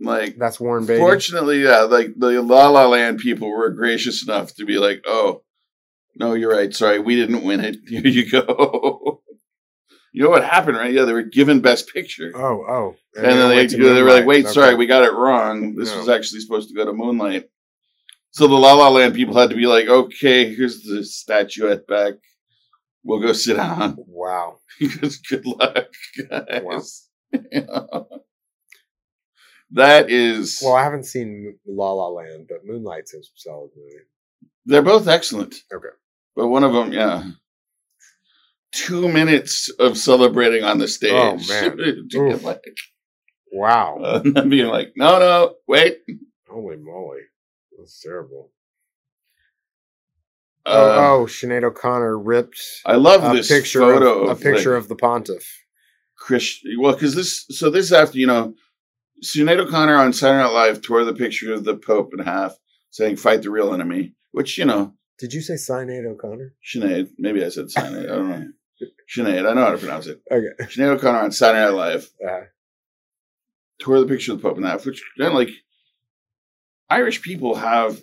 Like 0.00 0.38
That's 0.38 0.60
Warren 0.60 0.86
Beatty. 0.86 1.00
Fortunately, 1.00 1.64
yeah, 1.64 1.80
like 1.82 2.14
the 2.16 2.40
La 2.40 2.68
La 2.68 2.86
Land 2.86 3.18
people 3.18 3.50
were 3.50 3.70
gracious 3.70 4.22
enough 4.22 4.54
to 4.54 4.64
be 4.64 4.78
like, 4.78 5.02
"Oh, 5.06 5.42
no, 6.14 6.34
you're 6.34 6.52
right. 6.52 6.72
Sorry, 6.72 7.00
we 7.00 7.16
didn't 7.16 7.42
win 7.42 7.58
it. 7.60 7.78
Here 7.86 8.06
you 8.06 8.30
go." 8.30 9.22
You 10.18 10.24
know 10.24 10.30
what 10.30 10.42
happened, 10.44 10.76
right? 10.76 10.92
Yeah, 10.92 11.04
they 11.04 11.12
were 11.12 11.22
given 11.22 11.60
Best 11.60 11.92
Picture, 11.94 12.32
Oh, 12.34 12.64
oh. 12.68 12.96
and, 13.14 13.24
then 13.24 13.52
it 13.56 13.70
they, 13.70 13.76
they 13.76 14.02
were 14.02 14.10
like, 14.10 14.26
"Wait, 14.26 14.44
Okay. 14.44 14.52
sorry, 14.52 14.74
we 14.74 14.86
got 14.86 15.04
it 15.04 15.12
wrong. 15.12 15.76
This 15.76 15.92
No. 15.92 15.98
was 15.98 16.08
actually 16.08 16.40
supposed 16.40 16.68
to 16.70 16.74
go 16.74 16.84
to 16.84 16.92
Moonlight." 16.92 17.48
So 18.32 18.48
the 18.48 18.56
La 18.56 18.72
La 18.74 18.88
Land 18.88 19.14
people 19.14 19.36
had 19.38 19.50
to 19.50 19.54
be 19.56 19.66
like, 19.68 19.86
"Okay, 19.86 20.52
here's 20.52 20.82
the 20.82 21.04
statuette 21.04 21.86
back. 21.86 22.14
We'll 23.04 23.20
go 23.20 23.32
sit 23.32 23.58
down." 23.58 23.96
Wow. 24.08 24.58
because 24.80 25.18
good 25.18 25.46
luck, 25.46 25.86
guys. 26.28 27.08
You 27.32 27.60
know? 27.68 28.08
That 29.70 30.10
is. 30.10 30.60
Well, 30.64 30.74
I 30.74 30.82
haven't 30.82 31.04
seen 31.04 31.60
La 31.64 31.92
La 31.92 32.08
Land, 32.08 32.46
but 32.48 32.64
Moonlight 32.64 33.06
seems 33.08 33.28
a 33.28 33.38
solid 33.38 33.70
movie. 33.76 34.04
They're 34.66 34.82
both 34.82 35.06
excellent. 35.06 35.54
Okay. 35.72 35.94
But 36.34 36.48
one 36.48 36.64
of 36.64 36.72
them, 36.72 36.92
yeah. 36.92 37.22
Two 38.72 39.08
minutes 39.08 39.68
of 39.78 39.96
celebrating 39.96 40.64
on 40.64 40.78
the 40.78 40.88
stage. 40.88 41.12
Oh, 41.12 41.36
man. 41.48 42.38
Like, 42.42 42.62
Wow. 43.50 43.98
uh, 44.02 44.20
and 44.24 44.34
then 44.34 44.48
being 44.50 44.66
like, 44.68 44.92
no, 44.96 45.18
no, 45.18 45.54
wait. 45.66 45.98
Holy 46.48 46.76
moly. 46.76 47.20
That's 47.78 48.00
terrible. 48.00 48.50
Uh, 50.66 50.70
oh, 50.70 51.22
oh, 51.22 51.26
Sinead 51.26 51.64
O'Connor 51.64 52.18
ripped 52.18 52.60
I 52.84 52.96
love 52.96 53.24
a 53.24 53.34
this 53.34 53.48
picture 53.48 53.80
photo 53.80 54.24
of, 54.24 54.38
a 54.38 54.42
picture 54.42 54.74
like, 54.74 54.82
of 54.82 54.88
the 54.88 54.96
pontiff. 54.96 55.64
Chris. 56.16 56.58
Well, 56.78 56.92
because 56.92 57.14
this, 57.14 57.46
so 57.50 57.70
this 57.70 57.90
after 57.90 58.18
you 58.18 58.26
know, 58.26 58.54
Sinead 59.24 59.58
O'Connor 59.58 59.94
on 59.94 60.12
Saturday 60.12 60.42
Night 60.42 60.52
Live 60.52 60.82
tore 60.82 61.04
the 61.04 61.14
picture 61.14 61.54
of 61.54 61.64
the 61.64 61.74
Pope 61.76 62.12
in 62.12 62.18
half, 62.18 62.54
saying 62.90 63.16
"Fight 63.16 63.42
the 63.42 63.50
real 63.50 63.72
enemy," 63.72 64.14
which 64.32 64.58
you 64.58 64.66
know, 64.66 64.92
Did 65.18 65.32
you 65.32 65.40
say 65.40 65.54
Sinead 65.54 66.04
O'Connor? 66.06 66.54
Sinead. 66.62 67.10
Maybe 67.18 67.42
I 67.42 67.48
said 67.48 67.66
Sinead. 67.66 68.02
I 68.04 68.14
don't 68.14 68.28
know. 68.28 68.46
Sinead. 69.14 69.48
I 69.48 69.54
know 69.54 69.64
how 69.64 69.72
to 69.72 69.78
pronounce 69.78 70.06
it. 70.06 70.20
Okay. 70.30 70.64
Sinead 70.64 70.96
O'Connor 70.96 71.18
on 71.18 71.32
Saturday 71.32 71.64
Night 71.64 71.76
Live 71.76 72.10
Uh, 72.26 72.40
tore 73.78 74.00
the 74.00 74.06
picture 74.06 74.32
of 74.32 74.38
the 74.38 74.48
Pope 74.48 74.58
in 74.58 74.64
half, 74.64 74.86
which 74.86 75.02
then 75.16 75.34
like 75.34 75.50
Irish 76.90 77.22
people 77.22 77.56
have 77.56 78.02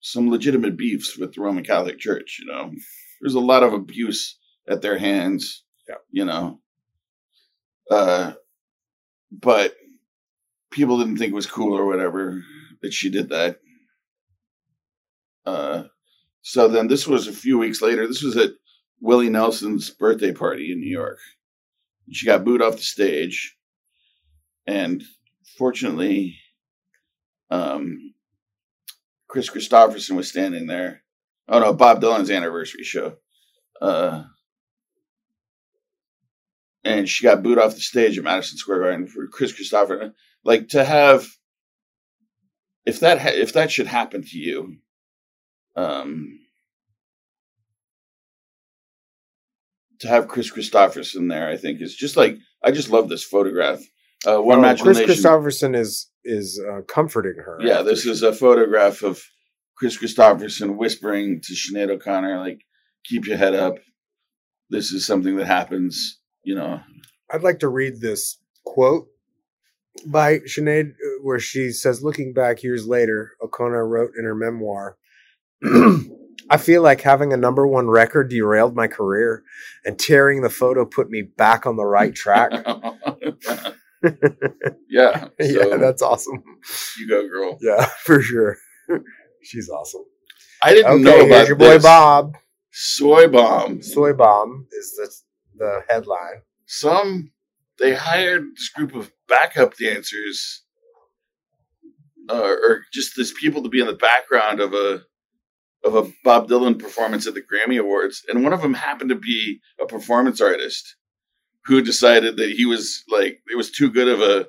some 0.00 0.30
legitimate 0.30 0.76
beefs 0.76 1.16
with 1.16 1.34
the 1.34 1.40
Roman 1.40 1.64
Catholic 1.64 1.98
Church. 1.98 2.38
You 2.40 2.52
know, 2.52 2.72
there's 3.20 3.34
a 3.34 3.40
lot 3.40 3.62
of 3.62 3.72
abuse 3.72 4.38
at 4.68 4.82
their 4.82 4.98
hands. 4.98 5.64
Yeah. 5.88 5.96
You 6.10 6.24
know, 6.24 6.60
uh, 7.90 8.32
but 9.30 9.74
people 10.70 10.98
didn't 10.98 11.16
think 11.16 11.32
it 11.32 11.36
was 11.36 11.46
cool 11.46 11.76
or 11.76 11.86
whatever 11.86 12.42
that 12.82 12.92
she 12.92 13.10
did 13.10 13.30
that. 13.30 13.58
Uh, 15.44 15.84
so 16.42 16.68
then 16.68 16.88
this 16.88 17.06
was 17.06 17.26
a 17.26 17.32
few 17.32 17.58
weeks 17.58 17.82
later. 17.82 18.06
This 18.06 18.22
was 18.22 18.36
at 18.36 18.50
Willie 19.00 19.30
Nelson's 19.30 19.90
birthday 19.90 20.32
party 20.32 20.72
in 20.72 20.80
New 20.80 20.90
York. 20.90 21.18
She 22.10 22.26
got 22.26 22.44
booed 22.44 22.62
off 22.62 22.76
the 22.76 22.82
stage, 22.82 23.56
and 24.66 25.02
fortunately, 25.56 26.38
um, 27.50 28.14
Kris 29.28 29.48
Kristofferson 29.48 30.16
was 30.16 30.28
standing 30.28 30.66
there. 30.66 31.02
Oh 31.48 31.60
no, 31.60 31.72
Bob 31.72 32.00
Dylan's 32.00 32.30
anniversary 32.30 32.84
show. 32.84 33.16
Uh, 33.80 34.24
and 36.84 37.08
she 37.08 37.24
got 37.24 37.42
booed 37.42 37.58
off 37.58 37.74
the 37.74 37.80
stage 37.80 38.18
at 38.18 38.24
Madison 38.24 38.58
Square 38.58 38.80
Garden 38.80 39.06
for 39.06 39.26
Chris 39.26 39.52
Christopher. 39.52 40.14
Like 40.44 40.68
to 40.68 40.84
have, 40.84 41.26
if 42.86 43.00
that 43.00 43.20
ha- 43.20 43.30
if 43.32 43.52
that 43.52 43.70
should 43.70 43.86
happen 43.86 44.22
to 44.22 44.38
you, 44.38 44.76
um, 45.76 46.38
to 50.00 50.08
have 50.08 50.28
Kris 50.28 50.50
Kristofferson 50.50 51.28
there, 51.28 51.48
I 51.48 51.56
think 51.56 51.80
is 51.80 51.94
just 51.94 52.16
like 52.16 52.36
I 52.64 52.70
just 52.70 52.90
love 52.90 53.08
this 53.08 53.24
photograph. 53.24 53.80
Uh, 54.26 54.40
one 54.42 54.58
oh, 54.58 54.62
match 54.62 54.82
Chris 54.82 54.98
nation. 54.98 55.14
Kristofferson 55.14 55.76
is 55.76 56.10
is 56.24 56.60
uh, 56.70 56.82
comforting 56.82 57.36
her. 57.36 57.58
Yeah, 57.60 57.82
this 57.82 58.02
she- 58.02 58.10
is 58.10 58.22
a 58.22 58.32
photograph 58.32 59.02
of 59.02 59.22
Kris 59.76 59.96
Kristofferson 59.96 60.76
whispering 60.76 61.40
to 61.42 61.54
Sinead 61.54 61.90
O'Connor, 61.90 62.38
like, 62.38 62.60
keep 63.04 63.26
your 63.26 63.38
head 63.38 63.54
up. 63.54 63.76
This 64.68 64.92
is 64.92 65.06
something 65.06 65.36
that 65.36 65.46
happens, 65.46 66.20
you 66.44 66.54
know. 66.54 66.80
I'd 67.30 67.42
like 67.42 67.60
to 67.60 67.68
read 67.68 68.00
this 68.00 68.38
quote 68.64 69.06
by 70.06 70.40
Sinead, 70.40 70.90
uh, 70.90 71.22
where 71.22 71.40
she 71.40 71.70
says, 71.70 72.02
"Looking 72.02 72.32
back 72.32 72.62
years 72.62 72.86
later, 72.86 73.32
O'Connor 73.42 73.86
wrote 73.86 74.12
in 74.18 74.24
her 74.24 74.34
memoir." 74.34 74.96
I 76.50 76.56
feel 76.56 76.82
like 76.82 77.00
having 77.00 77.32
a 77.32 77.36
number 77.36 77.66
one 77.66 77.88
record 77.88 78.28
derailed 78.28 78.74
my 78.74 78.88
career, 78.88 79.44
and 79.84 79.98
tearing 79.98 80.42
the 80.42 80.50
photo 80.50 80.84
put 80.84 81.08
me 81.08 81.22
back 81.22 81.64
on 81.64 81.76
the 81.76 81.84
right 81.86 82.14
track. 82.14 82.50
yeah. 84.88 85.24
So 85.24 85.30
yeah, 85.40 85.76
that's 85.76 86.02
awesome. 86.02 86.42
you 86.98 87.08
go, 87.08 87.28
girl. 87.28 87.58
Yeah, 87.60 87.84
for 88.04 88.20
sure. 88.20 88.56
She's 89.42 89.68
awesome. 89.68 90.04
I 90.62 90.74
didn't 90.74 90.92
Okay, 90.92 91.02
know 91.02 91.26
about 91.26 91.46
your 91.46 91.56
boy 91.56 91.74
this. 91.74 91.82
Bob. 91.82 92.36
Soy 92.72 93.28
bomb. 93.28 93.82
Soy 93.82 94.12
bomb 94.12 94.66
is 94.72 94.92
the 94.96 95.10
the 95.64 95.82
headline. 95.88 96.42
Some 96.66 97.32
they 97.78 97.94
hired 97.94 98.42
this 98.54 98.68
group 98.70 98.94
of 98.94 99.10
backup 99.28 99.76
dancers, 99.76 100.64
uh, 102.28 102.42
or 102.42 102.82
just 102.92 103.16
these 103.16 103.32
people 103.32 103.62
to 103.62 103.68
be 103.68 103.80
in 103.80 103.86
the 103.86 103.94
background 103.94 104.60
of 104.60 104.72
a 104.74 105.02
of 105.84 105.94
a 105.94 106.10
Bob 106.24 106.48
Dylan 106.48 106.78
performance 106.78 107.26
at 107.26 107.34
the 107.34 107.42
Grammy 107.42 107.80
Awards, 107.80 108.22
and 108.28 108.42
one 108.42 108.52
of 108.52 108.62
them 108.62 108.74
happened 108.74 109.10
to 109.10 109.16
be 109.16 109.60
a 109.80 109.86
performance 109.86 110.40
artist 110.40 110.96
who 111.64 111.82
decided 111.82 112.36
that 112.36 112.50
he 112.50 112.66
was 112.66 113.04
like 113.08 113.40
it 113.50 113.56
was 113.56 113.70
too 113.70 113.90
good 113.90 114.08
of 114.08 114.20
a 114.20 114.46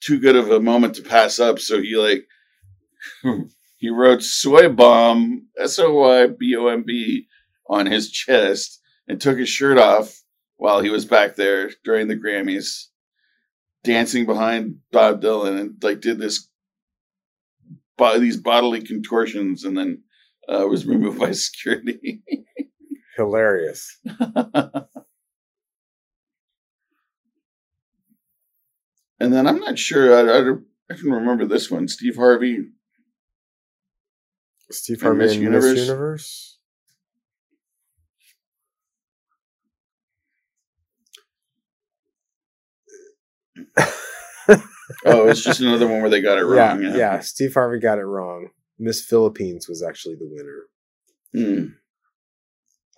too 0.00 0.18
good 0.18 0.36
of 0.36 0.50
a 0.50 0.60
moment 0.60 0.94
to 0.96 1.02
pass 1.02 1.38
up, 1.38 1.58
so 1.58 1.80
he 1.80 1.96
like 1.96 2.26
he 3.76 3.88
wrote 3.88 4.22
"soy 4.22 4.68
bomb" 4.68 5.48
S 5.58 5.78
O 5.78 5.94
Y 5.94 6.26
B 6.26 6.56
O 6.56 6.68
M 6.68 6.82
B 6.86 7.26
on 7.68 7.86
his 7.86 8.10
chest 8.10 8.80
and 9.08 9.20
took 9.20 9.38
his 9.38 9.48
shirt 9.48 9.78
off 9.78 10.22
while 10.56 10.80
he 10.80 10.90
was 10.90 11.04
back 11.04 11.36
there 11.36 11.70
during 11.84 12.08
the 12.08 12.16
Grammys, 12.16 12.86
dancing 13.84 14.26
behind 14.26 14.76
Bob 14.92 15.22
Dylan 15.22 15.58
and 15.58 15.82
like 15.82 16.00
did 16.00 16.18
this 16.18 16.48
these 18.18 18.36
bodily 18.36 18.82
contortions, 18.82 19.64
and 19.64 19.76
then 19.76 20.02
uh, 20.48 20.66
was 20.66 20.86
removed 20.86 21.18
by 21.18 21.32
security. 21.32 22.22
Hilarious. 23.16 23.98
and 29.20 29.32
then 29.32 29.46
I'm 29.46 29.60
not 29.60 29.78
sure. 29.78 30.14
I, 30.14 30.38
I, 30.38 30.54
I 30.90 30.94
can 30.98 31.10
remember 31.12 31.46
this 31.46 31.70
one. 31.70 31.88
Steve 31.88 32.16
Harvey. 32.16 32.68
Steve 34.70 35.02
Harvey 35.02 35.18
Miss 35.18 35.34
in 35.34 35.42
Universe? 35.42 35.74
Miss 35.74 35.86
Universe. 35.88 36.58
Oh, 45.04 45.28
it's 45.28 45.42
just 45.42 45.60
another 45.60 45.86
one 45.88 46.00
where 46.00 46.10
they 46.10 46.20
got 46.20 46.38
it 46.38 46.46
yeah, 46.54 46.72
wrong. 46.72 46.82
yeah, 46.82 47.20
Steve 47.20 47.54
Harvey 47.54 47.78
got 47.78 47.98
it 47.98 48.04
wrong. 48.04 48.48
Miss 48.82 49.04
Philippines 49.04 49.68
was 49.68 49.82
actually 49.82 50.16
the 50.16 50.28
winner. 50.28 50.66
Hmm. 51.32 51.66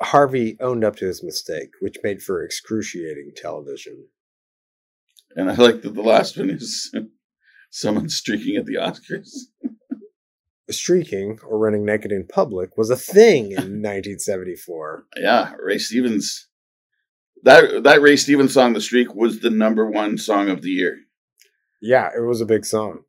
Harvey 0.00 0.56
owned 0.60 0.82
up 0.82 0.96
to 0.96 1.06
his 1.06 1.22
mistake, 1.22 1.70
which 1.80 1.98
made 2.02 2.22
for 2.22 2.42
excruciating 2.42 3.32
television. 3.36 4.06
And 5.36 5.50
I 5.50 5.54
like 5.54 5.82
that 5.82 5.94
the 5.94 6.02
last 6.02 6.38
one 6.38 6.50
is 6.50 6.92
someone 7.70 8.08
streaking 8.08 8.56
at 8.56 8.64
the 8.64 8.74
Oscars. 8.74 9.28
Streaking 10.70 11.38
or 11.46 11.58
running 11.58 11.84
naked 11.84 12.10
in 12.10 12.26
public 12.26 12.78
was 12.78 12.88
a 12.88 12.96
thing 12.96 13.50
in 13.50 13.82
1974. 13.82 15.04
Yeah, 15.18 15.52
Ray 15.62 15.76
Stevens. 15.76 16.48
That 17.42 17.82
that 17.82 18.00
Ray 18.00 18.16
Stevens 18.16 18.54
song, 18.54 18.72
"The 18.72 18.80
Streak," 18.80 19.14
was 19.14 19.40
the 19.40 19.50
number 19.50 19.90
one 19.90 20.16
song 20.16 20.48
of 20.48 20.62
the 20.62 20.70
year. 20.70 20.96
Yeah, 21.82 22.08
it 22.16 22.20
was 22.20 22.40
a 22.40 22.46
big 22.46 22.64
song. 22.64 23.00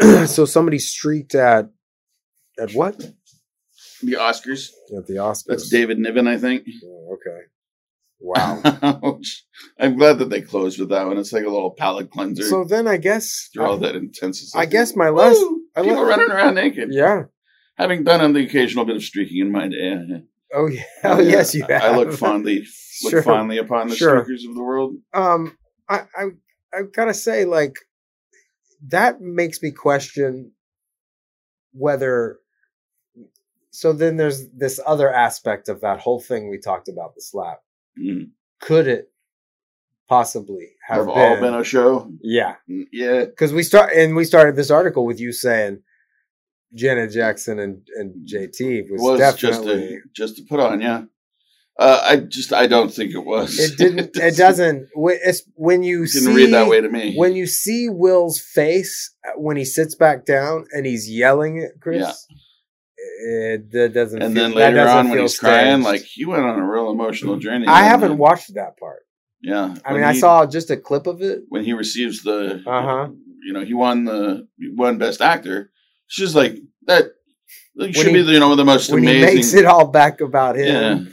so 0.26 0.44
somebody 0.44 0.78
streaked 0.78 1.34
at 1.34 1.70
at 2.58 2.72
what? 2.72 2.98
the 4.02 4.12
Oscars. 4.14 4.70
At 4.96 5.06
the 5.06 5.14
Oscars. 5.14 5.44
That's 5.46 5.68
David 5.68 5.98
Niven, 5.98 6.26
I 6.26 6.38
think. 6.38 6.64
Oh, 6.84 7.14
okay. 7.16 7.40
Wow. 8.18 8.60
I'm 9.78 9.96
glad 9.96 10.18
that 10.18 10.28
they 10.30 10.42
closed 10.42 10.78
with 10.78 10.90
that 10.90 11.06
one. 11.06 11.16
It's 11.18 11.32
like 11.32 11.44
a 11.44 11.48
little 11.50 11.70
palate 11.70 12.10
cleanser. 12.10 12.42
so 12.44 12.64
then 12.64 12.86
I 12.86 12.96
guess 12.98 13.48
through 13.52 13.64
all 13.64 13.78
that 13.78 13.94
intensity. 13.96 14.50
I 14.58 14.66
guess 14.66 14.94
my 14.94 15.08
last 15.08 15.38
Woo! 15.38 15.62
I 15.76 15.82
people 15.82 15.96
le- 15.98 16.06
running 16.08 16.30
around 16.30 16.54
naked. 16.54 16.88
yeah. 16.92 17.24
Having 17.76 18.04
done 18.04 18.20
on 18.20 18.32
the 18.34 18.44
occasional 18.44 18.84
bit 18.84 18.96
of 18.96 19.02
streaking 19.02 19.38
in 19.38 19.50
my 19.52 19.68
day. 19.68 20.22
Oh 20.52 20.66
yeah. 20.66 20.82
Oh 21.04 21.20
yes, 21.20 21.54
you 21.54 21.64
have. 21.68 21.82
I 21.82 21.96
look 21.96 22.12
fondly 22.12 22.66
look 23.04 23.10
Sure. 23.12 23.22
fondly 23.22 23.56
upon 23.58 23.88
the 23.88 23.96
Sure. 23.96 24.22
streakers 24.22 24.46
of 24.48 24.54
the 24.54 24.62
world. 24.62 24.96
um 25.14 25.56
I, 25.88 26.00
I 26.14 26.24
I've 26.74 26.92
gotta 26.92 27.14
say, 27.14 27.44
like 27.46 27.74
that 28.88 29.20
makes 29.20 29.62
me 29.62 29.70
question 29.70 30.52
whether 31.72 32.38
so 33.70 33.92
then 33.92 34.16
there's 34.16 34.48
this 34.50 34.80
other 34.84 35.12
aspect 35.12 35.68
of 35.68 35.80
that 35.82 36.00
whole 36.00 36.20
thing 36.20 36.50
we 36.50 36.58
talked 36.58 36.88
about 36.88 37.14
the 37.14 37.20
slap. 37.22 37.60
Mm. 37.98 38.30
Could 38.60 38.88
it 38.88 39.12
possibly 40.08 40.70
have, 40.88 41.06
Have 41.06 41.06
been, 41.06 41.16
all 41.16 41.40
been 41.40 41.54
a 41.54 41.64
show. 41.64 42.10
yeah 42.20 42.56
Mm, 42.68 42.86
Yeah. 42.92 43.24
because 43.26 43.52
we 43.52 43.62
start 43.62 43.92
and 43.92 44.16
we 44.16 44.24
started 44.24 44.56
this 44.56 44.70
article 44.70 45.06
with 45.06 45.20
you 45.20 45.32
saying 45.32 45.82
Janet 46.74 47.12
Jackson 47.12 47.58
and, 47.60 47.86
and 47.96 48.28
JT 48.28 48.90
was, 48.90 49.00
was 49.00 49.18
just 49.20 49.40
definitely 49.40 49.88
to 49.88 50.00
just 50.14 50.36
to 50.38 50.42
put 50.42 50.58
on, 50.60 50.80
yeah. 50.80 51.02
Uh, 51.80 52.00
I 52.10 52.16
just 52.16 52.52
I 52.52 52.66
don't 52.66 52.92
think 52.92 53.12
it 53.14 53.24
was. 53.24 53.58
it 53.58 53.78
didn't 53.78 54.16
it 54.28 54.36
doesn't 54.36 54.88
it's 54.94 55.42
when 55.54 55.82
you 55.82 56.02
It 56.04 56.10
didn't 56.12 56.26
see 56.34 56.34
read 56.34 56.52
that 56.52 56.68
way 56.68 56.80
to 56.82 56.88
me. 56.90 57.14
when 57.16 57.34
you 57.34 57.46
see 57.46 57.88
Will's 57.88 58.38
face 58.38 58.94
uh, 59.26 59.38
when 59.40 59.56
he 59.56 59.64
sits 59.64 59.94
back 59.94 60.26
down 60.26 60.66
and 60.72 60.84
he's 60.84 61.08
yelling 61.10 61.54
at 61.64 61.80
Chris, 61.80 62.26
It, 63.22 63.70
that 63.72 63.92
doesn't. 63.94 64.22
And 64.22 64.34
feel, 64.34 64.42
then 64.48 64.52
later 64.54 64.86
on, 64.88 65.08
when 65.08 65.20
he's 65.20 65.38
crying, 65.38 65.82
like 65.82 66.02
he 66.02 66.24
went 66.26 66.42
on 66.42 66.58
a 66.58 66.66
real 66.66 66.90
emotional 66.90 67.36
journey. 67.38 67.66
I 67.66 67.82
haven't 67.84 68.10
then- 68.10 68.18
watched 68.18 68.54
that 68.54 68.76
part. 68.78 69.00
Yeah, 69.42 69.74
I 69.86 69.94
mean, 69.94 70.04
I 70.04 70.12
saw 70.12 70.44
just 70.44 70.70
a 70.70 70.76
clip 70.76 71.06
of 71.06 71.22
it. 71.22 71.44
when 71.48 71.64
he 71.64 71.72
receives 71.72 72.22
the. 72.22 72.62
Uh-huh. 72.66 73.08
You 73.42 73.54
know, 73.54 73.64
he 73.64 73.72
won 73.72 74.04
the 74.04 74.46
he 74.58 74.68
won 74.74 74.98
best 74.98 75.22
actor. 75.22 75.70
She's 76.08 76.34
like 76.34 76.56
that. 76.86 77.04
Like, 77.74 77.94
should 77.94 78.08
he- 78.08 78.12
be 78.12 78.22
the, 78.22 78.32
you 78.32 78.38
know 78.40 78.54
the 78.54 78.66
most 78.66 78.90
When 78.92 79.02
amazing. 79.02 79.28
he 79.30 79.34
makes 79.36 79.54
it 79.54 79.64
all 79.64 79.86
back 79.86 80.20
about 80.20 80.56
him. 80.58 80.66
yeah, 81.06 81.12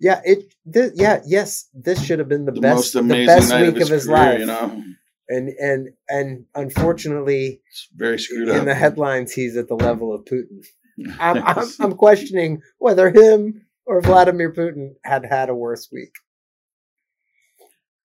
Yeah, 0.00 0.20
it. 0.24 0.52
This, 0.64 0.92
yeah, 0.94 1.20
yes. 1.26 1.68
This 1.74 2.02
should 2.04 2.18
have 2.18 2.28
been 2.28 2.44
the, 2.44 2.52
the 2.52 2.60
best, 2.60 2.92
the 2.92 3.02
best 3.02 3.52
week 3.54 3.68
of 3.68 3.74
his, 3.76 3.88
of 3.88 3.94
his 3.94 4.06
career. 4.06 4.16
life. 4.18 4.40
You 4.40 4.46
know, 4.46 4.82
And 5.28 5.48
and 5.58 5.88
and 6.08 6.44
unfortunately, 6.54 7.60
it's 7.68 7.88
very 7.94 8.18
screwed 8.18 8.48
in 8.48 8.56
up. 8.60 8.64
the 8.66 8.74
headlines, 8.74 9.32
he's 9.32 9.56
at 9.56 9.68
the 9.68 9.74
level 9.74 10.14
of 10.14 10.24
Putin. 10.24 10.64
I'm, 11.20 11.42
I'm, 11.44 11.68
I'm 11.80 11.92
questioning 11.94 12.60
whether 12.78 13.10
him 13.10 13.66
or 13.86 14.00
Vladimir 14.00 14.52
Putin 14.52 14.94
had 15.04 15.24
had 15.24 15.48
a 15.48 15.54
worse 15.54 15.88
week. 15.92 16.12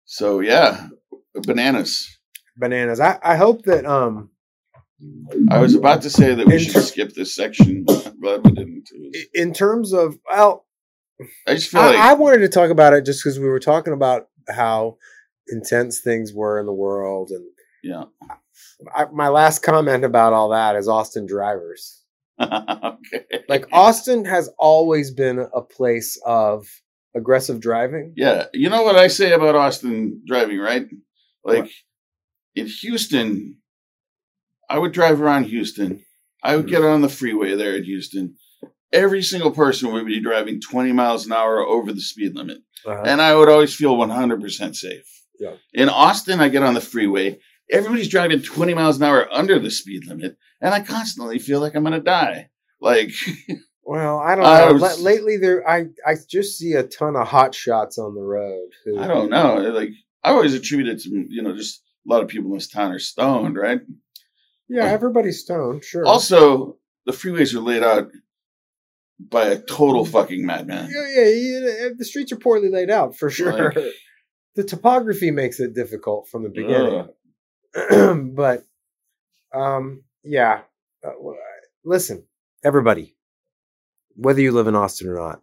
so 0.05 0.41
yeah, 0.41 0.89
bananas. 1.35 2.19
Bananas. 2.57 3.01
I, 3.01 3.19
I 3.23 3.37
hope 3.37 3.63
that 3.65 3.87
um 3.87 4.31
I 5.51 5.59
was 5.59 5.75
about 5.75 6.03
to 6.03 6.11
say 6.11 6.35
that 6.35 6.47
we 6.47 6.59
should 6.59 6.75
ter- 6.75 6.81
skip 6.83 7.15
this 7.15 7.35
section, 7.35 7.85
but 7.87 8.45
we 8.45 8.51
didn't. 8.53 8.89
in 9.33 9.53
terms 9.55 9.93
of 9.93 10.19
well, 10.31 10.67
I 11.47 11.55
just 11.55 11.71
feel 11.71 11.81
I, 11.81 11.87
like 11.87 11.97
I 11.99 12.15
wanted 12.15 12.39
to 12.39 12.49
talk 12.49 12.71
about 12.71 12.93
it 12.93 13.05
just 13.05 13.23
because 13.23 13.39
we 13.39 13.49
were 13.49 13.61
talking 13.61 13.93
about 13.93 14.29
how 14.49 14.97
intense 15.49 16.01
things 16.01 16.33
were 16.33 16.59
in 16.61 16.67
the 16.67 16.73
world, 16.73 17.31
and 17.31 17.45
yeah. 17.83 18.05
I, 18.95 19.07
my 19.13 19.29
last 19.29 19.63
comment 19.63 20.05
about 20.05 20.33
all 20.33 20.51
that 20.51 20.77
is 20.77 20.89
Austin 20.89 21.27
drivers. 21.27 22.03
okay. 22.41 23.25
Like 23.49 23.67
Austin 23.73 24.25
has 24.25 24.49
always 24.59 25.11
been 25.11 25.47
a 25.55 25.61
place 25.61 26.19
of 26.25 26.67
aggressive 27.15 27.61
driving. 27.61 28.15
Yeah, 28.17 28.47
you 28.55 28.71
know 28.71 28.83
what 28.83 28.97
I 28.97 29.09
say 29.09 29.33
about 29.33 29.57
Austin 29.57 30.23
driving, 30.27 30.59
right? 30.59 30.87
Like 31.45 31.65
What? 31.65 31.71
in 32.55 32.67
Houston, 32.67 33.57
I 34.71 34.79
would 34.79 34.93
drive 34.93 35.21
around 35.21 35.45
Houston. 35.45 36.05
I 36.43 36.57
would 36.57 36.67
Mm-hmm. 36.67 36.75
get 36.75 36.85
on 36.85 37.03
the 37.03 37.09
freeway 37.11 37.55
there 37.57 37.77
in 37.77 37.85
Houston. 37.85 38.37
Every 38.93 39.23
single 39.23 39.51
person 39.53 39.93
would 39.93 40.07
be 40.07 40.21
driving 40.21 40.61
20 40.61 40.93
miles 40.93 41.27
an 41.27 41.33
hour 41.33 41.61
over 41.61 41.93
the 41.93 42.01
speed 42.01 42.35
limit. 42.35 42.59
Uh-huh. 42.87 43.03
And 43.05 43.21
I 43.23 43.35
would 43.35 43.49
always 43.49 43.75
feel 43.75 43.97
100% 43.97 44.75
safe. 44.75 45.05
Yeah. 45.39 45.55
In 45.75 45.89
Austin, 45.89 46.41
I 46.41 46.49
get 46.49 46.63
on 46.63 46.75
the 46.75 46.81
freeway. 46.81 47.39
Everybody's 47.71 48.09
driving 48.09 48.43
20 48.43 48.75
miles 48.75 48.97
an 48.97 49.05
hour 49.05 49.29
under 49.33 49.59
the 49.59 49.71
speed 49.71 50.07
limit. 50.07 50.37
And 50.61 50.75
I 50.75 50.81
constantly 50.81 51.39
feel 51.39 51.61
like 51.61 51.75
I'm 51.77 51.83
going 51.85 51.93
to 51.95 52.01
die. 52.01 52.49
Like, 52.81 53.13
Well, 53.85 54.19
I 54.19 54.35
don't 54.37 54.45
I 54.45 54.67
know. 54.67 54.73
was- 54.75 54.99
L- 54.99 55.03
lately, 55.05 55.37
there 55.37 55.69
I 55.69 55.87
I 56.07 56.15
just 56.29 56.59
see 56.59 56.75
a 56.75 56.83
ton 56.85 57.17
of 57.17 57.27
hot 57.27 57.55
shots 57.55 57.99
on 57.99 58.15
the 58.15 58.21
road. 58.21 58.69
who- 58.85 58.99
I 58.99 59.07
don't 59.09 59.31
know. 59.31 59.57
Like, 59.73 59.91
I 60.23 60.31
always 60.31 60.55
attribute 60.55 60.89
it 60.89 61.01
to, 61.03 61.11
you 61.29 61.43
know, 61.43 61.57
just 61.57 61.83
a 62.07 62.13
lot 62.13 62.23
of 62.23 62.29
people 62.29 62.51
in 62.51 62.57
this 62.59 62.69
town 62.69 62.93
are 62.93 62.99
stoned, 62.99 63.57
right? 63.57 63.81
Yeah, 64.69 64.85
everybody's 64.85 65.41
stoned. 65.41 65.83
Sure. 65.85 66.05
Also, 66.07 66.77
the 67.07 67.13
freeways 67.13 67.55
are 67.55 67.61
laid 67.61 67.83
out 67.83 68.11
by 69.29 69.47
a 69.47 69.59
total 69.59 70.05
fucking 70.05 70.45
madman. 70.47 70.91
yeah, 70.91 71.07
yeah, 71.07 71.29
yeah, 71.29 71.89
the 71.97 72.05
streets 72.05 72.33
are 72.33 72.37
poorly 72.37 72.71
laid 72.71 72.91
out 72.91 73.17
for 73.17 73.31
sure. 73.31 73.73
Like- 73.73 73.85
the 74.55 74.65
topography 74.65 75.31
makes 75.31 75.61
it 75.61 75.75
difficult 75.75 76.29
from 76.29 76.43
the 76.43 76.49
beginning. 76.49 77.09
but 78.35 78.65
um, 79.55 80.03
yeah. 80.25 80.63
Uh, 81.05 81.11
listen, 81.85 82.25
everybody, 82.65 83.17
whether 84.17 84.41
you 84.41 84.53
live 84.53 84.67
in 84.67 84.75
Austin 84.75 85.09
or 85.09 85.17
not, 85.17 85.41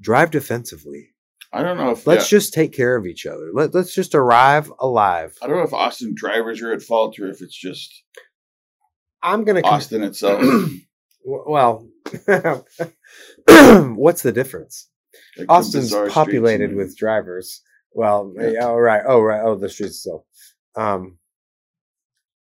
drive 0.00 0.30
defensively. 0.30 1.10
I 1.52 1.62
don't 1.62 1.78
know 1.78 1.90
if 1.90 2.06
Let's 2.06 2.30
yeah, 2.30 2.38
just 2.38 2.54
take 2.54 2.72
care 2.72 2.94
of 2.96 3.06
each 3.06 3.26
other. 3.26 3.50
Let, 3.52 3.74
let's 3.74 3.94
just 3.94 4.14
arrive 4.14 4.72
alive. 4.78 5.36
I 5.42 5.48
don't 5.48 5.56
know 5.56 5.64
if 5.64 5.72
Austin 5.72 6.14
drivers 6.14 6.62
are 6.62 6.72
at 6.72 6.82
fault 6.82 7.18
or 7.18 7.28
if 7.28 7.40
it's 7.42 7.56
just 7.56 8.04
I'm 9.22 9.44
gonna. 9.44 9.60
Austin 9.62 10.02
itself. 10.02 10.42
Well, 11.22 11.86
what's 13.96 14.22
the 14.22 14.32
difference? 14.32 14.88
Like 15.36 15.50
Austin's 15.50 15.90
streets 15.90 16.14
populated 16.14 16.74
with 16.74 16.96
drivers. 16.96 17.62
Well, 17.92 18.32
Yeah. 18.36 18.48
yeah, 18.50 18.66
oh 18.66 18.76
right, 18.76 19.02
oh 19.06 19.20
right, 19.20 19.40
oh 19.44 19.56
the 19.56 19.68
streets. 19.68 20.02
So, 20.02 20.24
um, 20.76 21.18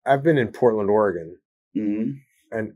I've 0.05 0.23
been 0.23 0.37
in 0.37 0.49
Portland, 0.49 0.89
Oregon, 0.89 1.37
Mhm. 1.75 2.19
and 2.51 2.73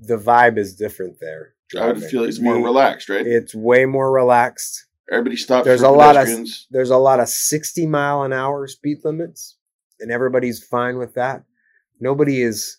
the 0.00 0.16
vibe 0.16 0.58
is 0.58 0.74
different 0.74 1.18
there. 1.20 1.54
I 1.78 1.88
would 1.92 2.02
feel 2.02 2.24
it's 2.24 2.40
more 2.40 2.54
The- 2.54 2.62
relaxed, 2.62 3.08
right? 3.10 3.26
It's 3.26 3.54
way 3.54 3.84
more 3.84 4.10
relaxed. 4.10 4.86
Everybody 5.10 5.36
stops. 5.36 5.64
There's 5.66 5.82
a 5.82 5.90
lot 5.90 6.16
of 6.16 6.28
there's 6.70 6.90
a 6.90 6.96
lot 6.98 7.20
of 7.20 7.28
60 7.28 7.86
mile 7.86 8.22
an 8.22 8.32
hour 8.32 8.66
speed 8.68 8.98
limits, 9.04 9.56
and 10.00 10.10
everybody's 10.10 10.62
fine 10.64 10.96
with 10.98 11.14
that. 11.14 11.44
Nobody 12.00 12.42
is. 12.42 12.78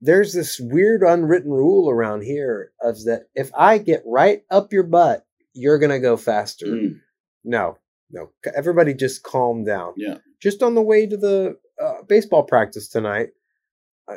There's 0.00 0.34
this 0.34 0.60
weird 0.60 1.02
unwritten 1.02 1.50
rule 1.50 1.90
around 1.90 2.22
here 2.22 2.72
of 2.82 3.04
that 3.04 3.28
if 3.34 3.50
I 3.56 3.78
get 3.78 4.02
right 4.06 4.42
up 4.50 4.72
your 4.72 4.82
butt, 4.82 5.26
you're 5.54 5.78
gonna 5.78 6.00
go 6.00 6.16
faster. 6.16 6.66
Mm. 6.66 7.00
No, 7.44 7.78
no. 8.10 8.30
Everybody 8.54 8.94
just 8.94 9.22
calm 9.22 9.64
down. 9.64 9.94
Yeah. 9.96 10.18
Just 10.40 10.62
on 10.62 10.74
the 10.74 10.82
way 10.82 11.06
to 11.06 11.16
the 11.16 11.58
uh, 11.82 12.02
baseball 12.08 12.42
practice 12.42 12.88
tonight, 12.88 13.30
uh, 14.08 14.16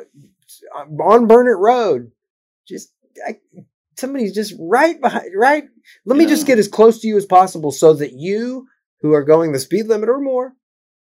on 1.02 1.26
Burnet 1.26 1.58
Road, 1.58 2.12
just 2.68 2.92
I, 3.26 3.38
somebody's 3.96 4.34
just 4.34 4.54
right 4.58 5.00
behind. 5.00 5.30
Right. 5.36 5.64
Let 6.04 6.18
me 6.18 6.26
just 6.26 6.46
get 6.46 6.58
as 6.58 6.68
close 6.68 7.00
to 7.00 7.08
you 7.08 7.16
as 7.16 7.26
possible, 7.26 7.72
so 7.72 7.94
that 7.94 8.12
you, 8.12 8.66
who 9.00 9.12
are 9.12 9.24
going 9.24 9.52
the 9.52 9.58
speed 9.58 9.86
limit 9.86 10.08
or 10.08 10.20
more, 10.20 10.54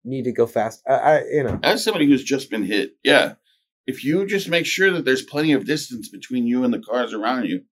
need 0.04 0.24
to 0.24 0.32
go 0.32 0.46
fast. 0.46 0.84
I, 0.88 0.94
I 0.94 1.24
you 1.26 1.44
know. 1.44 1.60
As 1.64 1.84
somebody 1.84 2.08
who's 2.08 2.24
just 2.24 2.50
been 2.50 2.64
hit, 2.64 2.96
yeah. 3.04 3.34
If 3.88 4.04
you 4.04 4.28
just 4.28 4.50
make 4.50 4.66
sure 4.66 4.92
that 4.92 5.06
there's 5.06 5.24
plenty 5.24 5.54
of 5.54 5.66
distance 5.66 6.10
between 6.10 6.46
you 6.46 6.66
and 6.66 6.74
the 6.74 6.80
cars 6.80 7.14
around 7.14 7.46
you, 7.46 7.64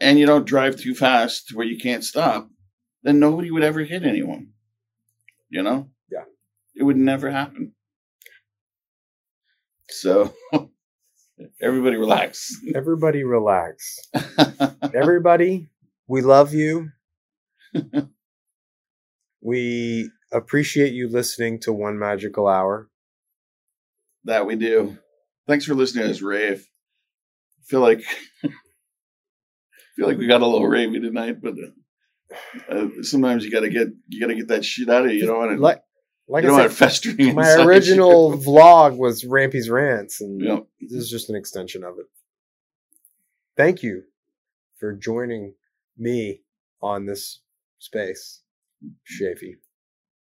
and 0.00 0.18
you 0.18 0.26
don't 0.26 0.46
drive 0.46 0.76
too 0.76 0.94
fast 0.94 1.48
to 1.48 1.56
where 1.56 1.66
you 1.66 1.78
can't 1.78 2.04
stop, 2.04 2.48
then 3.02 3.18
nobody 3.18 3.50
would 3.50 3.64
ever 3.64 3.80
hit 3.80 4.04
anyone. 4.04 4.48
You 5.48 5.62
know? 5.62 5.90
Yeah. 6.10 6.24
It 6.76 6.84
would 6.84 6.96
never 6.96 7.30
happen. 7.30 7.72
So 9.88 10.34
everybody 11.60 11.96
relax. 11.96 12.52
Everybody 12.74 13.24
relax. 13.24 13.98
Everybody, 14.94 15.68
we 16.06 16.22
love 16.22 16.54
you. 16.54 16.90
we 19.40 20.10
appreciate 20.32 20.92
you 20.92 21.08
listening 21.08 21.60
to 21.60 21.72
One 21.72 21.98
Magical 21.98 22.48
Hour. 22.48 22.88
that 24.24 24.46
we 24.46 24.56
do. 24.56 24.98
Thanks 25.46 25.64
for 25.64 25.74
listening 25.74 26.04
to 26.04 26.10
us 26.10 26.22
rave. 26.22 26.66
feel 27.66 27.80
like 27.80 28.02
feel 28.42 30.06
like 30.08 30.18
we 30.18 30.26
got 30.26 30.42
a 30.42 30.46
little 30.46 30.68
ravey 30.68 31.00
tonight, 31.00 31.40
but 31.42 31.54
uh, 31.54 32.72
uh, 32.72 32.88
sometimes 33.02 33.44
you 33.44 33.50
gotta 33.50 33.68
get 33.70 33.88
you 34.08 34.20
gotta 34.20 34.34
get 34.34 34.48
that 34.48 34.64
shit 34.64 34.88
out 34.88 35.04
of 35.06 35.12
you. 35.12 35.20
You 35.20 35.26
don't 35.26 35.38
want 35.38 35.52
it. 35.52 35.60
Like, 35.60 35.82
like 36.28 36.42
you 36.44 36.50
don't 36.50 36.60
I 36.60 36.68
said, 36.68 36.72
festering. 36.76 37.34
my 37.34 37.54
original 37.64 38.32
you. 38.34 38.40
vlog 38.46 38.96
was 38.96 39.24
Rampy's 39.24 39.68
Rants, 39.68 40.20
and 40.20 40.40
Yeah. 40.40 40.60
this 40.80 40.92
is 40.92 41.10
just 41.10 41.28
an 41.30 41.36
extension 41.36 41.84
of 41.84 41.98
it. 41.98 42.06
Thank 43.56 43.82
you 43.82 44.02
for 44.80 44.94
joining 44.94 45.54
me 45.98 46.40
on 46.82 47.06
this 47.06 47.40
space, 47.78 48.40
Shafy. 49.06 49.56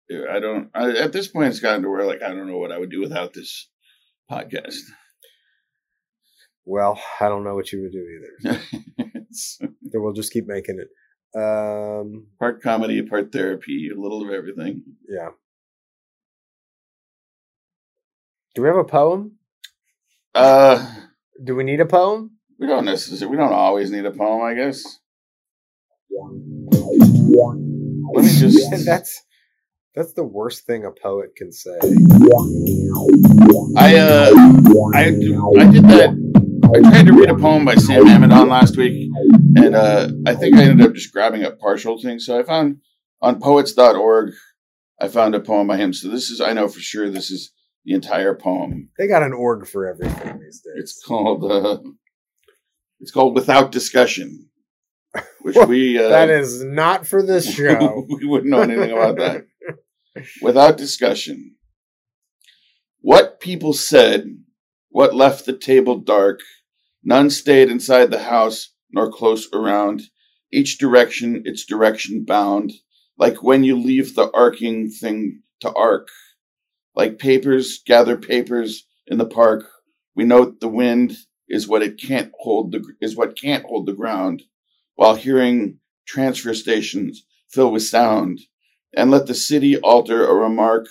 Yeah, 0.09 0.23
I 0.33 0.41
don't. 0.41 0.71
I, 0.75 0.91
at 0.97 1.13
this 1.13 1.29
point, 1.29 1.49
it's 1.49 1.61
gotten 1.61 1.83
to 1.83 1.91
where 1.91 2.05
like 2.07 2.23
I 2.23 2.29
don't 2.31 2.49
know 2.49 2.59
what 2.59 2.73
I 2.73 2.79
would 2.79 2.91
do 2.91 3.01
without 3.01 3.33
this 3.35 3.69
podcast. 4.31 4.79
Well, 6.65 7.01
I 7.21 7.29
don't 7.29 7.45
know 7.45 7.55
what 7.55 7.73
you 7.73 7.83
would 7.83 7.93
do 7.93 8.07
either. 8.49 8.61
So 9.33 9.69
we'll 9.95 10.13
just 10.13 10.33
keep 10.33 10.47
making 10.49 10.79
it. 10.81 10.89
Um, 11.41 12.27
part 12.41 12.61
comedy, 12.63 13.01
part 13.03 13.31
therapy, 13.33 13.89
a 13.89 14.01
little 14.01 14.25
of 14.25 14.31
everything. 14.33 14.83
yeah. 15.09 15.29
Do 18.57 18.63
we 18.63 18.69
have 18.69 18.77
a 18.77 18.85
poem? 18.85 19.37
Uh, 20.35 20.85
Do 21.45 21.55
we 21.55 21.63
need 21.65 21.81
a 21.81 21.87
poem? 21.87 22.33
we 22.59 22.67
don't 22.67 22.85
necessarily. 22.85 23.37
We 23.37 23.37
don't 23.41 23.53
always 23.53 23.91
need 23.93 24.05
a 24.05 24.11
poem, 24.11 24.43
I 24.43 24.55
guess. 24.55 24.83
Let 28.13 28.25
me 28.25 28.31
just. 28.37 28.85
that's 28.85 29.23
that's 29.95 30.13
the 30.15 30.25
worst 30.25 30.67
thing 30.67 30.85
a 30.85 30.91
poet 30.91 31.37
can 31.37 31.53
say. 31.53 31.79
I 33.77 33.97
uh, 33.97 34.31
I 34.95 35.05
I 35.05 35.11
did 35.71 35.85
that. 35.85 36.20
I 36.73 36.81
tried 36.81 37.07
to 37.07 37.13
read 37.13 37.29
a 37.29 37.35
poem 37.35 37.65
by 37.65 37.75
Sam 37.75 38.05
Amadon 38.07 38.49
last 38.49 38.77
week, 38.77 39.11
and 39.57 39.75
uh, 39.75 40.09
I 40.25 40.35
think 40.37 40.55
I 40.57 40.63
ended 40.63 40.87
up 40.87 40.95
just 40.95 41.13
grabbing 41.13 41.43
a 41.43 41.51
partial 41.51 42.01
thing. 42.01 42.21
So 42.21 42.39
I 42.39 42.45
found 42.45 42.77
on 43.21 43.41
poets.org, 43.41 44.33
I 45.01 45.09
found 45.09 45.35
a 45.35 45.41
poem 45.41 45.67
by 45.67 45.79
him. 45.79 45.93
So 45.93 46.09
this 46.09 46.31
is, 46.31 46.41
I 46.41 46.53
know 46.53 46.69
for 46.69 46.79
sure, 46.79 47.11
this 47.11 47.29
is 47.29 47.51
the 47.85 47.95
entire 47.95 48.37
poem. 48.37 48.91
They 48.99 49.09
got 49.09 49.25
an 49.25 49.33
org 49.33 49.67
for 49.67 49.89
everything 49.89 50.39
these 50.39 50.61
days. 50.61 50.75
It's 50.77 51.05
called 51.05 51.51
uh, 51.51 51.79
It's 53.01 53.11
called 53.11 53.35
Without 53.35 53.73
Discussion, 53.73 54.49
which 55.41 55.57
we 55.67 55.99
uh, 56.05 56.09
that 56.09 56.31
is 56.31 56.63
not 56.63 57.05
for 57.05 57.21
this 57.21 57.53
show. 57.57 58.07
we 58.09 58.27
wouldn't 58.27 58.51
know 58.51 58.61
anything 58.61 58.93
about 58.93 59.17
that. 59.17 59.47
Without 60.41 60.77
discussion. 60.77 61.57
What 63.01 63.41
people 63.41 63.73
said, 63.73 64.27
what 64.91 65.17
left 65.17 65.47
the 65.47 65.57
table 65.57 65.99
dark, 65.99 66.41
none 67.03 67.31
stayed 67.31 67.71
inside 67.71 68.11
the 68.11 68.25
house 68.25 68.73
nor 68.91 69.11
close 69.11 69.49
around, 69.53 70.03
each 70.53 70.79
direction 70.79 71.43
its 71.45 71.65
direction 71.65 72.25
bound, 72.25 72.73
like 73.19 73.43
when 73.43 73.65
you 73.65 73.77
leave 73.77 74.15
the 74.15 74.31
arcing 74.33 74.91
thing 74.91 75.43
to 75.61 75.73
arc. 75.75 76.09
Like 76.95 77.19
papers 77.19 77.81
gather 77.87 78.17
papers 78.17 78.87
in 79.07 79.19
the 79.19 79.27
park, 79.27 79.65
we 80.17 80.25
note 80.25 80.61
the 80.61 80.69
wind 80.69 81.17
is 81.49 81.69
what 81.69 81.83
it 81.83 82.01
can't 82.01 82.33
hold 82.41 82.73
the 82.73 82.85
is 83.01 83.17
what 83.17 83.41
can't 83.41 83.65
hold 83.65 83.87
the 83.87 83.93
ground, 83.93 84.43
while 84.95 85.15
hearing 85.15 85.79
transfer 86.07 86.55
stations 86.55 87.25
fill 87.49 87.73
with 87.73 87.83
sound, 87.83 88.41
and 88.95 89.11
let 89.11 89.27
the 89.27 89.35
city 89.35 89.77
alter 89.79 90.27
a 90.27 90.35
remark 90.35 90.87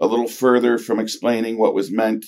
a 0.00 0.06
little 0.06 0.28
further 0.28 0.78
from 0.78 0.98
explaining 0.98 1.58
what 1.58 1.74
was 1.74 1.90
meant, 1.90 2.24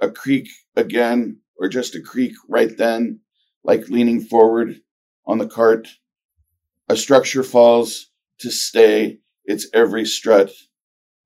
a 0.00 0.10
creak 0.10 0.48
again, 0.76 1.38
or 1.58 1.68
just 1.68 1.94
a 1.94 2.00
creak 2.00 2.34
right 2.48 2.76
then, 2.76 3.20
like 3.62 3.88
leaning 3.88 4.20
forward 4.20 4.80
on 5.26 5.38
the 5.38 5.46
cart. 5.48 5.88
A 6.88 6.96
structure 6.96 7.42
falls 7.42 8.10
to 8.40 8.50
stay 8.50 9.20
its 9.44 9.66
every 9.72 10.04
strut. 10.04 10.50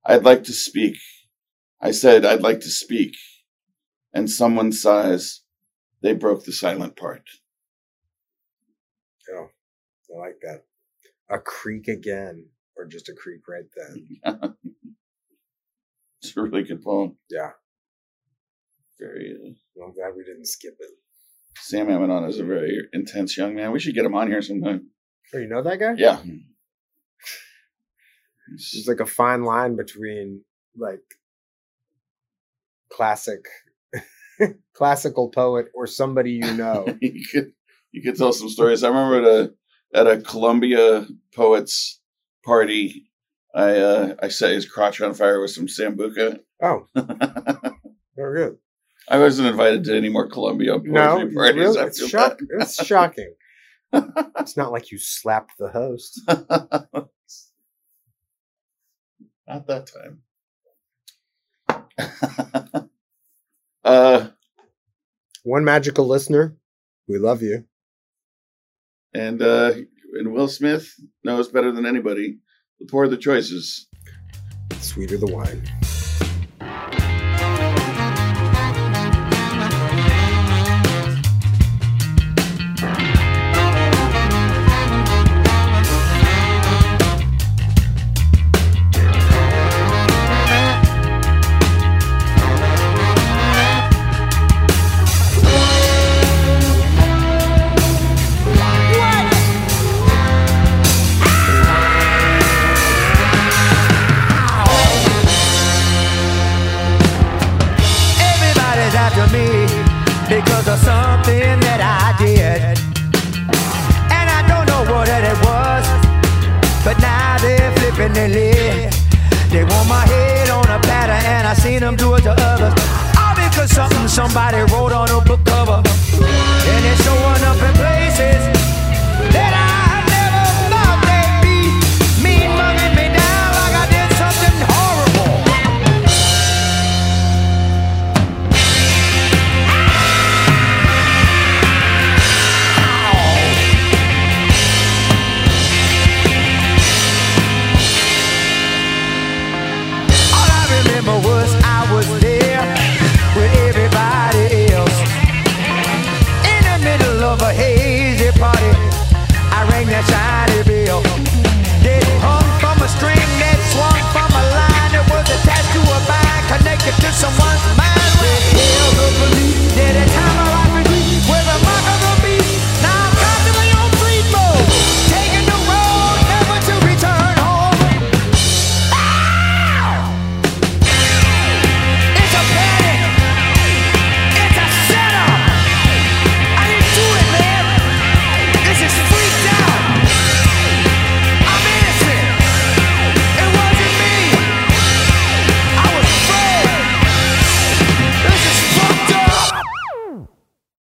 I'd 0.04 0.24
like 0.24 0.44
to 0.44 0.52
speak. 0.52 0.96
I 1.80 1.90
said 1.90 2.24
I'd 2.24 2.42
like 2.42 2.60
to 2.60 2.70
speak. 2.70 3.16
And 4.14 4.30
someone 4.30 4.72
sighs. 4.72 5.42
They 6.00 6.14
broke 6.14 6.44
the 6.44 6.52
silent 6.52 6.96
part. 6.96 7.24
Oh, 9.34 9.48
I 10.14 10.18
like 10.18 10.40
that. 10.42 10.62
A 11.28 11.38
creak 11.38 11.88
again, 11.88 12.46
or 12.76 12.86
just 12.86 13.08
a 13.08 13.12
creak 13.12 13.42
right 13.48 13.66
then. 13.76 14.54
It's 16.22 16.36
a 16.36 16.42
really 16.42 16.64
good 16.64 16.82
poem. 16.82 17.16
Yeah. 17.30 17.50
Very. 19.00 19.34
Uh, 19.34 19.50
Well, 19.74 19.88
I'm 19.88 19.94
glad 19.94 20.14
we 20.16 20.24
didn't 20.24 20.46
skip 20.46 20.74
it. 20.80 20.90
Sam 21.60 21.88
Amadon 21.88 22.28
is 22.28 22.38
a 22.38 22.44
very 22.44 22.78
intense 22.92 23.36
young 23.36 23.54
man. 23.54 23.72
We 23.72 23.80
should 23.80 23.94
get 23.94 24.04
him 24.04 24.14
on 24.14 24.28
here 24.28 24.42
sometime. 24.42 24.88
Oh, 25.34 25.38
you 25.38 25.48
know 25.48 25.62
that 25.62 25.78
guy? 25.78 25.94
Yeah. 25.96 26.20
There's 28.48 28.86
like 28.88 29.00
a 29.00 29.06
fine 29.06 29.44
line 29.44 29.76
between 29.76 30.42
like 30.76 31.02
classic, 32.90 33.44
classical 34.72 35.28
poet 35.28 35.66
or 35.74 35.86
somebody 35.86 36.32
you 36.32 36.54
know. 36.54 36.86
you 37.00 37.24
could 37.30 37.52
you 37.92 38.02
could 38.02 38.16
tell 38.16 38.32
some 38.32 38.48
stories. 38.48 38.82
I 38.82 38.88
remember 38.88 39.18
at 39.18 39.24
a 39.26 39.54
at 39.94 40.06
a 40.06 40.22
Columbia 40.22 41.06
Poets 41.34 42.00
party, 42.44 43.10
I 43.54 43.76
uh, 43.76 44.14
I 44.22 44.28
set 44.28 44.52
his 44.52 44.66
crotch 44.66 45.00
on 45.00 45.12
fire 45.14 45.40
with 45.40 45.50
some 45.50 45.66
sambuca. 45.66 46.40
oh, 46.62 46.86
very 48.16 48.38
good. 48.44 48.58
I 49.10 49.18
wasn't 49.18 49.48
invited 49.48 49.84
to 49.84 49.96
any 49.96 50.08
more 50.10 50.28
Columbia 50.28 50.72
poetry 50.78 50.90
No, 50.92 51.16
parties. 51.16 51.34
really, 51.34 51.80
it's, 51.80 52.06
shock- 52.08 52.40
it's 52.60 52.84
shocking. 52.84 53.34
It's 54.38 54.54
not 54.56 54.70
like 54.70 54.90
you 54.92 54.98
slapped 54.98 55.52
the 55.58 55.68
host. 55.70 56.20
Not 59.48 59.66
that 59.66 59.90
time. 59.96 60.22
uh, 63.84 64.28
One 65.42 65.64
magical 65.64 66.06
listener, 66.06 66.56
we 67.08 67.16
love 67.18 67.40
you. 67.42 67.64
and 69.14 69.40
uh, 69.40 69.72
and 70.18 70.32
Will 70.34 70.48
Smith 70.48 70.92
knows 71.24 71.48
better 71.48 71.72
than 71.72 71.86
anybody. 71.86 72.38
The 72.80 72.86
poor 72.86 73.08
the 73.08 73.16
choices. 73.16 73.86
Sweeter 74.80 75.16
the 75.16 75.26
wine. 75.32 75.62